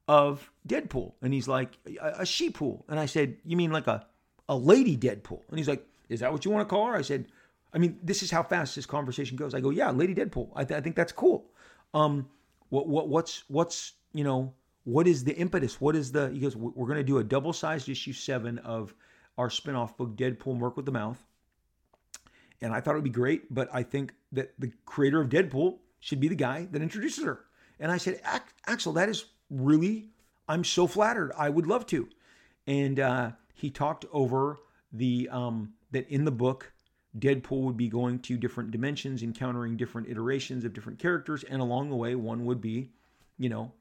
of 0.06 0.50
Deadpool. 0.68 1.14
And 1.22 1.32
he's 1.32 1.48
like, 1.48 1.78
A, 2.02 2.20
a 2.20 2.26
she-pool. 2.26 2.84
And 2.90 3.00
I 3.00 3.06
said, 3.06 3.38
You 3.42 3.56
mean 3.56 3.72
like 3.72 3.86
a, 3.86 4.06
a 4.50 4.56
lady 4.56 4.98
Deadpool? 4.98 5.40
And 5.48 5.58
he's 5.58 5.68
like, 5.68 5.86
Is 6.10 6.20
that 6.20 6.32
what 6.32 6.44
you 6.44 6.50
want 6.50 6.68
to 6.68 6.70
call 6.70 6.88
her? 6.88 6.96
I 6.96 7.02
said, 7.02 7.28
I 7.72 7.78
mean, 7.78 7.98
this 8.02 8.22
is 8.22 8.30
how 8.30 8.42
fast 8.42 8.76
this 8.76 8.84
conversation 8.84 9.38
goes. 9.38 9.54
I 9.54 9.60
go, 9.60 9.70
Yeah, 9.70 9.90
Lady 9.90 10.14
Deadpool. 10.14 10.50
I, 10.54 10.64
th- 10.64 10.76
I 10.76 10.82
think 10.82 10.96
that's 10.96 11.12
cool. 11.12 11.46
Um, 11.94 12.28
what, 12.70 12.88
what, 12.88 13.08
what's, 13.08 13.44
what's, 13.48 13.92
you 14.12 14.24
know, 14.24 14.54
what 14.84 15.06
is 15.06 15.24
the 15.24 15.34
impetus? 15.36 15.80
What 15.80 15.94
is 15.94 16.12
the, 16.12 16.30
he 16.30 16.40
goes, 16.40 16.56
we're 16.56 16.86
going 16.86 16.98
to 16.98 17.04
do 17.04 17.18
a 17.18 17.24
double 17.24 17.52
sized 17.52 17.88
issue 17.88 18.12
seven 18.12 18.58
of 18.58 18.94
our 19.38 19.48
spinoff 19.48 19.96
book, 19.96 20.16
Deadpool 20.16 20.58
Merc 20.58 20.76
with 20.76 20.86
the 20.86 20.92
Mouth. 20.92 21.22
And 22.60 22.72
I 22.72 22.80
thought 22.80 22.92
it 22.92 22.98
would 22.98 23.04
be 23.04 23.10
great, 23.10 23.52
but 23.52 23.68
I 23.72 23.82
think 23.82 24.14
that 24.32 24.52
the 24.58 24.72
creator 24.86 25.20
of 25.20 25.28
Deadpool 25.28 25.78
should 26.00 26.20
be 26.20 26.28
the 26.28 26.34
guy 26.34 26.68
that 26.70 26.82
introduces 26.82 27.24
her. 27.24 27.44
And 27.80 27.90
I 27.90 27.96
said, 27.96 28.20
Axel, 28.66 28.92
that 28.94 29.08
is 29.08 29.26
really, 29.50 30.10
I'm 30.48 30.64
so 30.64 30.86
flattered. 30.86 31.32
I 31.36 31.48
would 31.48 31.66
love 31.66 31.86
to. 31.86 32.08
And 32.66 33.00
uh, 33.00 33.32
he 33.54 33.70
talked 33.70 34.04
over 34.12 34.58
the, 34.92 35.28
um, 35.30 35.74
that 35.90 36.08
in 36.08 36.24
the 36.24 36.30
book, 36.30 36.72
Deadpool 37.18 37.62
would 37.62 37.76
be 37.76 37.88
going 37.88 38.18
to 38.20 38.36
different 38.36 38.70
dimensions, 38.70 39.22
encountering 39.22 39.76
different 39.76 40.08
iterations 40.08 40.64
of 40.64 40.72
different 40.72 40.98
characters. 40.98 41.44
And 41.44 41.60
along 41.60 41.90
the 41.90 41.96
way, 41.96 42.14
one 42.14 42.44
would 42.46 42.60
be, 42.60 42.90
you 43.38 43.48
know, 43.48 43.72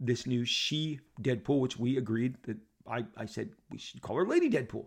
this 0.00 0.26
new 0.26 0.44
she 0.44 1.00
Deadpool, 1.20 1.60
which 1.60 1.78
we 1.78 1.96
agreed 1.96 2.36
that 2.44 2.56
I, 2.86 3.04
I 3.16 3.26
said 3.26 3.50
we 3.70 3.78
should 3.78 4.02
call 4.02 4.16
her 4.16 4.26
Lady 4.26 4.50
Deadpool. 4.50 4.86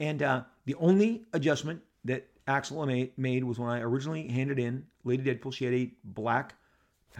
And 0.00 0.22
uh, 0.22 0.44
the 0.64 0.74
only 0.76 1.26
adjustment 1.32 1.82
that 2.04 2.28
Axel 2.46 2.86
made 3.16 3.44
was 3.44 3.58
when 3.58 3.68
I 3.68 3.80
originally 3.80 4.28
handed 4.28 4.58
in 4.58 4.86
Lady 5.04 5.22
Deadpool. 5.22 5.52
She 5.52 5.64
had 5.64 5.74
a 5.74 5.92
black, 6.04 6.54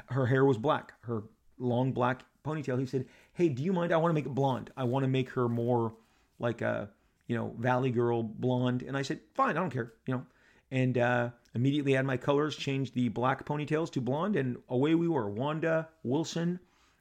her 0.06 0.26
hair 0.26 0.44
was 0.44 0.56
black, 0.56 0.94
her 1.02 1.24
long 1.58 1.92
black 1.92 2.24
ponytail. 2.44 2.78
He 2.78 2.86
said, 2.86 3.06
"Hey, 3.34 3.48
do 3.48 3.62
you 3.62 3.72
mind? 3.72 3.92
I 3.92 3.98
want 3.98 4.10
to 4.10 4.14
make 4.14 4.26
it 4.26 4.34
blonde. 4.34 4.70
I 4.76 4.84
want 4.84 5.02
to 5.04 5.08
make 5.08 5.30
her 5.30 5.48
more 5.48 5.94
like 6.38 6.62
a, 6.62 6.88
you 7.28 7.36
know, 7.36 7.54
Valley 7.58 7.92
Girl 7.92 8.24
blonde." 8.24 8.82
And 8.82 8.96
I 8.96 9.02
said, 9.02 9.20
"Fine, 9.34 9.56
I 9.56 9.60
don't 9.60 9.72
care." 9.72 9.92
You 10.06 10.14
know, 10.14 10.26
and 10.72 10.98
uh, 10.98 11.30
immediately 11.54 11.92
had 11.92 12.04
my 12.04 12.16
colors, 12.16 12.56
changed 12.56 12.94
the 12.94 13.08
black 13.08 13.46
ponytails 13.46 13.92
to 13.92 14.00
blonde, 14.00 14.34
and 14.34 14.56
away 14.68 14.96
we 14.96 15.06
were. 15.06 15.30
Wanda 15.30 15.88
Wilson 16.02 16.58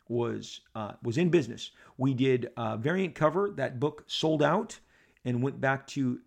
was 0.08 0.62
uh, 0.76 0.94
was 1.02 1.18
in 1.18 1.30
business. 1.30 1.72
We 1.98 2.14
did 2.14 2.50
variant 2.78 3.16
cover. 3.16 3.50
That 3.56 3.80
book 3.80 4.04
sold 4.06 4.44
out 4.44 4.80
and 5.26 5.42
went 5.42 5.60
back 5.60 5.88
to 5.88 6.20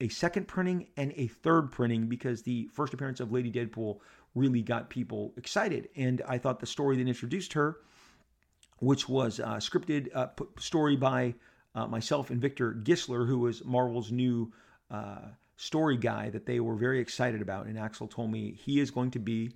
a 0.00 0.08
second 0.08 0.46
printing 0.46 0.88
and 0.96 1.12
a 1.16 1.28
third 1.28 1.70
printing 1.72 2.06
because 2.06 2.42
the 2.42 2.68
first 2.72 2.92
appearance 2.92 3.20
of 3.20 3.32
Lady 3.32 3.50
Deadpool 3.50 3.98
really 4.34 4.62
got 4.62 4.90
people 4.90 5.32
excited. 5.36 5.88
And 5.96 6.20
I 6.28 6.38
thought 6.38 6.60
the 6.60 6.66
story 6.66 6.96
that 6.96 7.08
introduced 7.08 7.52
her, 7.54 7.78
which 8.80 9.08
was 9.08 9.38
a 9.38 9.58
scripted 9.58 10.08
uh, 10.14 10.26
story 10.58 10.96
by 10.96 11.34
uh, 11.74 11.86
myself 11.86 12.30
and 12.30 12.40
Victor 12.40 12.72
Gischler, 12.72 13.26
who 13.26 13.40
was 13.40 13.64
Marvel's 13.64 14.12
new 14.12 14.52
uh, 14.90 15.28
story 15.56 15.96
guy, 15.96 16.30
that 16.30 16.46
they 16.46 16.60
were 16.60 16.76
very 16.76 17.00
excited 17.00 17.42
about. 17.42 17.66
And 17.66 17.78
Axel 17.78 18.06
told 18.06 18.30
me 18.30 18.52
he 18.52 18.80
is 18.80 18.90
going 18.90 19.10
to 19.12 19.18
be 19.18 19.52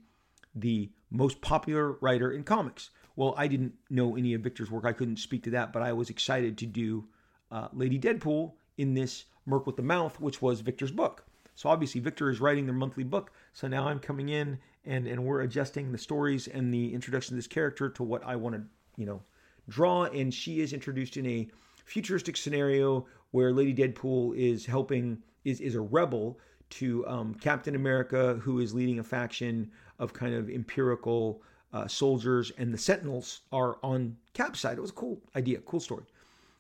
the 0.55 0.91
most 1.11 1.41
popular 1.41 1.93
writer 2.01 2.31
in 2.33 2.45
comics. 2.45 2.91
Well, 3.17 3.35
I 3.37 3.49
didn't 3.49 3.75
know 3.91 4.17
any 4.17 4.35
of 4.35 4.43
Victor's 4.43 4.71
work. 4.71 4.85
I 4.85 4.93
couldn't 4.93 5.19
speak 5.19 5.43
to 5.45 5.51
that, 5.51 5.73
but 5.73 5.83
I 5.83 5.93
was 5.93 6.11
excited 6.11 6.59
to 6.59 6.67
do 6.67 7.05
uh, 7.51 7.69
Lady 7.73 7.99
Deadpool 7.99 8.53
in 8.77 8.95
this 8.95 9.25
Merc 9.47 9.67
with 9.67 9.77
the 9.77 9.83
Mouth, 9.83 10.21
which 10.21 10.41
was 10.41 10.61
Victor's 10.61 10.93
book. 10.93 11.25
So 11.55 11.69
obviously, 11.69 12.01
Victor 12.01 12.31
is 12.31 12.41
writing 12.41 12.67
their 12.67 12.75
monthly 12.75 13.03
book. 13.03 13.33
So 13.53 13.67
now 13.67 13.89
I'm 13.89 13.99
coming 13.99 14.29
in 14.29 14.59
and 14.85 15.07
and 15.07 15.25
we're 15.25 15.41
adjusting 15.41 15.91
the 15.91 15.99
stories 15.99 16.47
and 16.47 16.73
the 16.73 16.95
introduction 16.95 17.35
of 17.35 17.39
this 17.39 17.49
character 17.49 17.91
to 17.91 18.03
what 18.03 18.25
I 18.25 18.37
want 18.37 18.55
to, 18.55 18.63
you 18.97 19.07
know, 19.07 19.23
draw. 19.69 20.05
And 20.05 20.33
she 20.33 20.61
is 20.61 20.73
introduced 20.73 21.17
in 21.17 21.27
a 21.27 21.49
futuristic 21.89 22.37
scenario 22.37 23.07
where 23.31 23.53
Lady 23.53 23.75
Deadpool 23.75 24.37
is 24.37 24.67
helping 24.67 25.19
is 25.45 25.61
is 25.61 25.75
a 25.75 25.81
rebel 25.81 26.39
to 26.71 27.07
um, 27.07 27.35
Captain 27.35 27.75
America, 27.75 28.35
who 28.43 28.61
is 28.61 28.75
leading 28.75 28.99
a 28.99 29.05
faction 29.05 29.71
of 29.99 30.13
kind 30.13 30.35
of 30.35 30.51
empirical 30.51 31.43
uh, 31.73 31.87
soldiers, 31.87 32.53
and 32.59 32.73
the 32.73 32.79
Sentinels 32.79 33.41
are 33.53 33.79
on 33.83 34.17
Cap's 34.35 34.61
side. 34.61 34.77
It 34.77 34.83
was 34.83 34.91
a 34.91 34.95
cool 34.95 35.21
idea, 35.35 35.59
cool 35.61 35.81
story. 35.81 36.05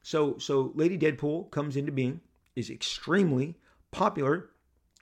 So, 0.02 0.38
so 0.38 0.72
Lady 0.74 0.96
Deadpool 0.96 1.50
comes 1.50 1.76
into 1.76 1.92
being, 1.92 2.20
is 2.56 2.70
extremely 2.70 3.54
popular, 3.90 4.48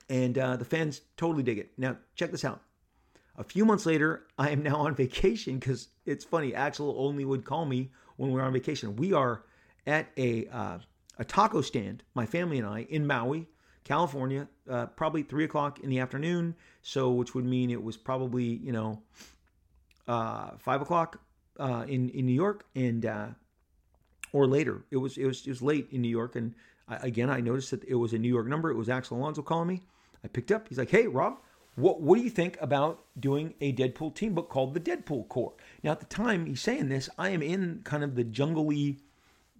and 0.09 0.37
uh, 0.37 0.57
the 0.57 0.65
fans 0.65 1.01
totally 1.15 1.43
dig 1.43 1.57
it. 1.57 1.71
Now, 1.77 1.95
check 2.15 2.31
this 2.31 2.43
out. 2.43 2.61
A 3.37 3.43
few 3.43 3.63
months 3.63 3.85
later, 3.85 4.23
I 4.37 4.49
am 4.49 4.63
now 4.63 4.77
on 4.77 4.95
vacation 4.95 5.59
because 5.59 5.87
it's 6.05 6.25
funny. 6.25 6.53
Axel 6.53 6.95
only 6.97 7.23
would 7.23 7.45
call 7.45 7.65
me 7.65 7.91
when 8.17 8.31
we're 8.31 8.41
on 8.41 8.51
vacation. 8.51 8.97
We 8.97 9.13
are 9.13 9.43
at 9.87 10.09
a 10.17 10.45
uh, 10.47 10.77
a 11.17 11.25
taco 11.25 11.61
stand, 11.61 12.03
my 12.13 12.27
family 12.27 12.59
and 12.59 12.67
I, 12.67 12.81
in 12.81 13.07
Maui, 13.07 13.47
California, 13.83 14.47
uh, 14.69 14.85
probably 14.87 15.23
three 15.23 15.45
o'clock 15.45 15.79
in 15.79 15.89
the 15.89 15.99
afternoon. 15.99 16.55
So, 16.83 17.11
which 17.11 17.33
would 17.33 17.45
mean 17.45 17.71
it 17.71 17.81
was 17.81 17.97
probably 17.97 18.43
you 18.43 18.71
know 18.71 19.01
uh, 20.07 20.51
five 20.59 20.81
o'clock 20.81 21.19
uh, 21.59 21.85
in 21.87 22.09
in 22.09 22.25
New 22.25 22.33
York, 22.33 22.65
and 22.75 23.05
uh, 23.05 23.27
or 24.33 24.45
later. 24.45 24.83
It 24.91 24.97
was 24.97 25.17
it 25.17 25.25
was 25.25 25.47
it 25.47 25.49
was 25.49 25.61
late 25.61 25.87
in 25.91 26.01
New 26.01 26.09
York, 26.09 26.35
and 26.35 26.53
I, 26.87 26.97
again 26.97 27.29
I 27.29 27.39
noticed 27.39 27.71
that 27.71 27.83
it 27.85 27.95
was 27.95 28.13
a 28.13 28.19
New 28.19 28.29
York 28.29 28.47
number. 28.47 28.69
It 28.69 28.77
was 28.77 28.89
Axel 28.89 29.17
Alonso 29.17 29.41
calling 29.41 29.67
me. 29.67 29.81
I 30.23 30.27
picked 30.27 30.51
up. 30.51 30.67
He's 30.67 30.77
like, 30.77 30.91
"Hey, 30.91 31.07
Rob." 31.07 31.39
What, 31.75 32.01
what 32.01 32.17
do 32.17 32.23
you 32.23 32.31
think 32.31 32.57
about 32.59 33.05
doing 33.19 33.53
a 33.61 33.71
Deadpool 33.71 34.15
team 34.15 34.33
book 34.33 34.49
called 34.49 34.73
the 34.73 34.79
Deadpool 34.79 35.29
Corps? 35.29 35.53
Now, 35.83 35.91
at 35.91 35.99
the 35.99 36.07
time 36.07 36.47
he's 36.47 36.59
saying 36.59 36.89
this, 36.89 37.07
I 37.19 37.29
am 37.29 37.43
in 37.43 37.81
kind 37.83 38.03
of 38.03 38.15
the 38.15 38.23
jungly, 38.23 38.97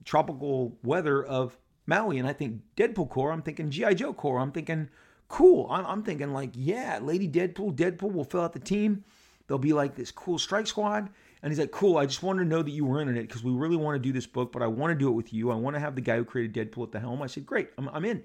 tropical 0.08 0.78
weather 0.84 1.24
of 1.24 1.58
Maui, 1.86 2.18
and 2.18 2.28
I 2.28 2.34
think 2.34 2.62
Deadpool 2.78 3.10
Corps. 3.10 3.32
I'm 3.32 3.42
thinking 3.42 3.70
GI 3.70 3.96
Joe 3.96 4.14
Corps. 4.14 4.40
I'm 4.40 4.52
thinking 4.52 4.90
cool. 5.28 5.68
I'm, 5.70 5.86
I'm 5.86 6.04
thinking 6.04 6.32
like, 6.34 6.52
yeah, 6.54 7.00
Lady 7.02 7.28
Deadpool, 7.28 7.76
Deadpool 7.76 8.14
will 8.14 8.24
fill 8.24 8.42
out 8.42 8.54
the 8.54 8.60
team. 8.60 9.04
They'll 9.48 9.58
be 9.58 9.74
like 9.74 9.96
this 9.96 10.12
cool 10.12 10.40
strike 10.40 10.68
squad. 10.68 11.10
And 11.44 11.52
he's 11.52 11.60
like, 11.60 11.72
cool, 11.72 11.98
I 11.98 12.06
just 12.06 12.24
wanted 12.24 12.44
to 12.44 12.50
know 12.50 12.64
that 12.64 12.72
you 12.72 12.86
were 12.86 13.02
in 13.02 13.10
it 13.10 13.22
because 13.22 13.44
we 13.44 13.52
really 13.52 13.76
want 13.76 13.96
to 13.96 14.00
do 14.00 14.12
this 14.12 14.26
book, 14.26 14.52
but 14.52 14.62
I 14.62 14.68
want 14.68 14.92
to 14.92 14.96
do 14.98 15.08
it 15.10 15.12
with 15.12 15.34
you. 15.34 15.52
I 15.52 15.56
want 15.56 15.76
to 15.76 15.80
have 15.80 15.96
the 15.96 16.02
guy 16.02 16.18
who 16.18 16.26
created 16.26 16.72
Deadpool 16.72 16.84
at 16.84 16.92
the 16.92 17.00
helm. 17.00 17.22
I 17.22 17.28
said, 17.28 17.46
great, 17.46 17.70
I'm, 17.78 17.88
I'm 17.90 18.06
in. 18.06 18.24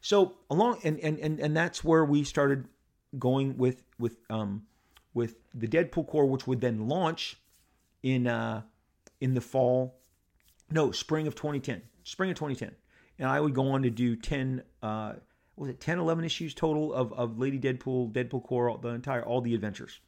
So 0.00 0.36
along 0.50 0.80
and, 0.84 0.98
and 1.00 1.18
and 1.18 1.40
and 1.40 1.56
that's 1.56 1.82
where 1.82 2.04
we 2.04 2.22
started 2.22 2.66
going 3.18 3.56
with 3.56 3.82
with 3.98 4.18
um 4.30 4.62
with 5.12 5.36
the 5.54 5.66
Deadpool 5.66 6.06
Corps, 6.06 6.26
which 6.26 6.46
would 6.46 6.60
then 6.60 6.88
launch 6.88 7.36
in 8.02 8.26
uh 8.26 8.62
in 9.20 9.34
the 9.34 9.40
fall, 9.40 9.98
no, 10.70 10.90
spring 10.92 11.26
of 11.26 11.34
2010, 11.34 11.82
spring 12.04 12.30
of 12.30 12.36
2010, 12.36 12.74
and 13.18 13.28
I 13.28 13.40
would 13.40 13.54
go 13.54 13.70
on 13.70 13.82
to 13.82 13.90
do 13.90 14.16
10 14.16 14.62
uh 14.82 15.14
was 15.56 15.70
it 15.70 15.80
10 15.80 15.98
11 15.98 16.24
issues 16.24 16.54
total 16.54 16.92
of 16.94 17.12
of 17.12 17.38
Lady 17.38 17.58
Deadpool, 17.58 18.12
Deadpool 18.12 18.44
Corps, 18.44 18.78
the 18.80 18.88
entire 18.88 19.22
all 19.22 19.40
the 19.40 19.54
adventures. 19.54 20.00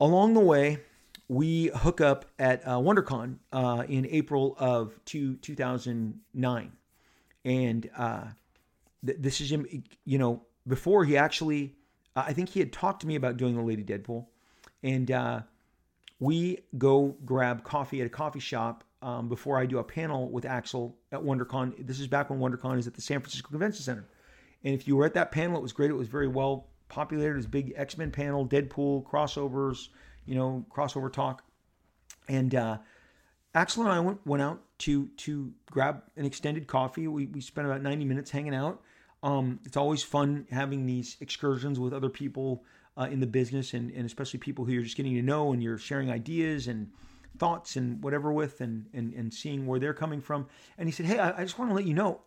Along 0.00 0.34
the 0.34 0.40
way, 0.40 0.80
we 1.30 1.68
hook 1.68 2.00
up 2.00 2.24
at 2.40 2.66
uh, 2.66 2.72
WonderCon 2.78 3.36
uh, 3.52 3.84
in 3.88 4.04
April 4.10 4.56
of 4.58 4.98
two, 5.04 5.36
2009. 5.36 6.72
And 7.44 7.90
uh, 7.96 8.24
th- 9.06 9.18
this 9.20 9.40
is 9.40 9.52
him, 9.52 9.84
you 10.04 10.18
know, 10.18 10.42
before 10.66 11.04
he 11.04 11.16
actually, 11.16 11.76
uh, 12.16 12.24
I 12.26 12.32
think 12.32 12.48
he 12.48 12.58
had 12.58 12.72
talked 12.72 13.02
to 13.02 13.06
me 13.06 13.14
about 13.14 13.36
doing 13.36 13.54
the 13.54 13.62
Lady 13.62 13.84
Deadpool, 13.84 14.26
and 14.82 15.08
uh, 15.12 15.40
we 16.18 16.58
go 16.76 17.16
grab 17.24 17.62
coffee 17.62 18.00
at 18.00 18.08
a 18.08 18.10
coffee 18.10 18.40
shop 18.40 18.82
um, 19.02 19.28
before 19.28 19.58
I 19.58 19.66
do 19.66 19.78
a 19.78 19.84
panel 19.84 20.28
with 20.30 20.44
Axel 20.44 20.96
at 21.12 21.20
WonderCon. 21.20 21.86
This 21.86 22.00
is 22.00 22.06
back 22.06 22.30
when 22.30 22.38
WonderCon 22.38 22.78
is 22.78 22.86
at 22.86 22.94
the 22.94 23.00
San 23.00 23.20
Francisco 23.20 23.48
Convention 23.48 23.82
Center. 23.82 24.06
And 24.62 24.74
if 24.74 24.86
you 24.86 24.96
were 24.96 25.06
at 25.06 25.14
that 25.14 25.32
panel, 25.32 25.56
it 25.56 25.62
was 25.62 25.72
great. 25.72 25.90
It 25.90 25.94
was 25.94 26.08
very 26.08 26.28
well 26.28 26.68
populated. 26.88 27.32
It 27.32 27.36
was 27.36 27.46
big 27.46 27.72
X 27.76 27.96
Men 27.96 28.10
panel, 28.10 28.46
Deadpool 28.46 29.04
crossovers, 29.04 29.88
you 30.26 30.34
know, 30.34 30.64
crossover 30.74 31.10
talk. 31.10 31.42
And 32.28 32.54
uh, 32.54 32.78
Axel 33.54 33.84
and 33.84 33.92
I 33.92 34.00
went, 34.00 34.26
went 34.26 34.42
out 34.42 34.60
to 34.80 35.06
to 35.08 35.52
grab 35.70 36.02
an 36.16 36.26
extended 36.26 36.66
coffee. 36.66 37.08
We, 37.08 37.26
we 37.26 37.40
spent 37.40 37.66
about 37.66 37.82
90 37.82 38.04
minutes 38.04 38.30
hanging 38.30 38.54
out. 38.54 38.82
Um, 39.22 39.60
it's 39.64 39.76
always 39.76 40.02
fun 40.02 40.46
having 40.50 40.86
these 40.86 41.16
excursions 41.20 41.78
with 41.78 41.92
other 41.92 42.08
people 42.08 42.64
uh, 42.96 43.08
in 43.10 43.20
the 43.20 43.26
business 43.26 43.74
and, 43.74 43.90
and 43.90 44.06
especially 44.06 44.40
people 44.40 44.64
who 44.64 44.72
you're 44.72 44.82
just 44.82 44.96
getting 44.96 45.14
to 45.14 45.22
know 45.22 45.52
and 45.52 45.62
you're 45.62 45.78
sharing 45.78 46.10
ideas 46.10 46.68
and 46.68 46.90
thoughts 47.40 47.74
and 47.74 48.02
whatever 48.04 48.32
with 48.32 48.60
and, 48.60 48.86
and, 48.92 49.12
and 49.14 49.34
seeing 49.34 49.66
where 49.66 49.80
they're 49.80 49.94
coming 49.94 50.20
from. 50.20 50.46
And 50.78 50.88
he 50.88 50.92
said, 50.92 51.06
Hey, 51.06 51.18
I, 51.18 51.40
I 51.40 51.42
just 51.42 51.58
want 51.58 51.70
to 51.70 51.74
let 51.74 51.86
you 51.86 51.94
know, 51.94 52.20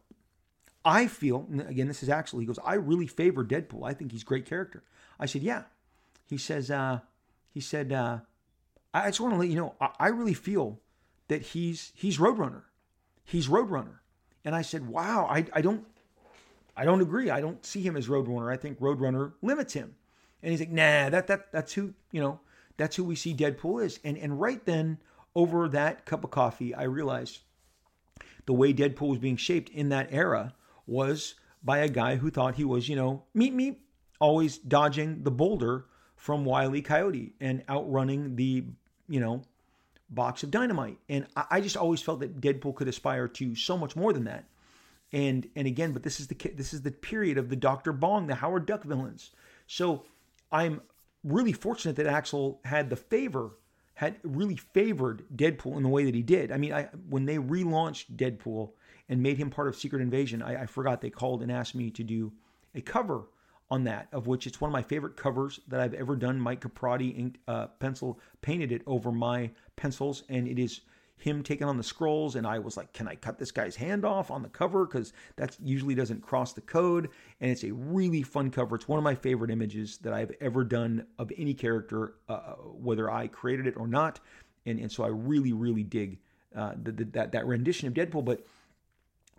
I 0.84 1.08
feel, 1.08 1.48
again, 1.68 1.88
this 1.88 2.04
is 2.04 2.10
Axel, 2.10 2.40
he 2.40 2.46
goes, 2.46 2.60
I 2.66 2.74
really 2.74 3.08
favor 3.08 3.46
Deadpool. 3.46 3.88
I 3.88 3.94
think 3.94 4.12
he's 4.12 4.24
great 4.26 4.46
character. 4.46 4.84
I 5.20 5.28
said, 5.28 5.44
Yeah. 5.44 5.64
He 6.28 6.38
says, 6.38 6.70
uh, 6.72 7.00
he 7.50 7.62
said, 7.62 7.94
uh, 7.94 8.20
I 8.94 9.08
just 9.08 9.22
want 9.22 9.34
to 9.34 9.40
let 9.40 9.50
you 9.50 9.56
know, 9.56 9.76
I, 9.80 9.90
I 10.00 10.08
really 10.10 10.34
feel 10.34 10.80
that 11.30 11.42
he's 11.42 11.94
he's 11.96 12.18
Roadrunner. 12.18 12.64
He's 13.24 13.48
Roadrunner. 13.48 14.00
And 14.44 14.54
I 14.56 14.62
said, 14.62 14.88
Wow, 14.90 15.28
I, 15.30 15.46
I 15.54 15.62
don't 15.62 15.86
I 16.76 16.86
don't 16.86 17.02
agree. 17.02 17.30
I 17.30 17.40
don't 17.40 17.64
see 17.66 17.82
him 17.82 17.96
as 17.96 18.08
Roadrunner. 18.08 18.52
I 18.52 18.58
think 18.58 18.80
Roadrunner 18.80 19.34
limits 19.42 19.74
him. 19.74 19.96
And 20.42 20.52
he's 20.52 20.60
like, 20.60 20.72
nah, 20.72 21.10
that 21.10 21.28
that 21.28 21.52
that's 21.52 21.74
who, 21.74 21.94
you 22.12 22.20
know, 22.20 22.40
that's 22.78 22.96
who 22.96 23.04
we 23.04 23.16
see 23.16 23.34
Deadpool 23.34 23.84
is. 23.84 24.00
And 24.04 24.18
and 24.18 24.40
right 24.40 24.64
then, 24.66 24.98
over 25.36 25.68
that 25.70 26.06
cup 26.06 26.24
of 26.24 26.32
coffee, 26.32 26.74
I 26.74 26.84
realized 26.84 27.40
the 28.46 28.54
way 28.54 28.74
Deadpool 28.74 29.10
was 29.10 29.20
being 29.20 29.38
shaped 29.38 29.70
in 29.70 29.90
that 29.90 30.10
era 30.12 30.54
was 30.86 31.36
by 31.64 31.80
a 31.80 31.90
guy 31.90 32.18
who 32.18 32.30
thought 32.30 32.56
he 32.56 32.66
was, 32.66 32.90
you 32.90 32.96
know, 32.96 33.24
meet 33.34 33.54
me, 33.54 33.80
always 34.20 34.58
dodging 34.58 35.24
the 35.24 35.32
boulder 35.32 35.86
from 36.16 36.46
Wiley. 36.46 36.82
Coyote 36.82 37.34
and 37.40 37.64
outrunning 37.70 38.36
the, 38.36 38.66
you 39.08 39.20
know, 39.20 39.44
box 40.10 40.44
of 40.44 40.52
dynamite. 40.52 40.98
And 41.10 41.26
I, 41.36 41.46
I 41.52 41.62
just 41.62 41.78
always 41.78 42.02
felt 42.02 42.20
that 42.20 42.42
Deadpool 42.42 42.76
could 42.76 42.88
aspire 42.88 43.28
to 43.30 43.56
so 43.56 43.78
much 43.78 43.96
more 43.96 44.14
than 44.14 44.26
that. 44.26 44.46
And 45.12 45.48
and 45.56 45.68
again, 45.68 45.92
but 45.92 46.04
this 46.04 46.20
is 46.20 46.28
the 46.28 46.36
this 46.56 46.74
is 46.74 46.82
the 46.82 46.92
period 46.92 47.38
of 47.38 47.50
the 47.50 47.56
Doctor 47.56 47.94
Bong, 47.94 48.28
the 48.28 48.36
Howard 48.36 48.66
Duck 48.66 48.84
villains. 48.84 49.32
So 49.68 50.06
I'm 50.52 50.82
really 51.24 51.54
fortunate 51.54 51.96
that 51.96 52.06
Axel 52.08 52.60
had 52.66 52.90
the 52.90 52.96
favor, 52.96 53.52
had 53.96 54.18
really 54.24 54.56
favored 54.56 55.26
Deadpool 55.36 55.78
in 55.78 55.84
the 55.84 55.90
way 55.90 56.06
that 56.06 56.16
he 56.16 56.22
did. 56.22 56.52
I 56.52 56.58
mean, 56.58 56.74
I 56.74 56.90
when 57.10 57.26
they 57.26 57.38
relaunched 57.38 58.16
Deadpool 58.16 58.72
and 59.10 59.22
made 59.22 59.38
him 59.38 59.50
part 59.50 59.68
of 59.68 59.76
Secret 59.76 60.02
Invasion, 60.02 60.42
I, 60.42 60.64
I 60.64 60.66
forgot 60.66 61.02
they 61.02 61.10
called 61.10 61.42
and 61.42 61.52
asked 61.52 61.76
me 61.76 61.92
to 61.92 62.04
do 62.04 62.34
a 62.76 62.82
cover 62.82 63.26
on 63.70 63.84
that, 63.86 64.08
of 64.12 64.28
which 64.28 64.46
it's 64.46 64.62
one 64.62 64.70
of 64.70 64.74
my 64.74 64.84
favorite 64.84 65.18
covers 65.18 65.60
that 65.68 65.80
I've 65.80 65.94
ever 65.94 66.16
done. 66.16 66.40
Mike 66.40 66.62
Caprotti 66.62 67.18
inked, 67.18 67.40
uh, 67.48 67.68
pencil 67.80 68.20
painted 68.42 68.72
it 68.72 68.82
over 68.86 69.12
my 69.12 69.50
pencils, 69.76 70.24
and 70.30 70.48
it 70.48 70.60
is 70.60 70.82
him 71.24 71.42
taking 71.42 71.68
on 71.68 71.78
the 71.78 71.84
Skrulls. 71.84 72.36
and 72.36 72.46
i 72.46 72.60
was 72.60 72.76
like 72.76 72.92
can 72.94 73.08
i 73.08 73.16
cut 73.16 73.40
this 73.40 73.52
guy's 73.52 73.76
hand 73.76 74.04
off 74.04 74.30
on 74.30 74.44
the 74.44 74.50
cover 74.50 74.86
because 74.86 75.14
that 75.38 75.56
usually 75.64 75.96
doesn't 75.96 76.22
cross 76.22 76.54
the 76.54 76.62
code 76.62 77.10
and 77.40 77.50
it's 77.50 77.64
a 77.64 77.72
really 77.72 78.22
fun 78.22 78.52
cover 78.52 78.76
it's 78.76 78.88
one 78.88 78.98
of 79.00 79.04
my 79.04 79.16
favorite 79.16 79.50
images 79.50 79.98
that 80.00 80.14
i've 80.14 80.32
ever 80.42 80.64
done 80.64 81.06
of 81.18 81.32
any 81.38 81.54
character 81.54 82.16
uh, 82.28 82.54
whether 82.56 83.10
i 83.10 83.28
created 83.28 83.66
it 83.66 83.78
or 83.78 83.88
not 83.88 84.20
and, 84.66 84.80
and 84.80 84.92
so 84.92 85.04
i 85.04 85.08
really 85.08 85.54
really 85.54 85.84
dig 85.84 86.20
uh, 86.56 86.74
the, 86.84 86.92
the, 86.92 87.06
that, 87.06 87.32
that 87.32 87.48
rendition 87.48 87.88
of 87.88 87.94
deadpool 87.94 88.24
but 88.24 88.46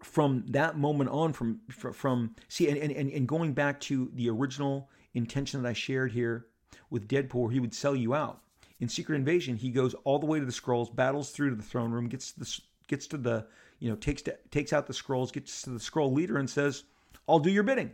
from 0.03 0.45
that 0.49 0.77
moment 0.77 1.11
on 1.11 1.33
from 1.33 1.61
from, 1.69 2.35
see 2.49 2.69
and, 2.69 2.79
and, 2.79 3.11
and 3.11 3.29
going 3.29 3.53
back 3.53 3.79
to 3.81 4.11
the 4.15 4.29
original 4.31 4.89
intention 5.13 5.63
that 5.63 5.69
i 5.69 5.73
shared 5.73 6.13
here 6.13 6.47
with 6.91 7.07
deadpool 7.09 7.53
he 7.53 7.61
would 7.61 7.75
sell 7.75 7.95
you 7.95 8.15
out 8.15 8.41
in 8.85 8.89
Secret 8.91 9.17
Invasion, 9.17 9.57
he 9.57 9.71
goes 9.71 9.95
all 10.05 10.19
the 10.19 10.27
way 10.27 10.39
to 10.39 10.45
the 10.45 10.53
Skrulls, 10.53 10.95
battles 10.95 11.31
through 11.31 11.49
to 11.49 11.57
the 11.57 11.63
throne 11.63 11.91
room, 11.91 12.07
gets 12.07 12.33
to 12.33 12.41
the 12.41 12.61
gets 12.87 13.07
to 13.07 13.17
the 13.17 13.47
you 13.79 13.89
know 13.89 13.97
takes 13.97 14.21
to, 14.23 14.37
takes 14.51 14.75
out 14.75 14.87
the 14.87 14.93
Skrulls, 14.93 15.33
gets 15.33 15.63
to 15.63 15.71
the 15.71 15.79
Skrull 15.79 16.13
leader, 16.13 16.37
and 16.37 16.51
says, 16.51 16.85
"I'll 17.27 17.39
do 17.39 17.51
your 17.51 17.63
bidding." 17.63 17.93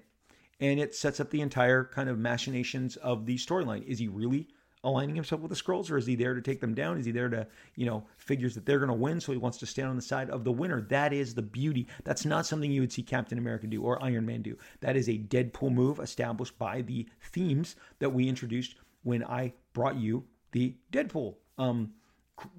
And 0.59 0.81
it 0.81 0.97
sets 0.97 1.21
up 1.21 1.31
the 1.31 1.43
entire 1.43 1.85
kind 1.85 2.09
of 2.09 2.19
machinations 2.19 2.97
of 2.97 3.25
the 3.25 3.37
storyline. 3.37 3.85
Is 3.87 4.01
he 4.01 4.09
really 4.09 4.49
aligning 4.83 5.15
himself 5.15 5.43
with 5.43 5.51
the 5.51 5.57
Skrulls, 5.57 5.93
or 5.93 5.97
is 5.97 6.07
he 6.07 6.17
there 6.17 6.35
to 6.35 6.43
take 6.43 6.61
them 6.61 6.75
down? 6.75 6.99
Is 6.99 7.07
he 7.07 7.13
there 7.13 7.29
to, 7.29 7.47
you 7.77 7.87
know, 7.87 8.05
figures 8.17 8.57
that 8.57 8.67
they're 8.67 8.79
going 8.79 8.89
to 8.89 8.95
win, 8.95 9.21
so 9.21 9.31
he 9.31 9.39
wants 9.39 9.59
to 9.59 9.67
stand 9.67 9.91
on 9.91 9.97
the 9.97 10.03
side 10.03 10.29
of 10.29 10.43
the 10.43 10.51
winner? 10.51 10.81
That 10.81 11.13
is 11.13 11.35
the 11.35 11.43
beauty. 11.43 11.87
That's 12.03 12.25
not 12.25 12.47
something 12.47 12.73
you 12.73 12.81
would 12.81 12.93
see 12.93 13.05
Captain 13.05 13.39
America 13.39 13.69
do 13.69 13.81
or 13.81 14.03
Iron 14.03 14.27
Man 14.27 14.43
do. 14.43 14.59
That 14.81 14.97
is 14.97 15.09
a 15.09 15.19
Deadpool 15.19 15.73
move 15.73 16.01
established 16.01 16.59
by 16.59 16.83
the 16.83 17.07
themes 17.21 17.77
that 18.01 18.13
we 18.13 18.29
introduced 18.29 18.75
when 19.03 19.23
I 19.25 19.53
brought 19.73 19.97
you 19.97 20.25
the 20.53 20.75
Deadpool, 20.93 21.37
um, 21.59 21.93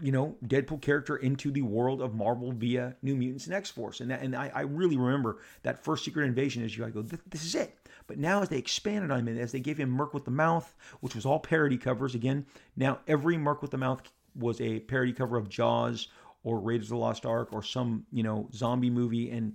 you 0.01 0.11
know, 0.11 0.35
Deadpool 0.45 0.81
character 0.81 1.17
into 1.17 1.51
the 1.51 1.61
world 1.61 2.01
of 2.01 2.13
Marvel 2.13 2.51
via 2.51 2.95
New 3.01 3.15
Mutants 3.15 3.45
and 3.45 3.55
X 3.55 3.69
Force. 3.69 3.99
And 3.99 4.11
that, 4.11 4.21
and 4.21 4.35
I, 4.35 4.51
I, 4.53 4.61
really 4.61 4.97
remember 4.97 5.39
that 5.63 5.83
first 5.83 6.05
Secret 6.05 6.25
Invasion 6.25 6.63
issue. 6.63 6.85
I 6.85 6.89
go, 6.89 7.01
this, 7.01 7.19
this 7.27 7.43
is 7.43 7.55
it. 7.55 7.75
But 8.07 8.17
now, 8.17 8.41
as 8.41 8.49
they 8.49 8.57
expanded 8.57 9.11
on 9.11 9.27
him, 9.27 9.37
as 9.37 9.51
they 9.51 9.59
gave 9.59 9.79
him 9.79 9.89
Merc 9.89 10.13
with 10.13 10.25
the 10.25 10.31
Mouth, 10.31 10.73
which 10.99 11.15
was 11.15 11.25
all 11.25 11.39
parody 11.39 11.77
covers, 11.77 12.15
again, 12.15 12.45
now 12.75 12.99
every 13.07 13.37
Merc 13.37 13.61
with 13.61 13.71
the 13.71 13.77
Mouth 13.77 14.01
was 14.35 14.59
a 14.61 14.79
parody 14.81 15.13
cover 15.13 15.37
of 15.37 15.49
Jaws 15.49 16.07
or 16.43 16.59
Raiders 16.59 16.87
of 16.87 16.91
the 16.91 16.97
Lost 16.97 17.25
Ark 17.25 17.49
or 17.51 17.63
some, 17.63 18.05
you 18.11 18.23
know, 18.23 18.49
zombie 18.53 18.89
movie. 18.89 19.29
And 19.29 19.53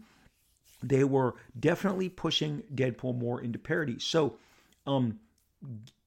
they 0.82 1.04
were 1.04 1.34
definitely 1.58 2.08
pushing 2.08 2.62
Deadpool 2.74 3.18
more 3.18 3.40
into 3.40 3.58
parody. 3.58 3.98
So, 3.98 4.36
um, 4.86 5.18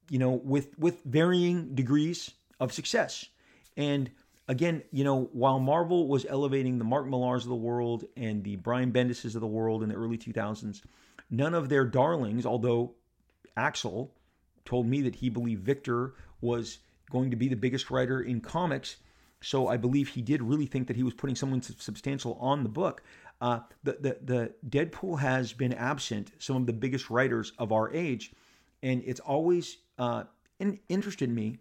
you 0.09 0.19
know, 0.19 0.31
with 0.31 0.77
with 0.77 1.03
varying 1.03 1.75
degrees 1.75 2.31
of 2.59 2.73
success. 2.73 3.25
And 3.77 4.09
again, 4.47 4.83
you 4.91 5.03
know, 5.03 5.29
while 5.31 5.59
Marvel 5.59 6.07
was 6.07 6.25
elevating 6.27 6.77
the 6.77 6.83
Mark 6.83 7.07
Millars 7.07 7.43
of 7.43 7.49
the 7.49 7.55
world 7.55 8.05
and 8.17 8.43
the 8.43 8.57
Brian 8.57 8.91
Bendises 8.91 9.35
of 9.35 9.41
the 9.41 9.47
world 9.47 9.83
in 9.83 9.89
the 9.89 9.95
early 9.95 10.17
2000s, 10.17 10.81
none 11.29 11.53
of 11.53 11.69
their 11.69 11.85
darlings, 11.85 12.45
although 12.45 12.95
Axel 13.55 14.13
told 14.65 14.87
me 14.87 15.01
that 15.01 15.15
he 15.15 15.29
believed 15.29 15.63
Victor 15.63 16.15
was 16.41 16.79
going 17.09 17.31
to 17.31 17.35
be 17.35 17.47
the 17.47 17.55
biggest 17.55 17.89
writer 17.89 18.21
in 18.21 18.41
comics. 18.41 18.97
So 19.41 19.67
I 19.67 19.77
believe 19.77 20.09
he 20.09 20.21
did 20.21 20.41
really 20.41 20.65
think 20.65 20.87
that 20.87 20.95
he 20.97 21.03
was 21.03 21.13
putting 21.13 21.35
someone 21.35 21.61
substantial 21.61 22.37
on 22.41 22.63
the 22.63 22.69
book. 22.69 23.03
Uh, 23.41 23.61
the, 23.83 23.97
the 24.01 24.17
the 24.21 24.53
Deadpool 24.67 25.19
has 25.19 25.53
been 25.53 25.73
absent 25.73 26.31
some 26.39 26.57
of 26.57 26.65
the 26.65 26.73
biggest 26.73 27.09
writers 27.09 27.53
of 27.57 27.71
our 27.71 27.89
age, 27.93 28.33
and 28.83 29.01
it's 29.05 29.21
always 29.21 29.77
uh, 29.99 30.23
in, 30.59 30.79
interested 30.89 31.29
me 31.29 31.57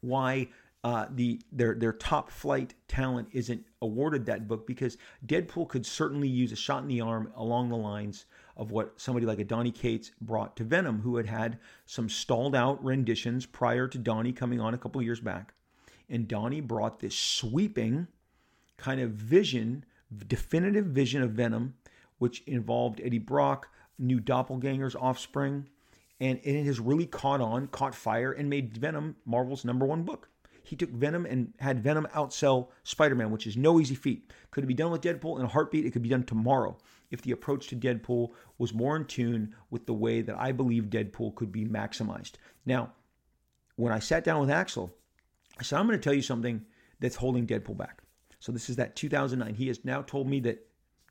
why 0.00 0.48
uh, 0.84 1.06
the 1.12 1.40
their 1.52 1.74
their 1.74 1.92
top 1.92 2.28
flight 2.28 2.74
talent 2.88 3.28
isn't 3.30 3.64
awarded 3.80 4.26
that 4.26 4.48
book 4.48 4.66
because 4.66 4.98
Deadpool 5.24 5.68
could 5.68 5.86
certainly 5.86 6.26
use 6.26 6.50
a 6.50 6.56
shot 6.56 6.82
in 6.82 6.88
the 6.88 7.00
arm 7.00 7.32
along 7.36 7.68
the 7.68 7.76
lines 7.76 8.26
of 8.56 8.72
what 8.72 9.00
somebody 9.00 9.24
like 9.24 9.38
a 9.38 9.44
Donny 9.44 9.70
Cates 9.70 10.10
brought 10.20 10.56
to 10.56 10.64
Venom, 10.64 11.00
who 11.00 11.16
had 11.16 11.26
had 11.26 11.58
some 11.86 12.08
stalled 12.08 12.56
out 12.56 12.84
renditions 12.84 13.46
prior 13.46 13.86
to 13.86 13.96
Donny 13.96 14.32
coming 14.32 14.60
on 14.60 14.74
a 14.74 14.78
couple 14.78 15.00
years 15.00 15.20
back, 15.20 15.54
and 16.10 16.26
Donny 16.26 16.60
brought 16.60 16.98
this 16.98 17.14
sweeping 17.14 18.08
kind 18.76 19.00
of 19.00 19.12
vision, 19.12 19.84
definitive 20.26 20.86
vision 20.86 21.22
of 21.22 21.30
Venom, 21.30 21.74
which 22.18 22.42
involved 22.48 23.00
Eddie 23.04 23.18
Brock, 23.18 23.68
new 23.98 24.20
doppelgangers, 24.20 24.96
offspring, 25.00 25.68
and 26.22 26.38
it 26.44 26.64
has 26.66 26.78
really 26.78 27.04
caught 27.04 27.40
on, 27.40 27.66
caught 27.66 27.96
fire, 27.96 28.30
and 28.30 28.48
made 28.48 28.78
Venom 28.78 29.16
Marvel's 29.26 29.64
number 29.64 29.84
one 29.84 30.04
book. 30.04 30.28
He 30.62 30.76
took 30.76 30.90
Venom 30.90 31.26
and 31.26 31.52
had 31.58 31.82
Venom 31.82 32.06
outsell 32.14 32.68
Spider 32.84 33.16
Man, 33.16 33.32
which 33.32 33.48
is 33.48 33.56
no 33.56 33.80
easy 33.80 33.96
feat. 33.96 34.32
Could 34.52 34.62
it 34.62 34.68
be 34.68 34.74
done 34.74 34.92
with 34.92 35.00
Deadpool 35.00 35.40
in 35.40 35.44
a 35.44 35.48
heartbeat? 35.48 35.84
It 35.84 35.90
could 35.90 36.02
be 36.02 36.08
done 36.08 36.22
tomorrow 36.22 36.78
if 37.10 37.22
the 37.22 37.32
approach 37.32 37.66
to 37.66 37.76
Deadpool 37.76 38.30
was 38.56 38.72
more 38.72 38.94
in 38.94 39.04
tune 39.06 39.56
with 39.68 39.86
the 39.86 39.94
way 39.94 40.22
that 40.22 40.36
I 40.38 40.52
believe 40.52 40.84
Deadpool 40.84 41.34
could 41.34 41.50
be 41.50 41.64
maximized. 41.64 42.34
Now, 42.64 42.92
when 43.74 43.92
I 43.92 43.98
sat 43.98 44.22
down 44.22 44.40
with 44.40 44.50
Axel, 44.50 44.94
I 45.58 45.64
said, 45.64 45.80
I'm 45.80 45.88
going 45.88 45.98
to 45.98 46.02
tell 46.04 46.14
you 46.14 46.22
something 46.22 46.64
that's 47.00 47.16
holding 47.16 47.48
Deadpool 47.48 47.76
back. 47.76 48.00
So 48.38 48.52
this 48.52 48.70
is 48.70 48.76
that 48.76 48.94
2009. 48.94 49.54
He 49.54 49.66
has 49.66 49.84
now 49.84 50.02
told 50.02 50.28
me 50.28 50.38
that 50.40 50.64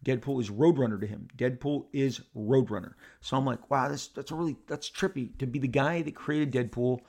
Deadpool 0.06 0.42
is 0.42 0.50
Roadrunner 0.50 1.00
to 1.00 1.08
him. 1.08 1.28
Deadpool 1.38 1.86
is 1.94 2.22
Roadrunner. 2.36 2.94
So 3.22 3.38
I'm 3.38 3.46
like, 3.46 3.70
wow, 3.70 3.90
that's 3.90 4.08
that's 4.08 4.32
really 4.32 4.58
that's 4.68 4.90
trippy 4.90 5.38
to 5.40 5.46
be 5.46 5.60
the 5.60 5.68
guy 5.68 6.02
that 6.02 6.16
created 6.16 6.52
Deadpool 6.52 7.00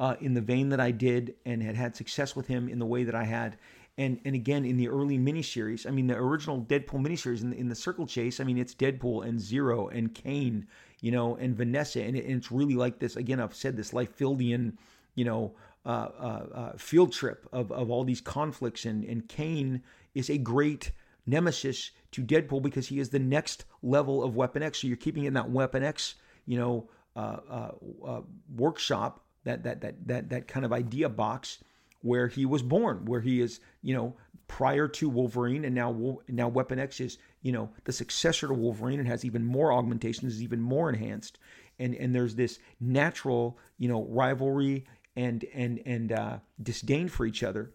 uh, 0.00 0.16
in 0.20 0.34
the 0.34 0.40
vein 0.40 0.68
that 0.70 0.80
I 0.80 0.90
did 0.90 1.34
and 1.46 1.62
had 1.62 1.76
had 1.76 1.96
success 1.96 2.36
with 2.36 2.46
him 2.46 2.68
in 2.68 2.78
the 2.78 2.86
way 2.86 3.04
that 3.04 3.14
I 3.14 3.24
had. 3.24 3.58
And 3.98 4.20
and 4.24 4.34
again 4.34 4.64
in 4.64 4.76
the 4.76 4.88
early 4.88 5.18
miniseries, 5.18 5.86
I 5.86 5.90
mean 5.90 6.06
the 6.06 6.16
original 6.16 6.62
Deadpool 6.62 7.06
miniseries 7.06 7.42
in 7.42 7.50
the, 7.50 7.56
in 7.58 7.68
the 7.68 7.74
Circle 7.74 8.06
Chase, 8.06 8.40
I 8.40 8.44
mean 8.44 8.58
it's 8.58 8.74
Deadpool 8.74 9.26
and 9.26 9.40
Zero 9.40 9.88
and 9.88 10.14
Kane 10.14 10.66
you 11.02 11.10
know, 11.10 11.34
and 11.36 11.54
Vanessa, 11.54 12.00
and, 12.00 12.16
it, 12.16 12.24
and 12.24 12.36
it's 12.36 12.50
really 12.50 12.74
like 12.74 13.00
this. 13.00 13.16
Again, 13.16 13.40
I've 13.40 13.54
said 13.54 13.76
this 13.76 13.90
Liefeldian, 13.90 14.74
you 15.16 15.24
know, 15.24 15.52
uh, 15.84 15.88
uh, 16.18 16.46
uh, 16.54 16.72
field 16.78 17.12
trip 17.12 17.46
of, 17.52 17.72
of 17.72 17.90
all 17.90 18.04
these 18.04 18.20
conflicts, 18.20 18.86
and 18.86 19.04
and 19.04 19.28
Kane 19.28 19.82
is 20.14 20.30
a 20.30 20.38
great 20.38 20.92
nemesis 21.26 21.90
to 22.12 22.22
Deadpool 22.22 22.62
because 22.62 22.88
he 22.88 22.98
is 22.98 23.10
the 23.10 23.18
next 23.18 23.64
level 23.82 24.22
of 24.22 24.36
Weapon 24.36 24.62
X. 24.62 24.80
So 24.80 24.86
you're 24.86 24.96
keeping 24.96 25.24
in 25.24 25.34
that 25.34 25.50
Weapon 25.50 25.82
X, 25.82 26.14
you 26.46 26.58
know, 26.58 26.88
uh, 27.16 27.38
uh, 27.48 27.72
uh, 28.06 28.20
workshop, 28.54 29.24
that 29.44 29.64
that 29.64 29.80
that 29.80 30.06
that 30.06 30.30
that 30.30 30.48
kind 30.48 30.64
of 30.64 30.72
idea 30.72 31.08
box 31.08 31.58
where 32.00 32.28
he 32.28 32.46
was 32.46 32.62
born, 32.62 33.04
where 33.04 33.20
he 33.20 33.40
is, 33.40 33.60
you 33.82 33.94
know, 33.94 34.14
prior 34.48 34.88
to 34.88 35.08
Wolverine, 35.08 35.64
and 35.64 35.74
now 35.74 36.18
now 36.28 36.48
Weapon 36.48 36.78
X 36.78 37.00
is, 37.00 37.18
you 37.42 37.52
know, 37.52 37.70
the 37.84 37.92
successor 37.92 38.48
to 38.48 38.54
Wolverine 38.54 38.98
and 38.98 39.08
has 39.08 39.24
even 39.24 39.44
more 39.44 39.72
augmentations, 39.72 40.34
is 40.34 40.42
even 40.42 40.60
more 40.60 40.88
enhanced, 40.88 41.38
and 41.78 41.94
and 41.94 42.14
there's 42.14 42.34
this 42.34 42.58
natural, 42.80 43.58
you 43.78 43.88
know, 43.88 44.04
rivalry 44.04 44.84
and 45.16 45.44
and 45.54 45.80
and 45.86 46.12
uh, 46.12 46.38
disdain 46.62 47.08
for 47.08 47.26
each 47.26 47.42
other, 47.42 47.72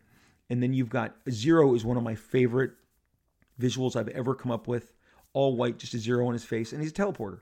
and 0.49 0.61
then 0.61 0.73
you've 0.73 0.89
got 0.89 1.15
Zero 1.29 1.73
is 1.73 1.85
one 1.85 1.97
of 1.97 2.03
my 2.03 2.15
favorite 2.15 2.71
visuals 3.59 3.95
I've 3.95 4.07
ever 4.09 4.35
come 4.35 4.51
up 4.51 4.67
with, 4.67 4.93
all 5.33 5.55
white, 5.55 5.77
just 5.77 5.93
a 5.93 5.99
zero 5.99 6.27
on 6.27 6.33
his 6.33 6.43
face, 6.43 6.73
and 6.73 6.81
he's 6.81 6.91
a 6.91 6.95
teleporter 6.95 7.39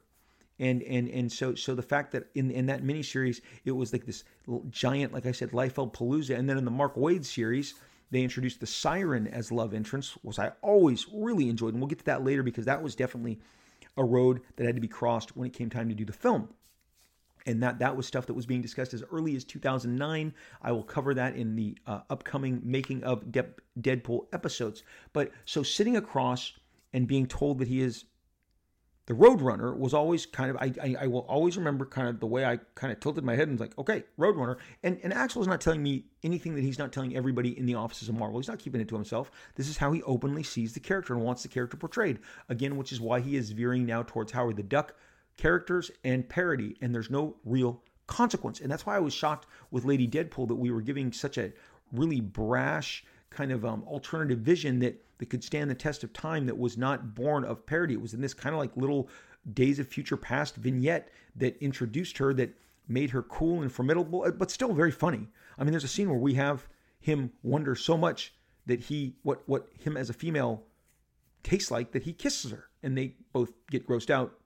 and 0.60 0.82
and 0.84 1.10
and 1.10 1.32
so 1.32 1.56
so 1.56 1.76
the 1.76 1.82
fact 1.82 2.12
that 2.12 2.28
in 2.36 2.52
in 2.52 2.66
that 2.68 2.84
miniseries 2.84 3.42
it 3.66 3.72
was 3.72 3.92
like 3.92 4.06
this 4.06 4.24
giant, 4.70 5.14
like 5.14 5.26
I 5.26 5.32
said, 5.32 5.52
Liefeld 5.52 5.94
Palooza, 5.94 6.38
and 6.38 6.50
then 6.50 6.58
in 6.58 6.66
the 6.66 6.72
Mark 6.72 6.96
Waid 6.96 7.26
series 7.26 7.76
they 8.12 8.22
introduced 8.22 8.60
the 8.60 8.66
Siryn 8.66 9.30
as 9.32 9.52
love 9.52 9.74
entrance, 9.74 10.12
which 10.22 10.40
I 10.40 10.52
always 10.62 11.08
really 11.12 11.50
enjoyed, 11.50 11.74
and 11.74 11.82
we'll 11.82 11.90
get 11.90 12.00
to 12.00 12.06
that 12.06 12.24
later 12.24 12.44
because 12.44 12.66
that 12.66 12.82
was 12.82 12.96
definitely 12.96 13.40
a 13.98 14.04
road 14.04 14.42
that 14.56 14.66
had 14.66 14.76
to 14.76 14.82
be 14.82 14.88
crossed 14.88 15.36
when 15.36 15.48
it 15.48 15.54
came 15.54 15.70
time 15.70 15.90
to 15.90 15.96
do 15.96 16.06
the 16.06 16.14
film. 16.14 16.50
And 17.46 17.62
that 17.62 17.80
that 17.80 17.96
was 17.96 18.08
stuff 18.08 18.26
that 18.26 18.34
was 18.34 18.46
being 18.46 18.62
discussed 18.62 18.94
as 18.94 19.04
early 19.12 19.36
as 19.36 19.44
2009. 19.44 20.34
I 20.62 20.72
will 20.72 20.84
cover 20.84 21.14
that 21.14 21.36
in 21.36 21.56
the 21.56 21.78
uh, 21.86 22.02
upcoming 22.10 22.62
making 22.64 23.04
of 23.04 23.32
De- 23.32 23.46
Deadpool 23.80 24.28
episodes. 24.34 24.84
But 25.14 25.32
so 25.46 25.62
sitting 25.62 25.96
across 25.96 26.54
and 26.94 27.08
being 27.08 27.28
told 27.28 27.60
that 27.60 27.68
he 27.68 27.82
is 27.82 28.06
the 29.08 29.14
Roadrunner 29.14 29.78
was 29.78 29.94
always 29.94 30.26
kind 30.26 30.50
of 30.50 30.58
I, 30.58 30.74
I, 30.82 30.96
I 31.02 31.08
will 31.08 31.22
always 31.22 31.58
remember 31.58 31.86
kind 31.86 32.08
of 32.08 32.20
the 32.20 32.26
way 32.26 32.44
I 32.44 32.58
kind 32.74 32.92
of 32.92 33.00
tilted 33.00 33.24
my 33.24 33.36
head 33.36 33.48
and 33.48 33.60
was 33.60 33.68
like, 33.68 33.78
okay, 33.78 34.04
Roadrunner. 34.18 34.58
And 34.82 35.00
and 35.04 35.14
Axel 35.14 35.42
is 35.42 35.48
not 35.48 35.62
telling 35.62 35.84
me 35.84 36.06
anything 36.24 36.56
that 36.56 36.62
he's 36.62 36.80
not 36.80 36.92
telling 36.92 37.16
everybody 37.16 37.58
in 37.58 37.68
the 37.68 37.76
offices 37.76 38.10
of 38.10 38.16
Marvel. 38.16 38.40
He's 38.40 38.48
not 38.48 38.60
keeping 38.60 38.82
it 38.82 38.88
to 38.88 38.96
himself. 38.96 39.30
This 39.56 39.70
is 39.70 39.78
how 39.78 39.92
he 39.92 40.02
openly 40.04 40.42
sees 40.42 40.74
the 40.74 40.80
character 40.80 41.14
and 41.14 41.24
wants 41.24 41.44
the 41.44 41.50
character 41.50 41.78
portrayed. 41.78 42.20
Again, 42.50 42.78
which 42.78 42.92
is 42.92 43.00
why 43.00 43.20
he 43.20 43.36
is 43.36 43.52
veering 43.52 43.86
now 43.86 44.02
towards 44.02 44.32
Howard 44.32 44.58
the 44.58 44.64
Duck 44.64 44.96
characters 45.38 45.92
and 46.04 46.28
parody, 46.28 46.76
and 46.82 46.94
there's 46.94 47.10
no 47.10 47.36
real 47.46 47.82
consequence. 48.08 48.62
And 48.62 48.72
that's 48.72 48.86
why 48.86 48.96
I 48.96 49.00
was 49.00 49.14
shocked 49.14 49.48
with 49.72 49.86
Lady 49.86 50.08
Deadpool 50.08 50.48
that 50.48 50.56
we 50.56 50.72
were 50.72 50.82
giving 50.82 51.12
such 51.12 51.38
a 51.38 51.52
really 51.92 52.22
brash 52.22 53.04
kind 53.30 53.52
of 53.52 53.66
um, 53.66 53.84
alternative 53.88 54.40
vision 54.40 54.80
that 54.80 55.02
that 55.18 55.30
could 55.30 55.44
stand 55.44 55.70
the 55.70 55.76
test 55.76 56.04
of 56.04 56.12
time 56.14 56.46
that 56.46 56.58
was 56.58 56.78
not 56.78 57.16
born 57.16 57.46
of 57.46 57.66
parody. 57.66 57.94
It 57.94 58.02
was 58.02 58.14
in 58.14 58.22
this 58.22 58.34
kind 58.34 58.54
of 58.54 58.60
like 58.60 58.76
little 58.76 59.10
Days 59.54 59.80
of 59.80 59.88
Future 59.88 60.18
Past 60.18 60.56
vignette 60.56 61.10
that 61.36 61.58
introduced 61.62 62.18
her 62.18 62.34
that 62.34 62.58
made 62.88 63.12
her 63.12 63.22
cool 63.24 63.62
and 63.62 63.72
formidable, 63.72 64.24
uh, 64.24 64.32
but 64.32 64.52
still 64.52 64.74
very 64.74 64.92
funny. 64.92 65.28
I 65.58 65.64
mean, 65.64 65.72
there's 65.72 65.84
a 65.84 65.90
scene 65.90 66.10
where 66.10 66.20
we 66.20 66.34
have 66.34 66.68
him 67.00 67.32
wonder 67.44 67.76
so 67.76 67.98
much 67.98 68.34
that 68.66 68.80
he 68.80 69.16
what 69.24 69.48
what 69.48 69.70
him 69.80 69.96
as 69.96 70.10
a 70.10 70.14
female 70.14 70.64
tastes 71.44 71.72
like 71.72 71.92
that 71.92 72.04
he 72.04 72.14
kisses 72.14 72.52
her, 72.52 72.70
and 72.82 72.98
they 72.98 73.16
both 73.32 73.54
get 73.70 73.88
grossed 73.88 74.10
out 74.10 74.40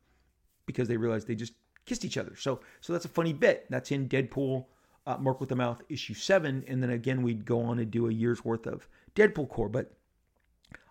because 0.70 0.88
they 0.88 0.98
realized 0.98 1.28
they 1.28 1.34
just 1.34 1.54
kissed 1.88 2.06
each 2.06 2.16
other. 2.16 2.36
So 2.36 2.60
so 2.80 2.94
that's 2.94 3.06
a 3.06 3.10
funny 3.10 3.34
bit. 3.34 3.66
That's 3.72 3.90
in 3.90 4.08
Deadpool. 4.08 4.66
Uh, 5.08 5.18
Merc 5.18 5.40
with 5.40 5.50
the 5.50 5.56
Mouth 5.56 5.82
issue 5.90 6.14
seven, 6.14 6.64
and 6.68 6.84
then 6.84 6.92
again 6.92 7.24
we'd 7.24 7.44
go 7.44 7.62
on 7.62 7.80
and 7.80 7.90
do 7.90 8.08
a 8.08 8.14
year's 8.14 8.46
worth 8.46 8.68
of 8.68 8.88
Deadpool 9.16 9.50
Corps. 9.50 9.68
But 9.68 9.92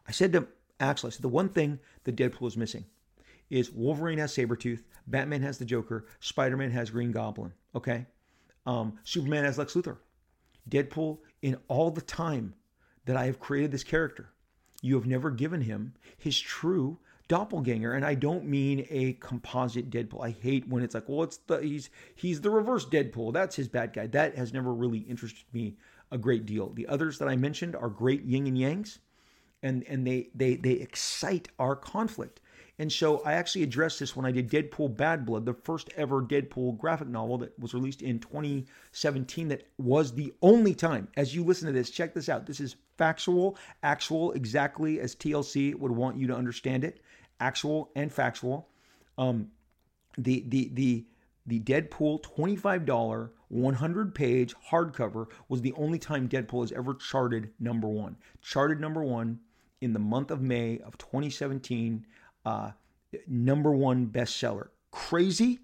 I 0.09 0.11
said 0.11 0.33
to 0.33 0.49
Axel, 0.81 1.07
I 1.07 1.11
said, 1.11 1.22
the 1.22 1.29
one 1.29 1.51
thing 1.51 1.79
that 2.03 2.16
Deadpool 2.16 2.49
is 2.49 2.57
missing 2.57 2.85
is 3.49 3.70
Wolverine 3.70 4.18
has 4.18 4.35
Sabretooth, 4.35 4.83
Batman 5.07 5.43
has 5.43 5.59
the 5.59 5.64
Joker, 5.64 6.07
Spider 6.18 6.57
Man 6.57 6.72
has 6.72 6.91
Green 6.91 7.12
Goblin, 7.12 7.53
okay? 7.76 8.07
Um, 8.66 8.99
Superman 9.05 9.45
has 9.45 9.57
Lex 9.57 9.74
Luthor. 9.74 9.99
Deadpool, 10.68 11.18
in 11.43 11.57
all 11.68 11.93
the 11.93 12.01
time 12.01 12.55
that 13.05 13.16
I 13.16 13.26
have 13.26 13.39
created 13.39 13.70
this 13.70 13.85
character, 13.85 14.33
you 14.83 14.97
have 14.97 15.07
never 15.07 15.31
given 15.31 15.61
him 15.61 15.95
his 16.16 16.39
true 16.41 16.99
doppelganger 17.29 17.93
and 17.93 18.05
i 18.05 18.14
don't 18.14 18.45
mean 18.45 18.87
a 18.91 19.12
composite 19.14 19.91
deadpool. 19.91 20.24
I 20.24 20.31
hate 20.31 20.66
when 20.68 20.83
it's 20.83 20.95
like 20.95 21.09
well 21.09 21.22
it's 21.22 21.37
the 21.37 21.59
he's 21.59 21.91
he's 22.14 22.41
the 22.41 22.51
reverse 22.51 22.87
deadpool. 22.87 23.33
That's 23.33 23.57
his 23.57 23.68
bad 23.68 23.93
guy. 23.93 24.07
That 24.07 24.35
has 24.37 24.53
never 24.53 24.72
really 24.72 25.01
interested 25.01 25.45
me 25.53 25.76
a 26.11 26.18
great 26.18 26.47
deal. 26.47 26.70
The 26.70 26.87
others 26.87 27.18
that 27.18 27.29
i 27.29 27.37
mentioned 27.37 27.76
are 27.76 27.89
great 27.89 28.24
yin 28.24 28.47
and 28.47 28.57
yangs 28.57 28.99
and 29.62 29.85
and 29.89 30.07
they 30.07 30.29
they 30.35 30.57
they 30.57 30.72
excite 30.72 31.49
our 31.59 31.76
conflict. 31.76 32.41
And 32.81 32.93
so 32.93 33.22
I 33.24 33.33
actually 33.33 33.64
addressed 33.64 33.99
this 33.99 34.14
when 34.14 34.24
I 34.24 34.31
did 34.31 34.49
Deadpool 34.49 34.97
Bad 34.97 35.26
Blood, 35.26 35.45
the 35.45 35.53
first 35.53 35.91
ever 35.97 36.22
Deadpool 36.22 36.79
graphic 36.79 37.09
novel 37.09 37.37
that 37.39 37.59
was 37.59 37.74
released 37.74 38.03
in 38.03 38.20
2017 38.20 39.49
that 39.49 39.66
was 39.79 40.12
the 40.12 40.33
only 40.43 40.74
time 40.74 41.09
as 41.16 41.35
you 41.35 41.43
listen 41.43 41.66
to 41.66 41.72
this, 41.72 41.91
check 41.91 42.14
this 42.14 42.29
out. 42.29 42.47
This 42.47 42.61
is 42.61 42.76
factual, 42.97 43.57
actual 43.83 44.31
exactly 44.33 45.01
as 45.01 45.16
TLC 45.16 45.74
would 45.74 45.91
want 45.91 46.18
you 46.18 46.29
to 46.29 46.37
understand 46.37 46.85
it, 46.85 47.01
actual 47.41 47.91
and 47.95 48.12
factual. 48.12 48.68
Um 49.16 49.51
the 50.16 50.45
the 50.49 50.70
the 50.72 51.07
the 51.47 51.61
Deadpool 51.61 52.22
$25 52.22 53.30
100 53.49 54.14
page 54.14 54.55
hardcover 54.70 55.26
was 55.49 55.62
the 55.62 55.72
only 55.72 55.99
time 55.99 56.28
Deadpool 56.28 56.61
has 56.61 56.72
ever 56.72 56.93
charted 56.93 57.51
number 57.59 57.89
1. 57.89 58.16
Charted 58.43 58.80
number 58.80 59.03
1 59.03 59.41
in 59.80 59.93
the 59.93 59.99
month 59.99 60.30
of 60.30 60.41
May 60.41 60.78
of 60.80 60.99
2017, 60.99 62.05
uh, 62.45 62.72
number 63.26 63.72
one 63.72 64.07
bestseller. 64.07 64.68
Crazy, 64.91 65.61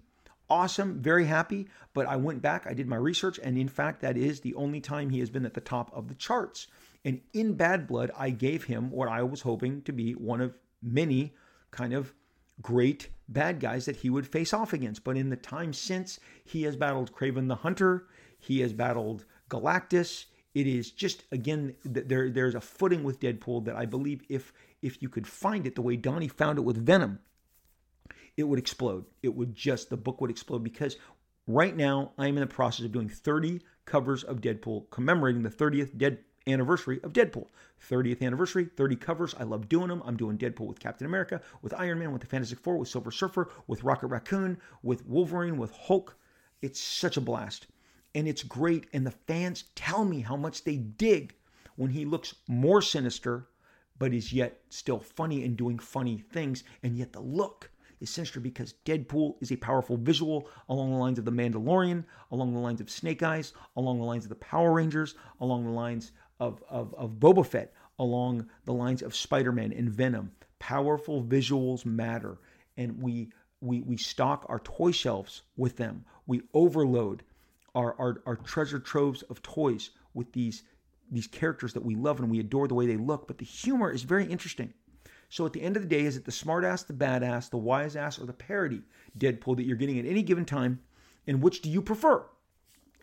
awesome, 0.49 1.01
very 1.01 1.25
happy. 1.25 1.67
But 1.93 2.07
I 2.07 2.15
went 2.15 2.41
back, 2.41 2.65
I 2.67 2.73
did 2.73 2.87
my 2.87 2.95
research, 2.95 3.39
and 3.43 3.57
in 3.57 3.67
fact, 3.67 4.01
that 4.01 4.17
is 4.17 4.39
the 4.39 4.55
only 4.55 4.81
time 4.81 5.09
he 5.09 5.19
has 5.19 5.29
been 5.29 5.45
at 5.45 5.53
the 5.53 5.61
top 5.61 5.91
of 5.93 6.07
the 6.07 6.15
charts. 6.15 6.67
And 7.03 7.21
in 7.33 7.53
Bad 7.53 7.87
Blood, 7.87 8.11
I 8.17 8.29
gave 8.31 8.63
him 8.63 8.89
what 8.89 9.09
I 9.09 9.23
was 9.23 9.41
hoping 9.41 9.81
to 9.83 9.91
be 9.91 10.13
one 10.13 10.41
of 10.41 10.53
many 10.81 11.33
kind 11.75 11.93
of 11.93 12.13
great 12.61 13.09
bad 13.27 13.59
guys 13.59 13.85
that 13.85 13.97
he 13.97 14.09
would 14.09 14.27
face 14.27 14.53
off 14.53 14.73
against. 14.73 15.03
But 15.03 15.17
in 15.17 15.29
the 15.29 15.35
time 15.35 15.73
since, 15.73 16.19
he 16.43 16.63
has 16.63 16.75
battled 16.75 17.11
Kraven 17.11 17.47
the 17.47 17.55
Hunter, 17.55 18.07
he 18.39 18.61
has 18.61 18.73
battled 18.73 19.25
Galactus, 19.49 20.25
it 20.55 20.67
is 20.67 20.89
just 20.89 21.25
again 21.31 21.75
there 21.83 22.31
there's 22.31 22.55
a 22.55 22.61
footing 22.61 23.03
with 23.03 23.19
Deadpool 23.19 23.65
that 23.65 23.75
I 23.75 23.85
believe 23.85 24.23
if 24.29 24.53
if 24.81 25.01
you 25.01 25.09
could 25.09 25.27
find 25.27 25.67
it 25.67 25.75
the 25.75 25.81
way 25.81 25.97
Donny 25.97 26.29
found 26.29 26.57
it 26.57 26.61
with 26.61 26.83
Venom, 26.83 27.19
it 28.37 28.43
would 28.43 28.57
explode. 28.57 29.05
It 29.21 29.35
would 29.35 29.53
just 29.53 29.89
the 29.89 29.97
book 29.97 30.21
would 30.21 30.31
explode 30.31 30.63
because 30.63 30.95
right 31.45 31.75
now 31.75 32.13
I'm 32.17 32.37
in 32.37 32.41
the 32.41 32.47
process 32.47 32.85
of 32.85 32.93
doing 32.93 33.09
30 33.09 33.61
covers 33.83 34.23
of 34.23 34.41
Deadpool 34.41 34.89
commemorating 34.89 35.43
the 35.43 35.49
30th 35.49 35.97
dead 35.97 36.19
anniversary 36.47 36.99
of 37.03 37.13
Deadpool. 37.13 37.47
30th 37.89 38.21
anniversary, 38.21 38.65
30 38.65 38.95
covers. 38.95 39.35
I 39.39 39.43
love 39.43 39.69
doing 39.69 39.87
them. 39.89 40.01
I'm 40.05 40.17
doing 40.17 40.37
Deadpool 40.37 40.67
with 40.67 40.79
Captain 40.79 41.07
America, 41.07 41.41
with 41.61 41.73
Iron 41.73 41.99
Man, 41.99 42.11
with 42.11 42.21
the 42.21 42.27
Fantastic 42.27 42.59
Four, 42.59 42.77
with 42.77 42.89
Silver 42.89 43.11
Surfer, 43.11 43.49
with 43.67 43.83
Rocket 43.83 44.07
Raccoon, 44.07 44.57
with 44.83 45.05
Wolverine, 45.05 45.57
with 45.57 45.71
Hulk. 45.71 46.17
It's 46.61 46.79
such 46.79 47.17
a 47.17 47.21
blast 47.21 47.67
and 48.15 48.27
it's 48.27 48.43
great. 48.43 48.87
And 48.93 49.05
the 49.05 49.11
fans 49.11 49.65
tell 49.75 50.05
me 50.05 50.21
how 50.21 50.37
much 50.37 50.63
they 50.63 50.77
dig 50.77 51.35
when 51.75 51.91
he 51.91 52.05
looks 52.05 52.33
more 52.47 52.81
sinister, 52.81 53.49
but 53.99 54.13
is 54.13 54.33
yet 54.33 54.61
still 54.69 54.99
funny 54.99 55.43
and 55.43 55.57
doing 55.57 55.77
funny 55.77 56.17
things. 56.17 56.63
And 56.81 56.97
yet 56.97 57.11
the 57.11 57.19
look 57.19 57.69
is 57.99 58.09
sinister 58.09 58.39
because 58.39 58.75
Deadpool 58.85 59.35
is 59.41 59.51
a 59.51 59.57
powerful 59.57 59.97
visual 59.97 60.49
along 60.69 60.91
the 60.91 60.97
lines 60.97 61.19
of 61.19 61.25
The 61.25 61.31
Mandalorian, 61.31 62.05
along 62.31 62.53
the 62.53 62.59
lines 62.59 62.81
of 62.81 62.89
Snake 62.89 63.21
Eyes, 63.21 63.53
along 63.75 63.99
the 63.99 64.05
lines 64.05 64.23
of 64.23 64.29
the 64.29 64.35
Power 64.35 64.73
Rangers, 64.73 65.15
along 65.41 65.65
the 65.65 65.71
lines 65.71 66.13
of, 66.39 66.63
of, 66.69 66.93
of 66.95 67.11
Boba 67.19 67.45
Fett, 67.45 67.73
along 67.97 68.49
the 68.65 68.73
lines 68.73 69.01
of 69.01 69.15
Spider 69.15 69.51
Man 69.51 69.71
and 69.71 69.89
Venom. 69.89 70.31
Powerful 70.59 71.23
visuals 71.23 71.85
matter. 71.85 72.37
And 72.77 73.01
we, 73.01 73.29
we, 73.61 73.81
we 73.81 73.97
stock 73.97 74.45
our 74.49 74.59
toy 74.59 74.91
shelves 74.91 75.43
with 75.55 75.77
them. 75.77 76.05
We 76.27 76.41
overload 76.53 77.23
our, 77.73 77.95
our, 77.99 78.21
our 78.25 78.35
treasure 78.35 78.79
troves 78.79 79.21
of 79.23 79.41
toys 79.41 79.91
with 80.13 80.31
these 80.33 80.63
these 81.11 81.27
characters 81.27 81.73
that 81.73 81.85
we 81.85 81.93
love 81.93 82.19
and 82.19 82.31
we 82.31 82.39
adore 82.39 82.67
the 82.67 82.73
way 82.73 82.87
they 82.87 82.97
look, 82.97 83.27
but 83.27 83.37
the 83.37 83.45
humor 83.45 83.91
is 83.91 84.01
very 84.01 84.25
interesting. 84.25 84.73
So 85.29 85.45
at 85.45 85.53
the 85.53 85.61
end 85.61 85.75
of 85.75 85.83
the 85.83 85.87
day, 85.87 86.01
is 86.01 86.17
it 86.17 86.25
the 86.25 86.31
smartass, 86.31 86.85
the 86.85 86.93
badass, 86.93 87.49
the 87.49 87.57
wise 87.57 87.95
ass, 87.95 88.19
or 88.19 88.25
the 88.25 88.33
parody 88.33 88.81
Deadpool 89.17 89.55
that 89.57 89.65
you're 89.65 89.75
getting 89.75 89.99
at 89.99 90.05
any 90.05 90.23
given 90.23 90.45
time? 90.45 90.79
And 91.27 91.41
which 91.41 91.61
do 91.61 91.69
you 91.69 91.81
prefer? 91.81 92.25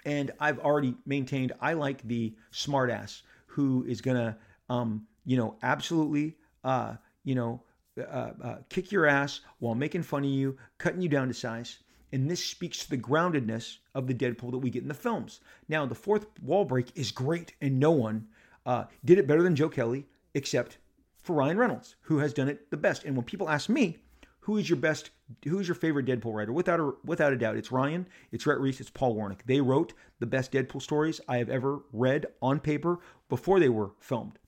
And 0.04 0.30
I've 0.40 0.58
already 0.58 0.96
maintained 1.06 1.52
I 1.60 1.74
like 1.74 2.06
the 2.06 2.34
smartass 2.52 3.22
who 3.46 3.84
is 3.86 4.00
gonna, 4.00 4.38
um, 4.68 5.06
you 5.24 5.36
know, 5.36 5.56
absolutely, 5.62 6.36
uh, 6.64 6.96
you 7.24 7.34
know, 7.34 7.62
uh, 7.98 8.30
uh, 8.42 8.56
kick 8.68 8.90
your 8.90 9.06
ass 9.06 9.40
while 9.58 9.74
making 9.74 10.02
fun 10.02 10.24
of 10.24 10.30
you, 10.30 10.56
cutting 10.78 11.02
you 11.02 11.08
down 11.08 11.28
to 11.28 11.34
size. 11.34 11.78
And 12.12 12.30
this 12.30 12.44
speaks 12.44 12.78
to 12.84 12.90
the 12.90 12.98
groundedness 12.98 13.78
of 13.94 14.06
the 14.06 14.14
Deadpool 14.14 14.50
that 14.50 14.58
we 14.58 14.70
get 14.70 14.82
in 14.82 14.88
the 14.88 14.94
films. 14.94 15.40
Now, 15.68 15.86
the 15.86 15.94
fourth 15.94 16.26
wall 16.42 16.64
break 16.64 16.88
is 16.94 17.10
great, 17.10 17.54
and 17.60 17.80
no 17.80 17.90
one 17.90 18.28
uh, 18.66 18.84
did 19.04 19.18
it 19.18 19.26
better 19.26 19.42
than 19.42 19.56
Joe 19.56 19.68
Kelly, 19.68 20.06
except 20.34 20.78
for 21.22 21.36
Ryan 21.36 21.58
Reynolds, 21.58 21.96
who 22.02 22.18
has 22.18 22.34
done 22.34 22.48
it 22.48 22.70
the 22.70 22.76
best. 22.76 23.04
And 23.04 23.16
when 23.16 23.24
people 23.24 23.48
ask 23.48 23.68
me, 23.68 23.98
who 24.42 24.56
is 24.56 24.68
your 24.68 24.76
best, 24.78 25.10
who 25.44 25.60
is 25.60 25.68
your 25.68 25.76
favorite 25.76 26.06
Deadpool 26.06 26.34
writer? 26.34 26.52
Without 26.52 26.80
a, 26.80 26.92
without 27.04 27.32
a 27.32 27.36
doubt, 27.36 27.56
it's 27.56 27.70
Ryan, 27.70 28.06
it's 28.32 28.44
Rhett 28.44 28.58
Reese, 28.58 28.80
it's 28.80 28.90
Paul 28.90 29.14
Wernick. 29.14 29.40
They 29.46 29.60
wrote 29.60 29.92
the 30.18 30.26
best 30.26 30.50
Deadpool 30.52 30.82
stories 30.82 31.20
I 31.28 31.38
have 31.38 31.48
ever 31.48 31.80
read 31.92 32.26
on 32.40 32.58
paper 32.58 32.98
before 33.28 33.60
they 33.60 33.68
were 33.68 33.92
filmed. 34.00 34.38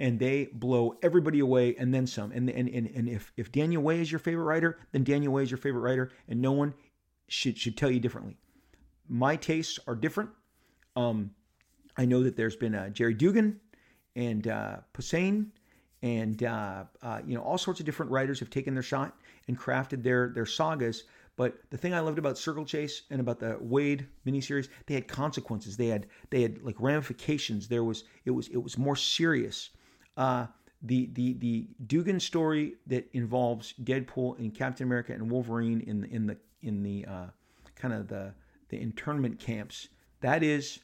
And 0.00 0.18
they 0.18 0.48
blow 0.52 0.94
everybody 1.02 1.40
away 1.40 1.76
and 1.76 1.92
then 1.92 2.06
some. 2.06 2.32
And, 2.32 2.48
and, 2.48 2.68
and, 2.68 2.86
and 2.86 3.08
if, 3.08 3.32
if 3.36 3.52
Daniel 3.52 3.82
Way 3.82 4.00
is 4.00 4.10
your 4.10 4.18
favorite 4.18 4.44
writer, 4.44 4.78
then 4.92 5.04
Daniel 5.04 5.32
Way 5.34 5.42
is 5.42 5.50
your 5.50 5.58
favorite 5.58 5.82
writer, 5.82 6.10
and 6.26 6.40
no 6.40 6.52
one 6.52 6.72
should, 7.28 7.58
should 7.58 7.76
tell 7.76 7.90
you 7.90 8.00
differently. 8.00 8.38
My 9.08 9.36
tastes 9.36 9.78
are 9.86 9.94
different. 9.94 10.30
Um, 10.96 11.32
I 11.98 12.06
know 12.06 12.22
that 12.22 12.36
there's 12.36 12.56
been 12.56 12.74
uh, 12.74 12.88
Gerry 12.88 13.14
Duggan 13.14 13.60
and 14.16 14.48
uh, 14.48 14.76
and 16.04 16.42
uh, 16.42 16.84
uh, 17.02 17.20
you 17.26 17.34
know 17.34 17.42
all 17.42 17.56
sorts 17.56 17.80
of 17.80 17.86
different 17.86 18.12
writers 18.12 18.38
have 18.40 18.50
taken 18.50 18.74
their 18.74 18.82
shot 18.82 19.16
and 19.48 19.58
crafted 19.58 20.02
their 20.02 20.28
their 20.28 20.46
sagas. 20.46 21.04
But 21.36 21.58
the 21.70 21.76
thing 21.76 21.92
I 21.92 22.00
loved 22.00 22.18
about 22.18 22.38
Circle 22.38 22.64
Chase 22.64 23.02
and 23.10 23.20
about 23.20 23.40
the 23.40 23.58
Waid 23.60 24.06
miniseries, 24.24 24.68
they 24.86 24.94
had 24.94 25.08
consequences. 25.08 25.76
They 25.76 25.88
had 25.88 26.06
they 26.30 26.42
had 26.42 26.62
like 26.62 26.76
ramifications. 26.78 27.68
There 27.68 27.84
was 27.84 28.04
it 28.24 28.30
was 28.30 28.48
it 28.48 28.62
was 28.62 28.78
more 28.78 28.96
serious. 28.96 29.70
Uh, 30.16 30.46
the 30.82 31.10
the 31.14 31.32
the 31.34 31.66
Duggan 31.86 32.20
story 32.20 32.74
that 32.86 33.08
involves 33.12 33.74
Deadpool 33.82 34.38
and 34.38 34.54
Captain 34.54 34.86
America 34.86 35.12
and 35.12 35.30
Wolverine 35.30 35.80
in 35.80 36.04
in 36.04 36.26
the 36.26 36.36
in 36.62 36.82
the 36.82 37.04
uh, 37.06 37.26
kind 37.74 37.94
of 37.94 38.08
the 38.08 38.34
the 38.68 38.80
internment 38.80 39.40
camps. 39.40 39.88
That 40.20 40.42
is 40.42 40.80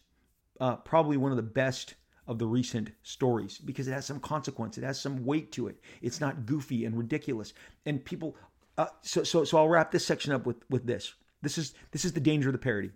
uh, 0.60 0.76
probably 0.76 1.16
one 1.16 1.30
of 1.32 1.36
the 1.36 1.42
best 1.42 1.94
of 2.26 2.38
the 2.38 2.46
recent 2.46 2.92
stories 3.02 3.58
because 3.58 3.88
it 3.88 3.92
has 3.92 4.06
some 4.06 4.20
consequence. 4.20 4.78
It 4.78 4.84
has 4.84 5.00
some 5.00 5.24
weight 5.24 5.50
to 5.52 5.66
it. 5.66 5.80
It's 6.00 6.20
not 6.20 6.46
goofy 6.46 6.84
and 6.84 6.96
ridiculous. 6.96 7.54
And 7.86 8.04
people, 8.04 8.36
uh, 8.80 8.86
so 9.02 9.22
so 9.22 9.44
so 9.44 9.58
I'll 9.58 9.68
wrap 9.68 9.90
this 9.90 10.06
section 10.06 10.32
up 10.32 10.46
with 10.46 10.56
with 10.70 10.86
this. 10.86 11.12
This 11.42 11.58
is 11.58 11.74
this 11.90 12.06
is 12.06 12.12
the 12.14 12.20
danger 12.20 12.48
of 12.48 12.54
the 12.54 12.58
parody. 12.58 12.90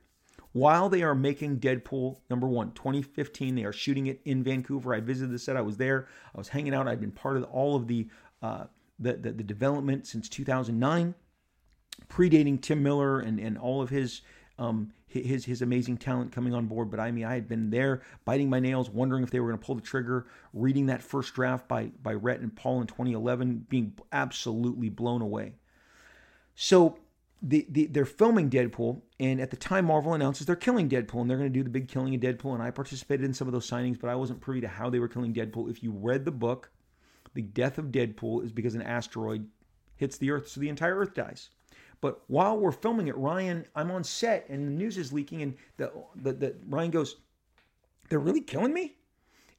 While 0.53 0.89
they 0.89 1.03
are 1.03 1.15
making 1.15 1.59
Deadpool 1.59 2.21
number 2.31 2.47
one, 2.47 2.73
2015, 2.73 3.55
they 3.55 3.65
are 3.65 3.73
shooting 3.73 4.07
it 4.07 4.21
in 4.25 4.43
Vancouver. 4.43 4.95
I 4.95 5.01
visited 5.01 5.35
the 5.35 5.39
set. 5.39 5.57
I 5.57 5.61
was 5.61 5.77
there. 5.77 6.09
I 6.35 6.39
was 6.39 6.49
hanging 6.49 6.73
out. 6.73 6.89
I'd 6.89 7.01
been 7.01 7.11
part 7.11 7.37
of 7.37 7.45
all 7.45 7.77
of 7.77 7.87
the 7.87 8.09
uh, 8.41 8.65
the, 8.99 9.15
the, 9.15 9.33
the 9.33 9.43
development 9.43 10.07
since 10.07 10.29
2009, 10.31 11.15
predating 12.09 12.63
Tim 12.63 12.83
Miller 12.83 13.21
and 13.21 13.39
and 13.39 13.59
all 13.59 13.83
of 13.83 13.91
his 13.91 14.23
um, 14.59 14.91
his 15.07 15.45
his 15.45 15.61
amazing 15.61 15.99
talent 15.99 16.33
coming 16.33 16.55
on 16.55 16.65
board. 16.65 16.91
But 16.91 17.01
I 17.01 17.11
mean, 17.11 17.27
I 17.27 17.35
had 17.35 17.47
been 17.47 17.69
there, 17.69 18.01
biting 18.25 18.49
my 18.49 18.61
nails, 18.61 18.89
wondering 18.89 19.23
if 19.23 19.31
they 19.31 19.41
were 19.41 19.49
going 19.49 19.59
to 19.59 19.67
pull 19.67 19.75
the 19.75 19.83
trigger. 19.83 20.29
Reading 20.55 20.87
that 20.87 21.03
first 21.03 21.35
draft 21.35 21.69
by 21.69 21.91
by 22.03 22.15
Rhett 22.15 22.41
and 22.41 22.57
Paul 22.57 22.81
in 22.81 22.87
2011, 22.87 23.67
being 23.69 23.93
absolutely 24.13 24.89
blown 24.89 25.21
away. 25.21 25.57
So 26.55 26.99
the, 27.43 27.67
the 27.69 27.87
they're 27.87 28.05
filming 28.05 28.49
Deadpool, 28.49 29.03
and 29.21 29.41
at 29.41 29.51
the 29.51 29.57
time 29.57 29.87
Marvel 29.87 30.15
announces 30.15 30.47
they're 30.47 30.57
killing 30.57 30.89
Deadpool, 30.89 31.21
and 31.21 31.31
they're 31.31 31.37
going 31.37 31.53
to 31.53 31.59
do 31.59 31.63
the 31.63 31.71
big 31.71 31.89
killing 31.89 32.15
of 32.15 32.21
Deadpool. 32.21 32.55
And 32.55 32.63
I 32.63 32.71
participated 32.71 33.25
in 33.25 33.35
some 33.35 33.47
of 33.49 33.53
those 33.53 33.69
signings, 33.69 34.01
but 34.01 34.09
I 34.09 34.15
wasn't 34.15 34.41
privy 34.41 34.61
to 34.63 34.69
how 34.69 34.89
they 34.89 34.99
were 34.99 35.09
killing 35.09 35.35
Deadpool. 35.35 35.71
If 35.71 35.83
you 35.83 35.93
read 35.93 36.25
the 36.25 36.31
book, 36.31 36.71
the 37.35 37.43
death 37.43 37.79
of 37.79 37.87
Deadpool 37.87 38.45
is 38.45 38.53
because 38.53 38.75
an 38.75 38.83
asteroid 38.83 39.47
hits 39.97 40.17
the 40.17 40.31
Earth, 40.31 40.49
so 40.49 40.61
the 40.61 40.69
entire 40.69 40.97
Earth 40.97 41.15
dies. 41.15 41.51
But 42.01 42.23
while 42.27 42.59
we're 42.59 42.73
filming 42.73 43.09
it, 43.09 43.17
Ryan, 43.17 43.65
I'm 43.75 43.91
on 43.91 44.05
set 44.05 44.47
and 44.49 44.67
the 44.67 44.73
news 44.73 44.97
is 44.99 45.13
leaking, 45.13 45.43
and 45.43 45.55
the, 45.77 45.93
the, 46.17 46.33
the 46.33 46.57
Ryan 46.69 46.91
goes, 46.91 47.17
"They're 48.09 48.19
really 48.19 48.41
killing 48.41 48.73
me," 48.73 48.97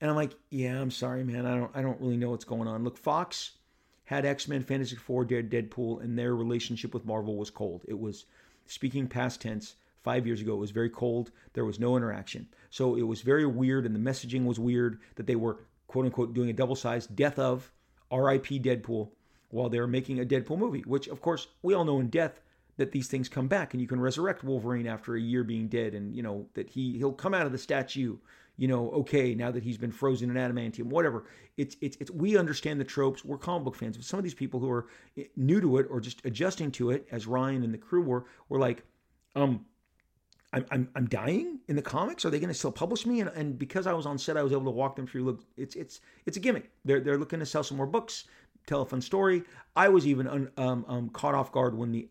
and 0.02 0.10
I'm 0.10 0.16
like, 0.16 0.34
"Yeah, 0.50 0.80
I'm 0.80 0.92
sorry, 0.92 1.24
man. 1.24 1.46
I 1.46 1.56
don't 1.56 1.72
I 1.76 1.82
don't 1.82 2.00
really 2.00 2.18
know 2.18 2.30
what's 2.30 2.46
going 2.46 2.68
on." 2.68 2.84
Look, 2.84 2.98
Fox 2.98 3.54
had 4.06 4.26
X 4.26 4.48
Men, 4.48 4.64
Fantastic 4.64 5.00
Four, 5.00 5.26
Dead 5.26 5.50
Deadpool, 5.50 6.02
and 6.02 6.18
their 6.18 6.36
relationship 6.36 6.94
with 6.94 7.06
Marvel 7.06 7.36
was 7.36 7.50
cold. 7.50 7.84
It 7.88 8.00
was 8.00 8.26
speaking 8.66 9.08
past 9.08 9.42
tense. 9.42 9.76
Five 10.04 10.28
years 10.28 10.40
ago, 10.40 10.54
it 10.54 10.60
was 10.60 10.70
very 10.70 10.92
cold. 10.92 11.32
There 11.54 11.66
was 11.66 11.80
no 11.80 11.98
interaction, 11.98 12.48
so 12.70 12.96
it 12.96 13.02
was 13.02 13.22
very 13.22 13.48
weird, 13.48 13.88
and 13.88 13.96
the 13.96 14.12
messaging 14.12 14.46
was 14.46 14.60
weird 14.60 15.00
that 15.16 15.26
they 15.26 15.36
were 15.36 15.58
quote 15.88 16.06
unquote 16.06 16.36
doing 16.36 16.50
a 16.50 16.54
double 16.54 16.76
sized 16.76 17.16
death 17.16 17.40
of 17.40 17.72
R.I.P. 18.12 18.60
Deadpool 18.60 19.10
while 19.50 19.70
they're 19.70 19.88
making 19.88 20.20
a 20.20 20.26
Deadpool 20.26 20.60
movie, 20.60 20.82
which 20.82 21.08
of 21.08 21.22
course 21.22 21.48
we 21.64 21.74
all 21.74 21.86
know 21.86 22.00
in 22.00 22.10
death 22.10 22.40
that 22.78 22.92
these 22.92 23.08
things 23.08 23.30
come 23.30 23.48
back 23.48 23.74
and 23.74 23.82
you 23.82 23.88
can 23.88 24.00
resurrect 24.00 24.44
Wolverine 24.44 24.88
after 24.88 25.16
a 25.16 25.22
year 25.22 25.44
being 25.44 25.68
dead 25.68 25.94
and 25.94 26.16
you 26.16 26.22
know 26.22 26.46
that 26.54 26.70
he 26.70 26.98
he'll 26.98 27.14
come 27.14 27.34
out 27.34 27.46
of 27.46 27.52
the 27.52 27.58
statue 27.58 28.18
you 28.58 28.68
know 28.68 28.90
okay 28.92 29.36
now 29.36 29.52
that 29.52 29.64
he's 29.64 29.78
been 29.78 29.92
frozen 29.92 30.30
in 30.30 30.36
adamantium 30.36 30.86
whatever 30.86 31.26
it's 31.58 31.76
it's, 31.82 31.98
it's 32.00 32.12
we 32.12 32.38
understand 32.38 32.80
the 32.80 32.86
tropes 32.86 33.26
we're 33.26 33.38
comic 33.38 33.64
book 33.66 33.76
fans 33.76 33.98
but 33.98 34.06
some 34.06 34.18
of 34.18 34.24
these 34.24 34.34
people 34.34 34.60
who 34.60 34.70
are 34.70 34.88
eh, 35.18 35.24
new 35.36 35.60
to 35.62 35.78
it 35.78 35.88
or 35.90 36.00
just 36.00 36.26
adjusting 36.26 36.72
to 36.72 36.92
it 36.92 37.08
as 37.12 37.28
Ryan 37.28 37.64
and 37.64 37.74
the 37.74 37.78
crew 37.78 38.02
were 38.02 38.26
were 38.50 38.60
like 38.60 38.84
um 39.36 39.66
I'm, 40.54 40.66
I'm, 40.72 40.90
I'm 40.96 41.06
dying 41.08 41.60
in 41.68 41.76
the 41.76 41.82
comics. 41.82 42.24
Are 42.24 42.30
they 42.30 42.40
going 42.40 42.48
to 42.48 42.54
still 42.54 42.72
publish 42.72 43.06
me? 43.06 43.20
And, 43.20 43.30
and 43.32 43.60
because 43.60 43.88
I 43.88 43.92
was 43.92 44.06
on 44.06 44.18
set, 44.18 44.38
I 44.38 44.44
was 44.44 44.54
able 44.54 44.64
to 44.66 44.72
walk 44.72 44.96
them 44.96 45.06
through. 45.06 45.26
Look, 45.26 45.44
it's 45.58 45.76
it's 45.76 46.00
it's 46.26 46.38
a 46.38 46.40
gimmick. 46.40 46.72
They're 46.86 47.02
they're 47.02 47.18
looking 47.18 47.40
to 47.40 47.46
sell 47.46 47.62
some 47.62 47.76
more 47.76 47.88
books 47.88 48.24
tell 48.66 48.82
a 48.82 48.86
fun 48.86 49.02
story. 49.02 49.44
I 49.76 49.90
was 49.90 50.08
even 50.08 50.28
un, 50.28 50.52
um, 50.58 50.86
um, 50.88 51.10
caught 51.10 51.36
off 51.36 51.52
guard 51.52 51.78
when 51.78 51.92
the 51.92 52.10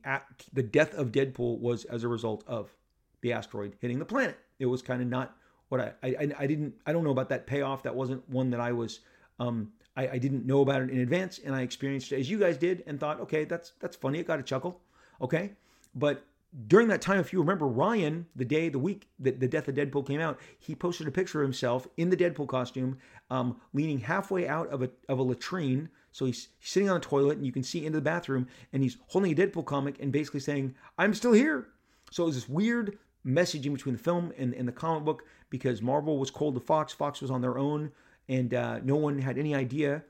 the 0.53 0.63
death 0.63 0.95
of 0.95 1.13
Deadpool 1.13 1.59
was 1.61 1.85
as 1.85 2.05
a 2.05 2.09
result 2.09 2.45
of 2.47 2.75
the 3.21 3.33
asteroid 3.33 3.77
hitting 3.81 3.99
the 3.99 4.05
planet. 4.05 4.39
It 4.59 4.67
was 4.67 4.83
kind 4.83 5.03
of 5.03 5.09
not 5.09 5.37
what 5.69 5.81
I, 5.81 5.93
I 6.03 6.29
I 6.39 6.47
didn't 6.47 6.75
I 6.87 6.93
don't 6.93 7.05
know 7.05 7.11
about 7.11 7.29
that 7.31 7.47
payoff. 7.47 7.83
That 7.83 7.95
wasn't 7.95 8.29
one 8.29 8.51
that 8.51 8.61
I 8.61 8.73
was 8.73 9.01
um 9.39 9.73
I, 9.97 10.09
I 10.09 10.19
didn't 10.19 10.45
know 10.47 10.61
about 10.61 10.83
it 10.83 10.91
in 10.91 11.01
advance, 11.01 11.39
and 11.45 11.55
I 11.55 11.63
experienced 11.63 12.13
it 12.13 12.21
as 12.21 12.29
you 12.31 12.39
guys 12.39 12.59
did, 12.59 12.83
and 12.87 12.99
thought, 12.99 13.21
okay, 13.21 13.45
that's 13.45 13.73
that's 13.81 13.97
funny. 13.97 14.19
It 14.19 14.27
got 14.27 14.41
a 14.41 14.43
chuckle, 14.43 14.81
okay, 15.21 15.53
but 15.95 16.25
during 16.69 16.87
that 16.89 17.03
time, 17.03 17.19
if 17.19 17.33
you 17.33 17.41
remember, 17.41 17.67
Ryan, 17.67 18.27
the 18.37 18.45
day, 18.45 18.69
the 18.69 18.79
week 18.79 19.09
that 19.19 19.41
the 19.41 19.49
death 19.49 19.67
of 19.67 19.75
Deadpool 19.75 20.07
came 20.07 20.21
out, 20.21 20.39
he 20.61 20.75
posted 20.75 21.09
a 21.09 21.11
picture 21.11 21.43
of 21.43 21.47
himself 21.47 21.89
in 21.97 22.11
the 22.11 22.17
Deadpool 22.17 22.47
costume, 22.47 22.97
um, 23.29 23.61
leaning 23.73 23.99
halfway 23.99 24.47
out 24.47 24.69
of 24.69 24.83
a 24.83 24.91
of 25.09 25.19
a 25.19 25.23
latrine, 25.23 25.89
so 26.15 26.27
he's, 26.27 26.49
sitting 26.61 26.89
on 26.89 26.97
a 26.97 27.01
toilet 27.01 27.37
and 27.37 27.45
you 27.45 27.51
can 27.51 27.65
see 27.65 27.85
into 27.85 27.99
the 27.99 28.05
bathroom 28.05 28.47
and 28.73 28.85
he's 28.85 28.99
holding 29.09 29.33
a 29.33 29.35
Deadpool 29.35 29.65
comic 29.65 29.97
and 30.01 30.13
basically 30.13 30.39
saying, 30.39 30.73
I'm 30.97 31.13
still 31.13 31.33
here. 31.33 31.67
So 32.13 32.23
it 32.23 32.27
was 32.27 32.37
this 32.37 32.49
weird 32.49 32.99
messaging 33.27 33.73
between 33.73 33.97
the 33.97 34.03
film 34.03 34.33
and, 34.37 34.55
and 34.55 34.69
the 34.69 34.73
comic 34.73 35.05
book 35.05 35.25
because 35.51 35.83
Marvel 35.83 36.19
was 36.19 36.31
cold 36.31 36.55
to 36.55 36.61
Fox. 36.61 36.93
Fox 36.93 37.21
was 37.21 37.31
on 37.31 37.41
their 37.41 37.59
own 37.59 37.91
and 38.29 38.55
uh, 38.55 38.81
no 38.83 38.97
one 38.97 39.19
had 39.19 39.39
any 39.39 39.55
idea 39.55 40.03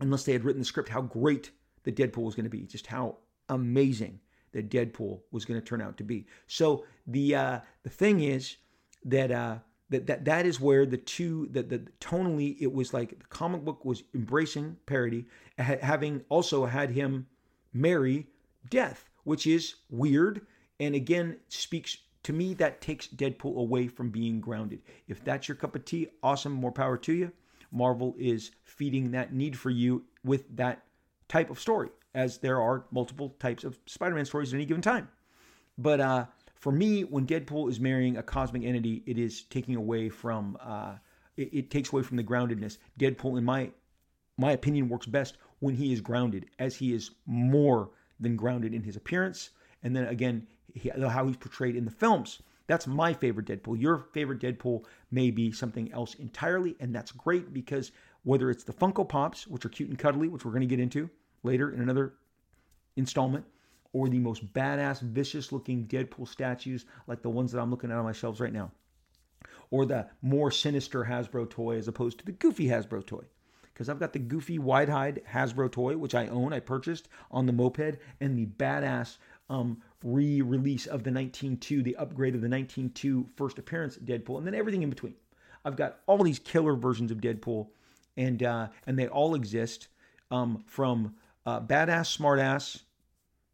unless 0.00 0.24
they 0.24 0.32
had 0.32 0.44
written 0.44 0.60
the 0.60 0.66
script 0.66 0.88
how 0.88 1.02
great 1.02 1.50
the 1.84 1.92
Deadpool 1.92 2.22
was 2.22 2.34
going 2.34 2.44
to 2.44 2.50
be, 2.50 2.62
just 2.62 2.86
how 2.86 3.16
amazing 3.48 4.20
the 4.52 4.62
Deadpool 4.62 5.20
was 5.30 5.44
going 5.44 5.60
to 5.60 5.64
turn 5.64 5.82
out 5.82 5.96
to 5.96 6.04
be. 6.04 6.26
So 6.46 6.84
the 7.06 7.34
uh, 7.34 7.60
the 7.82 7.90
thing 7.90 8.20
is 8.20 8.56
that 9.04 9.30
uh, 9.30 9.58
that 9.92 10.06
that 10.06 10.24
that 10.24 10.46
is 10.46 10.60
where 10.60 10.84
the 10.84 10.96
two 10.96 11.48
that 11.52 11.68
the, 11.68 11.78
tonally 12.00 12.56
it 12.60 12.72
was 12.72 12.92
like 12.92 13.18
the 13.18 13.24
comic 13.26 13.64
book 13.64 13.84
was 13.84 14.02
embracing 14.14 14.76
parody 14.86 15.26
ha- 15.58 15.76
having 15.80 16.22
also 16.28 16.66
had 16.66 16.90
him 16.90 17.26
marry 17.72 18.26
death 18.70 19.08
which 19.24 19.46
is 19.46 19.76
weird 19.90 20.46
and 20.80 20.94
again 20.94 21.36
speaks 21.48 21.98
to 22.24 22.32
me 22.32 22.54
that 22.54 22.80
takes 22.80 23.08
deadpool 23.08 23.56
away 23.56 23.88
from 23.88 24.10
being 24.10 24.40
grounded. 24.40 24.82
If 25.08 25.24
that's 25.24 25.48
your 25.48 25.56
cup 25.56 25.74
of 25.74 25.84
tea 25.84 26.08
awesome 26.22 26.52
more 26.52 26.72
power 26.72 26.96
to 26.98 27.12
you. 27.12 27.32
Marvel 27.70 28.14
is 28.18 28.50
feeding 28.64 29.10
that 29.12 29.32
need 29.32 29.58
for 29.58 29.70
you 29.70 30.04
with 30.24 30.56
that 30.56 30.84
type 31.28 31.48
of 31.50 31.58
story 31.58 31.88
as 32.14 32.38
there 32.38 32.60
are 32.60 32.84
multiple 32.90 33.34
types 33.38 33.64
of 33.64 33.78
spider-man 33.86 34.26
stories 34.26 34.52
at 34.52 34.56
any 34.56 34.66
given 34.66 34.82
time. 34.82 35.08
But 35.78 36.00
uh 36.00 36.26
for 36.62 36.70
me, 36.70 37.02
when 37.02 37.26
Deadpool 37.26 37.68
is 37.68 37.80
marrying 37.80 38.16
a 38.16 38.22
cosmic 38.22 38.62
entity, 38.62 39.02
it 39.04 39.18
is 39.18 39.42
taking 39.42 39.74
away 39.74 40.08
from 40.08 40.56
uh, 40.60 40.94
it, 41.36 41.52
it, 41.52 41.70
takes 41.72 41.92
away 41.92 42.04
from 42.04 42.16
the 42.16 42.22
groundedness. 42.22 42.78
Deadpool, 43.00 43.36
in 43.36 43.44
my 43.44 43.72
my 44.38 44.52
opinion, 44.52 44.88
works 44.88 45.06
best 45.06 45.38
when 45.58 45.74
he 45.74 45.92
is 45.92 46.00
grounded, 46.00 46.46
as 46.60 46.76
he 46.76 46.94
is 46.94 47.10
more 47.26 47.90
than 48.20 48.36
grounded 48.36 48.74
in 48.74 48.84
his 48.84 48.94
appearance, 48.94 49.50
and 49.82 49.96
then 49.96 50.04
again 50.04 50.46
how 51.08 51.26
he's 51.26 51.36
portrayed 51.36 51.76
in 51.76 51.84
the 51.84 51.90
films. 51.90 52.42
That's 52.68 52.86
my 52.86 53.12
favorite 53.12 53.46
Deadpool. 53.46 53.80
Your 53.80 53.98
favorite 54.12 54.40
Deadpool 54.40 54.84
may 55.10 55.30
be 55.30 55.52
something 55.52 55.92
else 55.92 56.14
entirely, 56.14 56.76
and 56.80 56.94
that's 56.94 57.12
great 57.12 57.52
because 57.52 57.92
whether 58.22 58.50
it's 58.50 58.64
the 58.64 58.72
Funko 58.72 59.08
Pops, 59.08 59.46
which 59.46 59.64
are 59.64 59.68
cute 59.68 59.88
and 59.88 59.98
cuddly, 59.98 60.28
which 60.28 60.44
we're 60.44 60.52
going 60.52 60.60
to 60.60 60.66
get 60.66 60.80
into 60.80 61.10
later 61.42 61.70
in 61.72 61.80
another 61.80 62.14
installment, 62.96 63.44
or 63.92 64.08
the 64.08 64.18
most 64.18 64.50
badass, 64.54 65.00
vicious 65.02 65.52
looking 65.52 65.86
Deadpool 65.86 66.26
statues 66.28 66.86
like 67.06 67.20
the 67.20 67.28
ones 67.28 67.52
that 67.52 67.60
I'm 67.60 67.70
looking 67.70 67.90
at 67.90 67.98
on 67.98 68.04
my 68.04 68.12
shelves 68.12 68.40
right 68.40 68.52
now, 68.52 68.70
or 69.70 69.84
the 69.84 70.08
more 70.22 70.50
sinister 70.50 71.04
Hasbro 71.04 71.50
toy 71.50 71.76
as 71.76 71.88
opposed 71.88 72.18
to 72.20 72.24
the 72.24 72.32
goofy 72.32 72.68
Hasbro 72.68 73.04
toy. 73.04 73.24
because 73.72 73.88
I've 73.88 74.00
got 74.00 74.12
the 74.12 74.18
goofy 74.18 74.58
wide 74.58 74.88
hide 74.88 75.22
Hasbro 75.30 75.72
toy, 75.72 75.96
which 75.96 76.14
I 76.14 76.26
own, 76.28 76.52
I 76.52 76.60
purchased 76.60 77.08
on 77.30 77.46
the 77.46 77.52
moped, 77.52 77.98
and 78.20 78.38
the 78.38 78.46
badass 78.46 79.18
um, 79.52 79.82
re-release 80.02 80.86
of 80.86 81.04
the 81.04 81.10
19.2, 81.10 81.84
the 81.84 81.94
upgrade 81.96 82.34
of 82.34 82.40
the 82.40 82.48
19.2 82.48 83.26
first 83.36 83.58
appearance 83.58 83.98
Deadpool, 83.98 84.38
and 84.38 84.46
then 84.46 84.54
everything 84.54 84.82
in 84.82 84.88
between. 84.88 85.14
I've 85.64 85.76
got 85.76 85.98
all 86.06 86.24
these 86.24 86.38
killer 86.38 86.74
versions 86.74 87.10
of 87.12 87.18
Deadpool, 87.18 87.68
and 88.16 88.42
uh, 88.42 88.68
and 88.86 88.98
they 88.98 89.08
all 89.08 89.34
exist 89.34 89.88
um, 90.30 90.64
from 90.66 91.14
uh, 91.44 91.60
badass, 91.60 92.16
smartass 92.18 92.80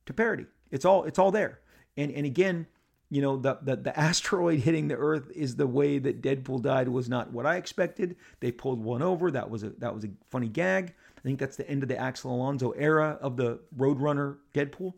to 0.06 0.14
parody. 0.14 0.46
It's 0.70 0.84
all 0.84 1.04
it's 1.04 1.18
all 1.18 1.32
there. 1.32 1.58
And 1.96 2.12
and 2.12 2.24
again, 2.24 2.66
you 3.10 3.20
know, 3.20 3.36
the, 3.36 3.58
the 3.60 3.76
the 3.76 3.98
asteroid 4.00 4.60
hitting 4.60 4.86
the 4.86 4.96
Earth 4.96 5.30
is 5.34 5.56
the 5.56 5.66
way 5.66 5.98
that 5.98 6.22
Deadpool 6.22 6.62
died 6.62 6.88
was 6.88 7.08
not 7.08 7.32
what 7.32 7.44
I 7.44 7.56
expected. 7.56 8.16
They 8.38 8.52
pulled 8.52 8.82
one 8.82 9.02
over. 9.02 9.32
That 9.32 9.50
was 9.50 9.64
a 9.64 9.70
that 9.70 9.92
was 9.92 10.04
a 10.04 10.10
funny 10.30 10.48
gag. 10.48 10.94
I 11.18 11.20
think 11.22 11.40
that's 11.40 11.56
the 11.56 11.68
end 11.68 11.82
of 11.82 11.88
the 11.88 11.98
Axel 11.98 12.32
Alonso 12.32 12.70
era 12.70 13.18
of 13.20 13.36
the 13.36 13.58
Roadrunner 13.76 14.36
Deadpool. 14.54 14.94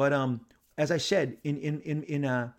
But 0.00 0.14
um, 0.14 0.40
as 0.78 0.90
I 0.90 0.96
said 0.96 1.36
in 1.44 1.58
in 1.58 1.82
in 1.82 2.02
in 2.04 2.24
uh 2.24 2.52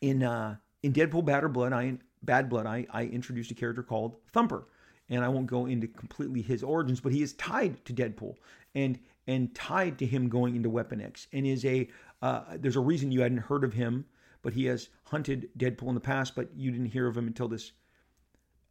in 0.00 0.22
uh 0.22 0.56
in 0.82 0.94
Deadpool 0.94 1.26
Bad 1.26 1.52
Blood, 1.52 1.74
I 1.74 1.98
Bad 2.22 2.48
Blood, 2.48 2.64
I 2.64 2.86
I 2.90 3.04
introduced 3.04 3.50
a 3.50 3.54
character 3.54 3.82
called 3.82 4.16
Thumper, 4.32 4.66
and 5.10 5.22
I 5.22 5.28
won't 5.28 5.46
go 5.46 5.66
into 5.66 5.86
completely 5.88 6.40
his 6.40 6.62
origins, 6.62 7.00
but 7.00 7.12
he 7.12 7.20
is 7.20 7.34
tied 7.34 7.84
to 7.84 7.92
Deadpool 7.92 8.36
and 8.74 8.98
and 9.26 9.54
tied 9.54 9.98
to 9.98 10.06
him 10.06 10.30
going 10.30 10.56
into 10.56 10.70
Weapon 10.70 11.02
X, 11.02 11.26
and 11.34 11.46
is 11.46 11.66
a 11.66 11.86
uh, 12.22 12.56
there's 12.56 12.76
a 12.76 12.80
reason 12.80 13.12
you 13.12 13.20
hadn't 13.20 13.44
heard 13.50 13.62
of 13.62 13.74
him, 13.74 14.06
but 14.40 14.54
he 14.54 14.64
has 14.64 14.88
hunted 15.04 15.50
Deadpool 15.58 15.88
in 15.88 15.94
the 15.96 16.00
past, 16.00 16.34
but 16.34 16.48
you 16.56 16.70
didn't 16.70 16.86
hear 16.86 17.08
of 17.08 17.14
him 17.14 17.26
until 17.26 17.48
this 17.48 17.72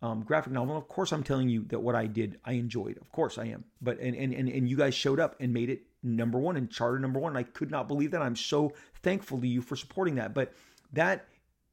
um, 0.02 0.24
graphic 0.24 0.52
novel. 0.52 0.78
Of 0.78 0.88
course, 0.88 1.12
I'm 1.12 1.22
telling 1.22 1.50
you 1.50 1.64
that 1.66 1.80
what 1.80 1.94
I 1.94 2.08
did, 2.08 2.40
I 2.44 2.54
enjoyed. 2.54 2.98
Of 2.98 3.12
course, 3.12 3.38
I 3.38 3.46
am. 3.46 3.66
But 3.82 4.00
and 4.00 4.16
and 4.16 4.34
and, 4.34 4.50
and 4.50 4.68
you 4.68 4.78
guys 4.78 4.96
showed 4.96 5.20
up 5.20 5.36
and 5.40 5.54
made 5.54 5.70
it 5.70 5.84
number 6.16 6.40
one 6.40 6.58
and 6.58 6.72
charted 6.72 7.02
number 7.02 7.20
one. 7.20 7.36
I 7.38 7.44
could 7.44 7.72
not 7.72 7.88
believe 7.88 8.12
that. 8.12 8.22
I'm 8.22 8.36
so 8.36 8.74
thankful 9.02 9.40
to 9.42 9.48
you 9.48 9.62
for 9.62 9.76
supporting 9.76 10.16
that. 10.16 10.34
But 10.34 10.54
that 10.94 11.28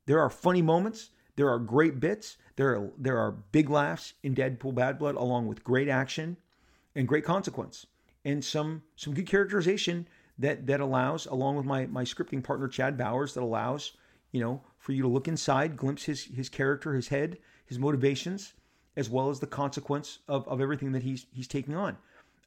there 0.07 0.21
are 0.21 0.31
funny 0.31 0.63
moments. 0.63 1.11
There 1.37 1.49
are 1.49 1.59
great 1.59 2.01
bits. 2.01 2.37
There 2.57 2.77
are 2.77 2.91
there 2.99 3.19
are 3.19 3.33
big 3.33 3.71
laughs 3.71 4.15
in 4.23 4.35
Deadpool 4.35 4.75
Bad 4.75 4.99
Blood, 4.99 5.17
along 5.17 5.47
with 5.47 5.65
great 5.65 5.89
action 5.89 6.37
and 6.95 7.09
great 7.09 7.25
consequence 7.25 7.87
and 8.25 8.45
some 8.45 8.83
some 8.97 9.15
good 9.15 9.27
characterization 9.27 10.07
that 10.39 10.67
that 10.67 10.81
allows, 10.81 11.27
along 11.27 11.57
with 11.57 11.67
my 11.67 11.87
my 11.87 12.05
scripting 12.05 12.43
partner 12.43 12.69
Chad 12.69 12.97
Bowers, 12.97 13.35
that 13.35 13.43
allows 13.43 13.93
you 14.33 14.41
know 14.41 14.63
for 14.79 14.93
you 14.93 15.03
to 15.03 15.09
look 15.09 15.29
inside, 15.29 15.77
glimpse 15.77 16.05
his 16.05 16.25
his 16.25 16.49
character, 16.49 16.95
his 16.95 17.09
head, 17.09 17.39
his 17.67 17.79
motivations, 17.79 18.55
as 18.97 19.11
well 19.11 19.31
as 19.31 19.41
the 19.41 19.47
consequence 19.47 20.21
of, 20.29 20.47
of 20.49 20.61
everything 20.61 20.93
that 20.93 21.03
he's 21.03 21.27
he's 21.33 21.49
taking 21.49 21.77
on. 21.77 21.97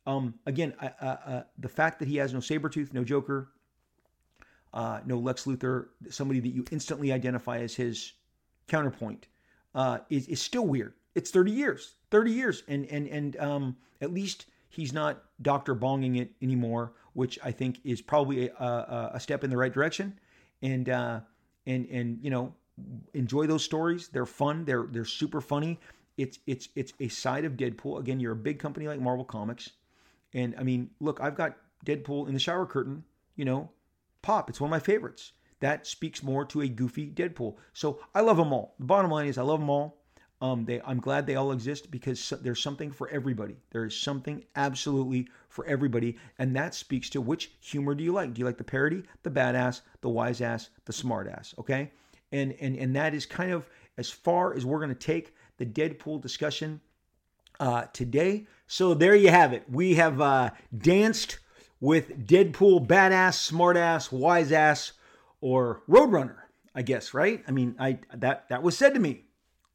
Um, 0.08 0.36
again, 0.46 0.74
uh, 0.82 1.06
uh, 1.06 1.44
the 1.60 1.68
fact 1.68 2.00
that 2.00 2.08
he 2.08 2.16
has 2.16 2.34
no 2.34 2.40
Sabretooth, 2.40 2.94
no 2.94 3.04
Joker, 3.04 3.50
uh, 4.74 5.02
no 5.06 5.20
Lex 5.20 5.44
Luthor, 5.44 5.88
somebody 6.10 6.40
that 6.40 6.48
you 6.50 6.64
instantly 6.72 7.12
identify 7.12 7.58
as 7.60 7.76
his 7.76 8.14
counterpoint, 8.68 9.28
uh, 9.76 10.00
is, 10.10 10.28
is 10.30 10.42
still 10.42 10.66
weird. 10.66 10.94
It's 11.14 11.30
30 11.30 11.52
years, 11.52 11.96
30 12.10 12.32
years. 12.32 12.64
And, 12.70 12.86
and, 12.86 13.08
and 13.10 13.38
um, 13.38 13.76
at 14.00 14.14
least 14.14 14.46
he's 14.70 14.94
not 14.94 15.24
Dr. 15.42 15.76
Bonging 15.76 16.22
it 16.22 16.32
anymore, 16.42 16.94
which 17.12 17.38
I 17.44 17.52
think 17.52 17.82
is 17.84 18.02
probably 18.02 18.48
a, 18.48 18.54
a, 18.64 19.12
a 19.16 19.20
step 19.20 19.44
in 19.44 19.50
the 19.50 19.58
right 19.58 19.74
direction. 19.74 20.18
And, 20.62 20.88
uh, 20.88 21.20
and, 21.66 21.86
and, 21.90 22.20
you 22.22 22.30
know, 22.30 22.56
enjoy 23.14 23.46
those 23.46 23.64
stories. 23.64 24.08
They're 24.08 24.26
fun. 24.26 24.64
They're, 24.64 24.88
they're 24.90 25.04
super 25.04 25.42
funny. 25.42 25.82
It's, 26.16 26.40
it's, 26.48 26.70
it's 26.76 26.94
a 27.02 27.10
side 27.10 27.44
of 27.44 27.54
Deadpool. 27.58 28.00
Again, 28.00 28.22
you're 28.22 28.32
a 28.32 28.38
big 28.38 28.58
company 28.58 28.88
like 28.88 29.02
Marvel 29.02 29.26
Comics 29.26 29.72
and 30.34 30.56
I 30.58 30.64
mean, 30.64 30.90
look, 31.00 31.20
I've 31.22 31.36
got 31.36 31.58
Deadpool 31.86 32.28
in 32.28 32.34
the 32.34 32.40
shower 32.40 32.66
curtain, 32.66 33.04
you 33.36 33.46
know, 33.46 33.70
pop. 34.22 34.50
It's 34.50 34.60
one 34.60 34.70
of 34.70 34.72
my 34.72 34.80
favorites. 34.80 35.34
That 35.60 35.88
speaks 35.88 36.22
more 36.22 36.46
to 36.46 36.62
a 36.62 36.68
goofy 36.68 37.10
Deadpool. 37.10 37.56
So 37.74 38.00
I 38.14 38.22
love 38.22 38.38
them 38.38 38.54
all. 38.54 38.76
The 38.80 38.86
bottom 38.86 39.10
line 39.10 39.28
is 39.28 39.38
I 39.38 39.44
love 39.44 39.60
them 39.60 39.70
all. 39.70 39.98
Um, 40.40 40.66
they, 40.66 40.80
I'm 40.82 41.00
glad 41.00 41.26
they 41.26 41.36
all 41.36 41.52
exist 41.52 41.90
because 41.90 42.32
there's 42.42 42.62
something 42.62 42.92
for 42.92 43.10
everybody. 43.10 43.56
There 43.72 43.86
is 43.86 44.00
something 44.00 44.46
absolutely 44.56 45.28
for 45.50 45.66
everybody, 45.66 46.16
and 46.38 46.56
that 46.56 46.76
speaks 46.76 47.10
to 47.12 47.22
which 47.22 47.54
humor 47.60 47.96
do 47.96 48.04
you 48.04 48.14
like? 48.14 48.36
Do 48.36 48.40
you 48.40 48.46
like 48.46 48.60
the 48.60 48.64
parody, 48.64 49.02
the 49.24 49.32
badass, 49.32 49.82
the 50.02 50.10
wise 50.10 50.42
ass, 50.42 50.70
the 50.86 50.94
smart 50.94 51.28
ass? 51.28 51.56
Okay, 51.58 51.92
and 52.32 52.56
and 52.62 52.76
and 52.78 52.96
that 52.96 53.16
is 53.16 53.26
kind 53.26 53.52
of 53.52 53.68
as 53.98 54.12
far 54.12 54.54
as 54.54 54.64
we're 54.64 54.78
going 54.78 54.90
to 54.90 54.96
take 54.96 55.34
the 55.58 55.66
Deadpool 55.66 56.22
discussion 56.22 56.82
uh, 57.60 57.86
today. 57.94 58.48
So 58.68 58.94
there 58.94 59.16
you 59.16 59.30
have 59.30 59.54
it. 59.54 59.64
We 59.70 59.96
have 59.96 60.20
uh, 60.22 60.52
danced 60.78 61.40
with 61.80 62.28
Deadpool, 62.28 62.88
badass, 62.88 63.52
smartass, 63.52 64.12
wise 64.12 64.52
ass, 64.52 64.94
or 65.42 65.82
Roadrunner. 65.90 66.38
I 66.76 66.82
guess 66.82 67.14
right. 67.14 67.44
I 67.48 67.52
mean, 67.52 67.76
I 67.80 68.00
that 68.16 68.50
that 68.50 68.62
was 68.62 68.78
said 68.78 68.94
to 68.94 69.00
me. 69.00 69.24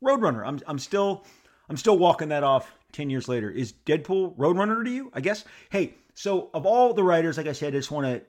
Roadrunner. 0.03 0.47
I'm 0.47 0.61
I'm 0.66 0.78
still 0.78 1.24
I'm 1.68 1.76
still 1.76 1.99
walking 1.99 2.28
that 2.28 2.45
off 2.45 2.72
ten 2.93 3.11
years 3.11 3.28
later. 3.28 3.51
Is 3.51 3.72
Deadpool 3.72 4.37
Roadrunner 4.37 4.85
to 4.85 4.91
you? 4.91 5.11
I 5.14 5.20
guess. 5.20 5.45
Hey, 5.70 5.95
so 6.14 6.51
of 6.55 6.66
all 6.66 6.95
the 6.95 7.03
writers, 7.03 7.37
like 7.37 7.47
I 7.47 7.53
said, 7.53 7.74
I 7.74 7.78
just 7.78 7.91
want 7.91 8.07
to 8.07 8.22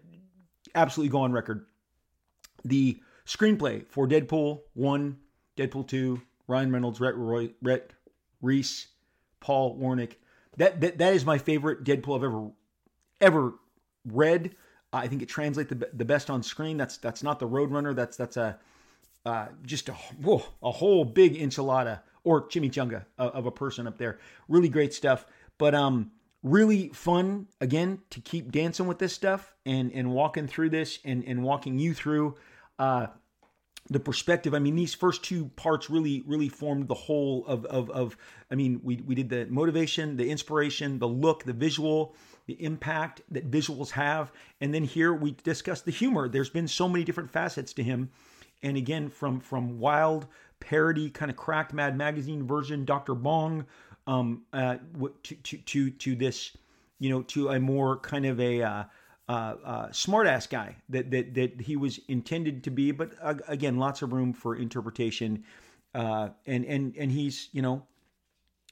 absolutely 0.76 1.12
go 1.12 1.22
on 1.22 1.32
record. 1.32 1.66
The 2.64 3.00
screenplay 3.26 3.88
for 3.88 4.08
Deadpool 4.08 4.62
one, 4.74 5.18
Deadpool 5.58 5.88
two, 5.88 6.22
Ryan 6.48 6.72
Reynolds, 6.72 7.00
Rhett, 7.00 7.16
Roy, 7.16 7.52
Rhett 7.62 7.92
Reese, 8.42 8.88
Paul 9.44 9.78
Wernick. 9.78 10.14
That, 10.58 10.80
that 10.82 10.98
that 11.00 11.14
is 11.14 11.26
my 11.26 11.38
favorite 11.38 11.84
Deadpool 11.84 12.16
I've 12.16 12.24
ever 12.24 12.52
ever 13.20 13.54
read. 14.06 14.56
I 14.94 15.08
think 15.08 15.22
it 15.22 15.28
translates 15.28 15.70
the, 15.70 15.90
the 15.94 16.06
best 16.06 16.30
on 16.30 16.42
screen. 16.42 16.78
That's 16.78 16.98
that's 16.98 17.24
not 17.24 17.40
the 17.40 17.48
Roadrunner. 17.48 17.94
That's 17.94 18.16
that's 18.16 18.38
a 18.38 18.58
uh, 19.26 19.48
just 19.64 19.90
a 19.90 19.94
whoa, 19.94 20.44
a 20.62 20.72
whole 20.72 21.04
big 21.04 21.36
enchilada 21.36 22.02
or 22.24 22.48
chimichanga 22.48 23.06
of, 23.18 23.32
of 23.32 23.46
a 23.46 23.52
person 23.52 23.86
up 23.86 23.98
there. 23.98 24.20
Really 24.48 24.70
great 24.70 24.94
stuff. 24.94 25.26
But 25.58 25.76
um, 25.76 26.12
really 26.42 26.90
fun 26.90 27.48
again 27.60 28.00
to 28.12 28.22
keep 28.22 28.52
dancing 28.52 28.88
with 28.88 29.00
this 29.00 29.14
stuff 29.14 29.54
and 29.66 29.92
and 29.92 30.12
walking 30.12 30.48
through 30.48 30.70
this 30.70 31.00
and 31.04 31.24
and 31.26 31.44
walking 31.44 31.80
you 31.80 31.94
through. 31.94 32.36
Uh, 32.80 33.08
the 33.90 34.00
perspective. 34.00 34.54
I 34.54 34.60
mean, 34.60 34.76
these 34.76 34.94
first 34.94 35.24
two 35.24 35.46
parts 35.56 35.90
really, 35.90 36.24
really 36.26 36.50
formed 36.50 36.88
the 36.88 36.94
whole 36.94 37.46
of, 37.48 37.66
of, 37.66 37.90
of, 37.90 38.18
I 38.50 38.56
mean, 38.56 38.80
we, 38.84 38.98
we 38.98 39.16
did 39.16 39.30
the 39.30 39.46
motivation, 39.48 40.16
the 40.16 40.30
inspiration, 40.30 41.00
the 41.00 41.08
look, 41.08 41.44
the 41.44 41.54
visual, 41.54 42.16
the 42.46 42.62
impact 42.64 43.22
that 43.32 43.50
visuals 43.52 43.92
have. 43.92 44.32
And 44.62 44.74
then 44.74 44.84
here 44.84 45.14
we 45.14 45.36
discussed 45.44 45.86
the 45.86 45.92
humor. 45.92 46.30
There's 46.30 46.50
been 46.50 46.68
so 46.68 46.88
many 46.88 47.04
different 47.04 47.30
facets 47.32 47.74
to 47.74 47.84
him. 47.84 48.10
And 48.62 48.78
again, 48.78 49.10
from, 49.10 49.42
from 49.42 49.80
wild 49.80 50.28
parody, 50.62 51.10
kind 51.10 51.30
of 51.30 51.36
cracked 51.36 51.74
Mad 51.74 51.98
Magazine 51.98 52.48
version, 52.48 52.86
Dr. 52.86 53.16
Bong, 53.16 53.66
um, 54.08 54.44
uh, 54.54 54.78
to, 55.24 55.36
to, 55.36 55.58
to, 55.58 55.90
to 55.90 56.16
this, 56.16 56.56
you 57.00 57.10
know, 57.10 57.22
to 57.24 57.50
a 57.50 57.60
more 57.60 58.00
kind 58.00 58.26
of 58.26 58.40
a, 58.40 58.62
uh, 58.62 58.84
uh, 59.30 59.56
uh, 59.64 59.88
smartass 59.90 60.50
guy 60.50 60.76
that, 60.90 61.10
that 61.12 61.34
that 61.34 61.62
he 61.62 61.76
was 61.76 62.00
intended 62.08 62.64
to 62.66 62.72
be. 62.72 62.92
But 62.92 63.14
uh, 63.22 63.36
again, 63.48 63.78
lots 63.78 64.02
of 64.02 64.12
room 64.12 64.34
for 64.34 64.56
interpretation, 64.56 65.44
uh, 65.94 66.30
and 66.46 66.66
and 66.66 66.96
and 66.98 67.12
he's 67.12 67.50
you 67.54 67.62
know 67.62 67.84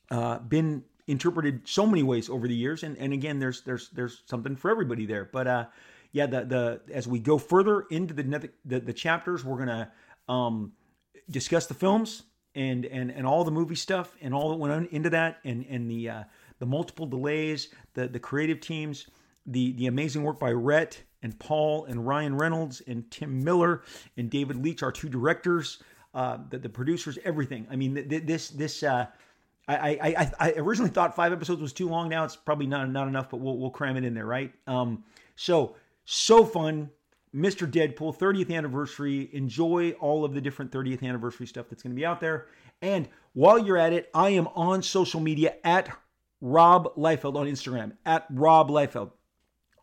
uh, 0.10 0.40
been 0.40 0.84
interpreted 1.08 1.68
so 1.68 1.86
many 1.86 2.04
ways 2.04 2.30
over 2.30 2.48
the 2.48 2.56
years. 2.56 2.84
And 2.84 2.98
and 2.98 3.14
again, 3.14 3.40
there's 3.40 3.62
there's 3.62 3.90
there's 3.90 4.24
something 4.26 4.56
for 4.56 4.70
everybody 4.70 5.06
there. 5.06 5.30
But 5.32 5.48
uh, 5.48 5.66
yeah, 6.12 6.26
the 6.26 6.44
the 6.44 6.82
as 6.94 7.08
we 7.08 7.20
go 7.20 7.38
further 7.38 7.82
into 7.90 8.14
the 8.14 8.50
the, 8.66 8.80
the 8.82 8.94
chapters, 8.94 9.46
we're 9.46 9.58
gonna 9.58 9.92
um, 10.28 10.74
discuss 11.30 11.68
the 11.68 11.74
films 11.74 12.24
and 12.56 12.86
and 12.86 13.10
and 13.10 13.26
all 13.26 13.46
the 13.46 13.52
movie 13.52 13.76
stuff 13.76 14.18
and 14.22 14.34
all 14.34 14.50
that 14.50 14.58
went 14.58 14.74
on 14.74 14.86
into 14.92 15.10
that 15.12 15.38
and 15.46 15.66
and 15.70 15.90
the 15.90 16.10
uh, 16.10 16.24
the 16.60 16.66
multiple 16.66 17.06
delays, 17.06 17.70
the 17.94 18.10
the 18.10 18.20
creative 18.20 18.60
teams 18.60 19.08
the 19.46 19.74
the 19.74 19.88
amazing 19.88 20.24
work 20.24 20.40
by 20.40 20.52
Rhett 20.52 21.04
and 21.24 21.38
Paul 21.40 21.86
and 21.86 22.06
Ryan 22.06 22.38
Reynolds 22.38 22.82
and 22.88 23.10
Tim 23.12 23.44
Miller 23.44 23.84
and 24.18 24.30
David 24.30 24.58
Leitch, 24.58 24.84
our 24.84 24.92
two 24.92 25.10
directors, 25.10 25.82
uh, 26.14 26.38
the, 26.50 26.60
the 26.60 26.70
producers, 26.70 27.18
everything. 27.24 27.68
I 27.70 27.76
mean, 27.76 28.08
this 28.08 28.50
this. 28.50 28.84
Uh, 28.84 29.08
I, 29.68 30.00
I, 30.18 30.32
I 30.40 30.52
originally 30.58 30.90
thought 30.90 31.16
five 31.16 31.32
episodes 31.32 31.62
was 31.62 31.72
too 31.72 31.88
long. 31.88 32.10
Now 32.10 32.26
it's 32.26 32.36
probably 32.36 32.66
not 32.66 32.90
not 32.90 33.08
enough, 33.08 33.30
but 33.30 33.38
we'll 33.38 33.58
we'll 33.58 33.70
cram 33.70 33.96
it 33.96 34.04
in 34.04 34.14
there, 34.14 34.26
right? 34.26 34.52
Um, 34.68 35.04
so 35.36 35.76
so 36.04 36.44
fun, 36.44 36.90
Mr. 37.34 37.70
Deadpool 37.70 38.18
30th 38.18 38.54
anniversary. 38.54 39.30
Enjoy 39.34 39.92
all 40.02 40.26
of 40.26 40.34
the 40.34 40.42
different 40.42 40.72
30th 40.72 41.04
anniversary 41.04 41.48
stuff 41.48 41.68
that's 41.70 41.84
going 41.84 41.96
to 41.96 42.00
be 42.00 42.06
out 42.06 42.20
there. 42.20 42.48
And 42.82 43.08
while 43.34 43.60
you're 43.60 43.78
at 43.78 43.94
it, 43.94 44.10
I 44.14 44.32
am 44.32 44.48
on 44.48 44.82
social 44.82 45.22
media 45.22 45.56
at 45.64 45.90
Rob 46.42 46.94
Liefeld 46.96 47.36
on 47.36 47.48
Instagram 47.48 47.94
at 48.06 48.26
Rob 48.32 48.70
Liefeld. 48.70 49.12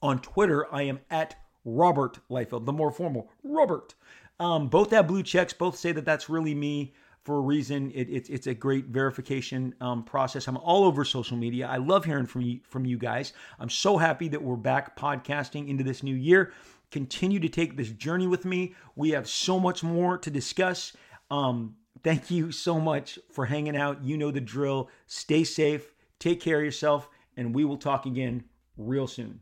On 0.03 0.21
Twitter, 0.21 0.73
I 0.73 0.83
am 0.83 1.01
at 1.11 1.37
Robert 1.65 2.19
Liefeld, 2.31 2.65
the 2.65 2.73
more 2.73 2.91
formal 2.91 3.31
Robert. 3.43 3.95
Um, 4.41 4.69
both 4.69 4.91
have 4.93 5.09
blue 5.09 5.23
checks. 5.23 5.53
Both 5.53 5.77
say 5.77 5.93
that 5.93 6.05
that's 6.05 6.29
really 6.29 6.55
me 6.55 6.95
for 7.25 7.37
a 7.37 7.41
reason. 7.41 7.91
It, 7.91 8.09
it's 8.09 8.29
it's 8.29 8.47
a 8.47 8.55
great 8.55 8.87
verification 8.87 9.75
um, 9.81 10.05
process. 10.05 10.47
I'm 10.47 10.57
all 10.57 10.85
over 10.85 11.05
social 11.05 11.37
media. 11.37 11.67
I 11.67 11.77
love 11.77 12.05
hearing 12.05 12.27
from 12.27 12.43
you 12.43 12.61
from 12.63 12.85
you 12.85 12.97
guys. 12.97 13.33
I'm 13.59 13.69
so 13.69 13.99
happy 13.99 14.29
that 14.29 14.43
we're 14.43 14.57
back 14.57 14.97
podcasting 14.97 15.69
into 15.69 15.85
this 15.85 16.03
new 16.03 16.15
year. 16.15 16.53
Continue 16.91 17.41
to 17.41 17.49
take 17.49 17.77
this 17.77 17.91
journey 17.91 18.27
with 18.27 18.45
me. 18.45 18.75
We 18.97 19.11
have 19.11 19.29
so 19.29 19.61
much 19.61 19.83
more 19.83 20.17
to 20.17 20.31
discuss. 20.31 20.97
Um, 21.31 21.77
thank 22.03 22.31
you 22.31 22.51
so 22.51 22.81
much 22.81 23.19
for 23.31 23.45
hanging 23.45 23.77
out. 23.77 24.03
You 24.03 24.17
know 24.17 24.31
the 24.31 24.41
drill. 24.41 24.89
Stay 25.07 25.45
safe. 25.45 25.93
Take 26.19 26.41
care 26.41 26.61
of 26.61 26.65
yourself, 26.65 27.11
and 27.37 27.55
we 27.55 27.65
will 27.65 27.77
talk 27.77 28.07
again 28.07 28.45
real 28.79 29.07
soon. 29.07 29.41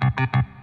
Thank 0.00 0.34
you. 0.34 0.53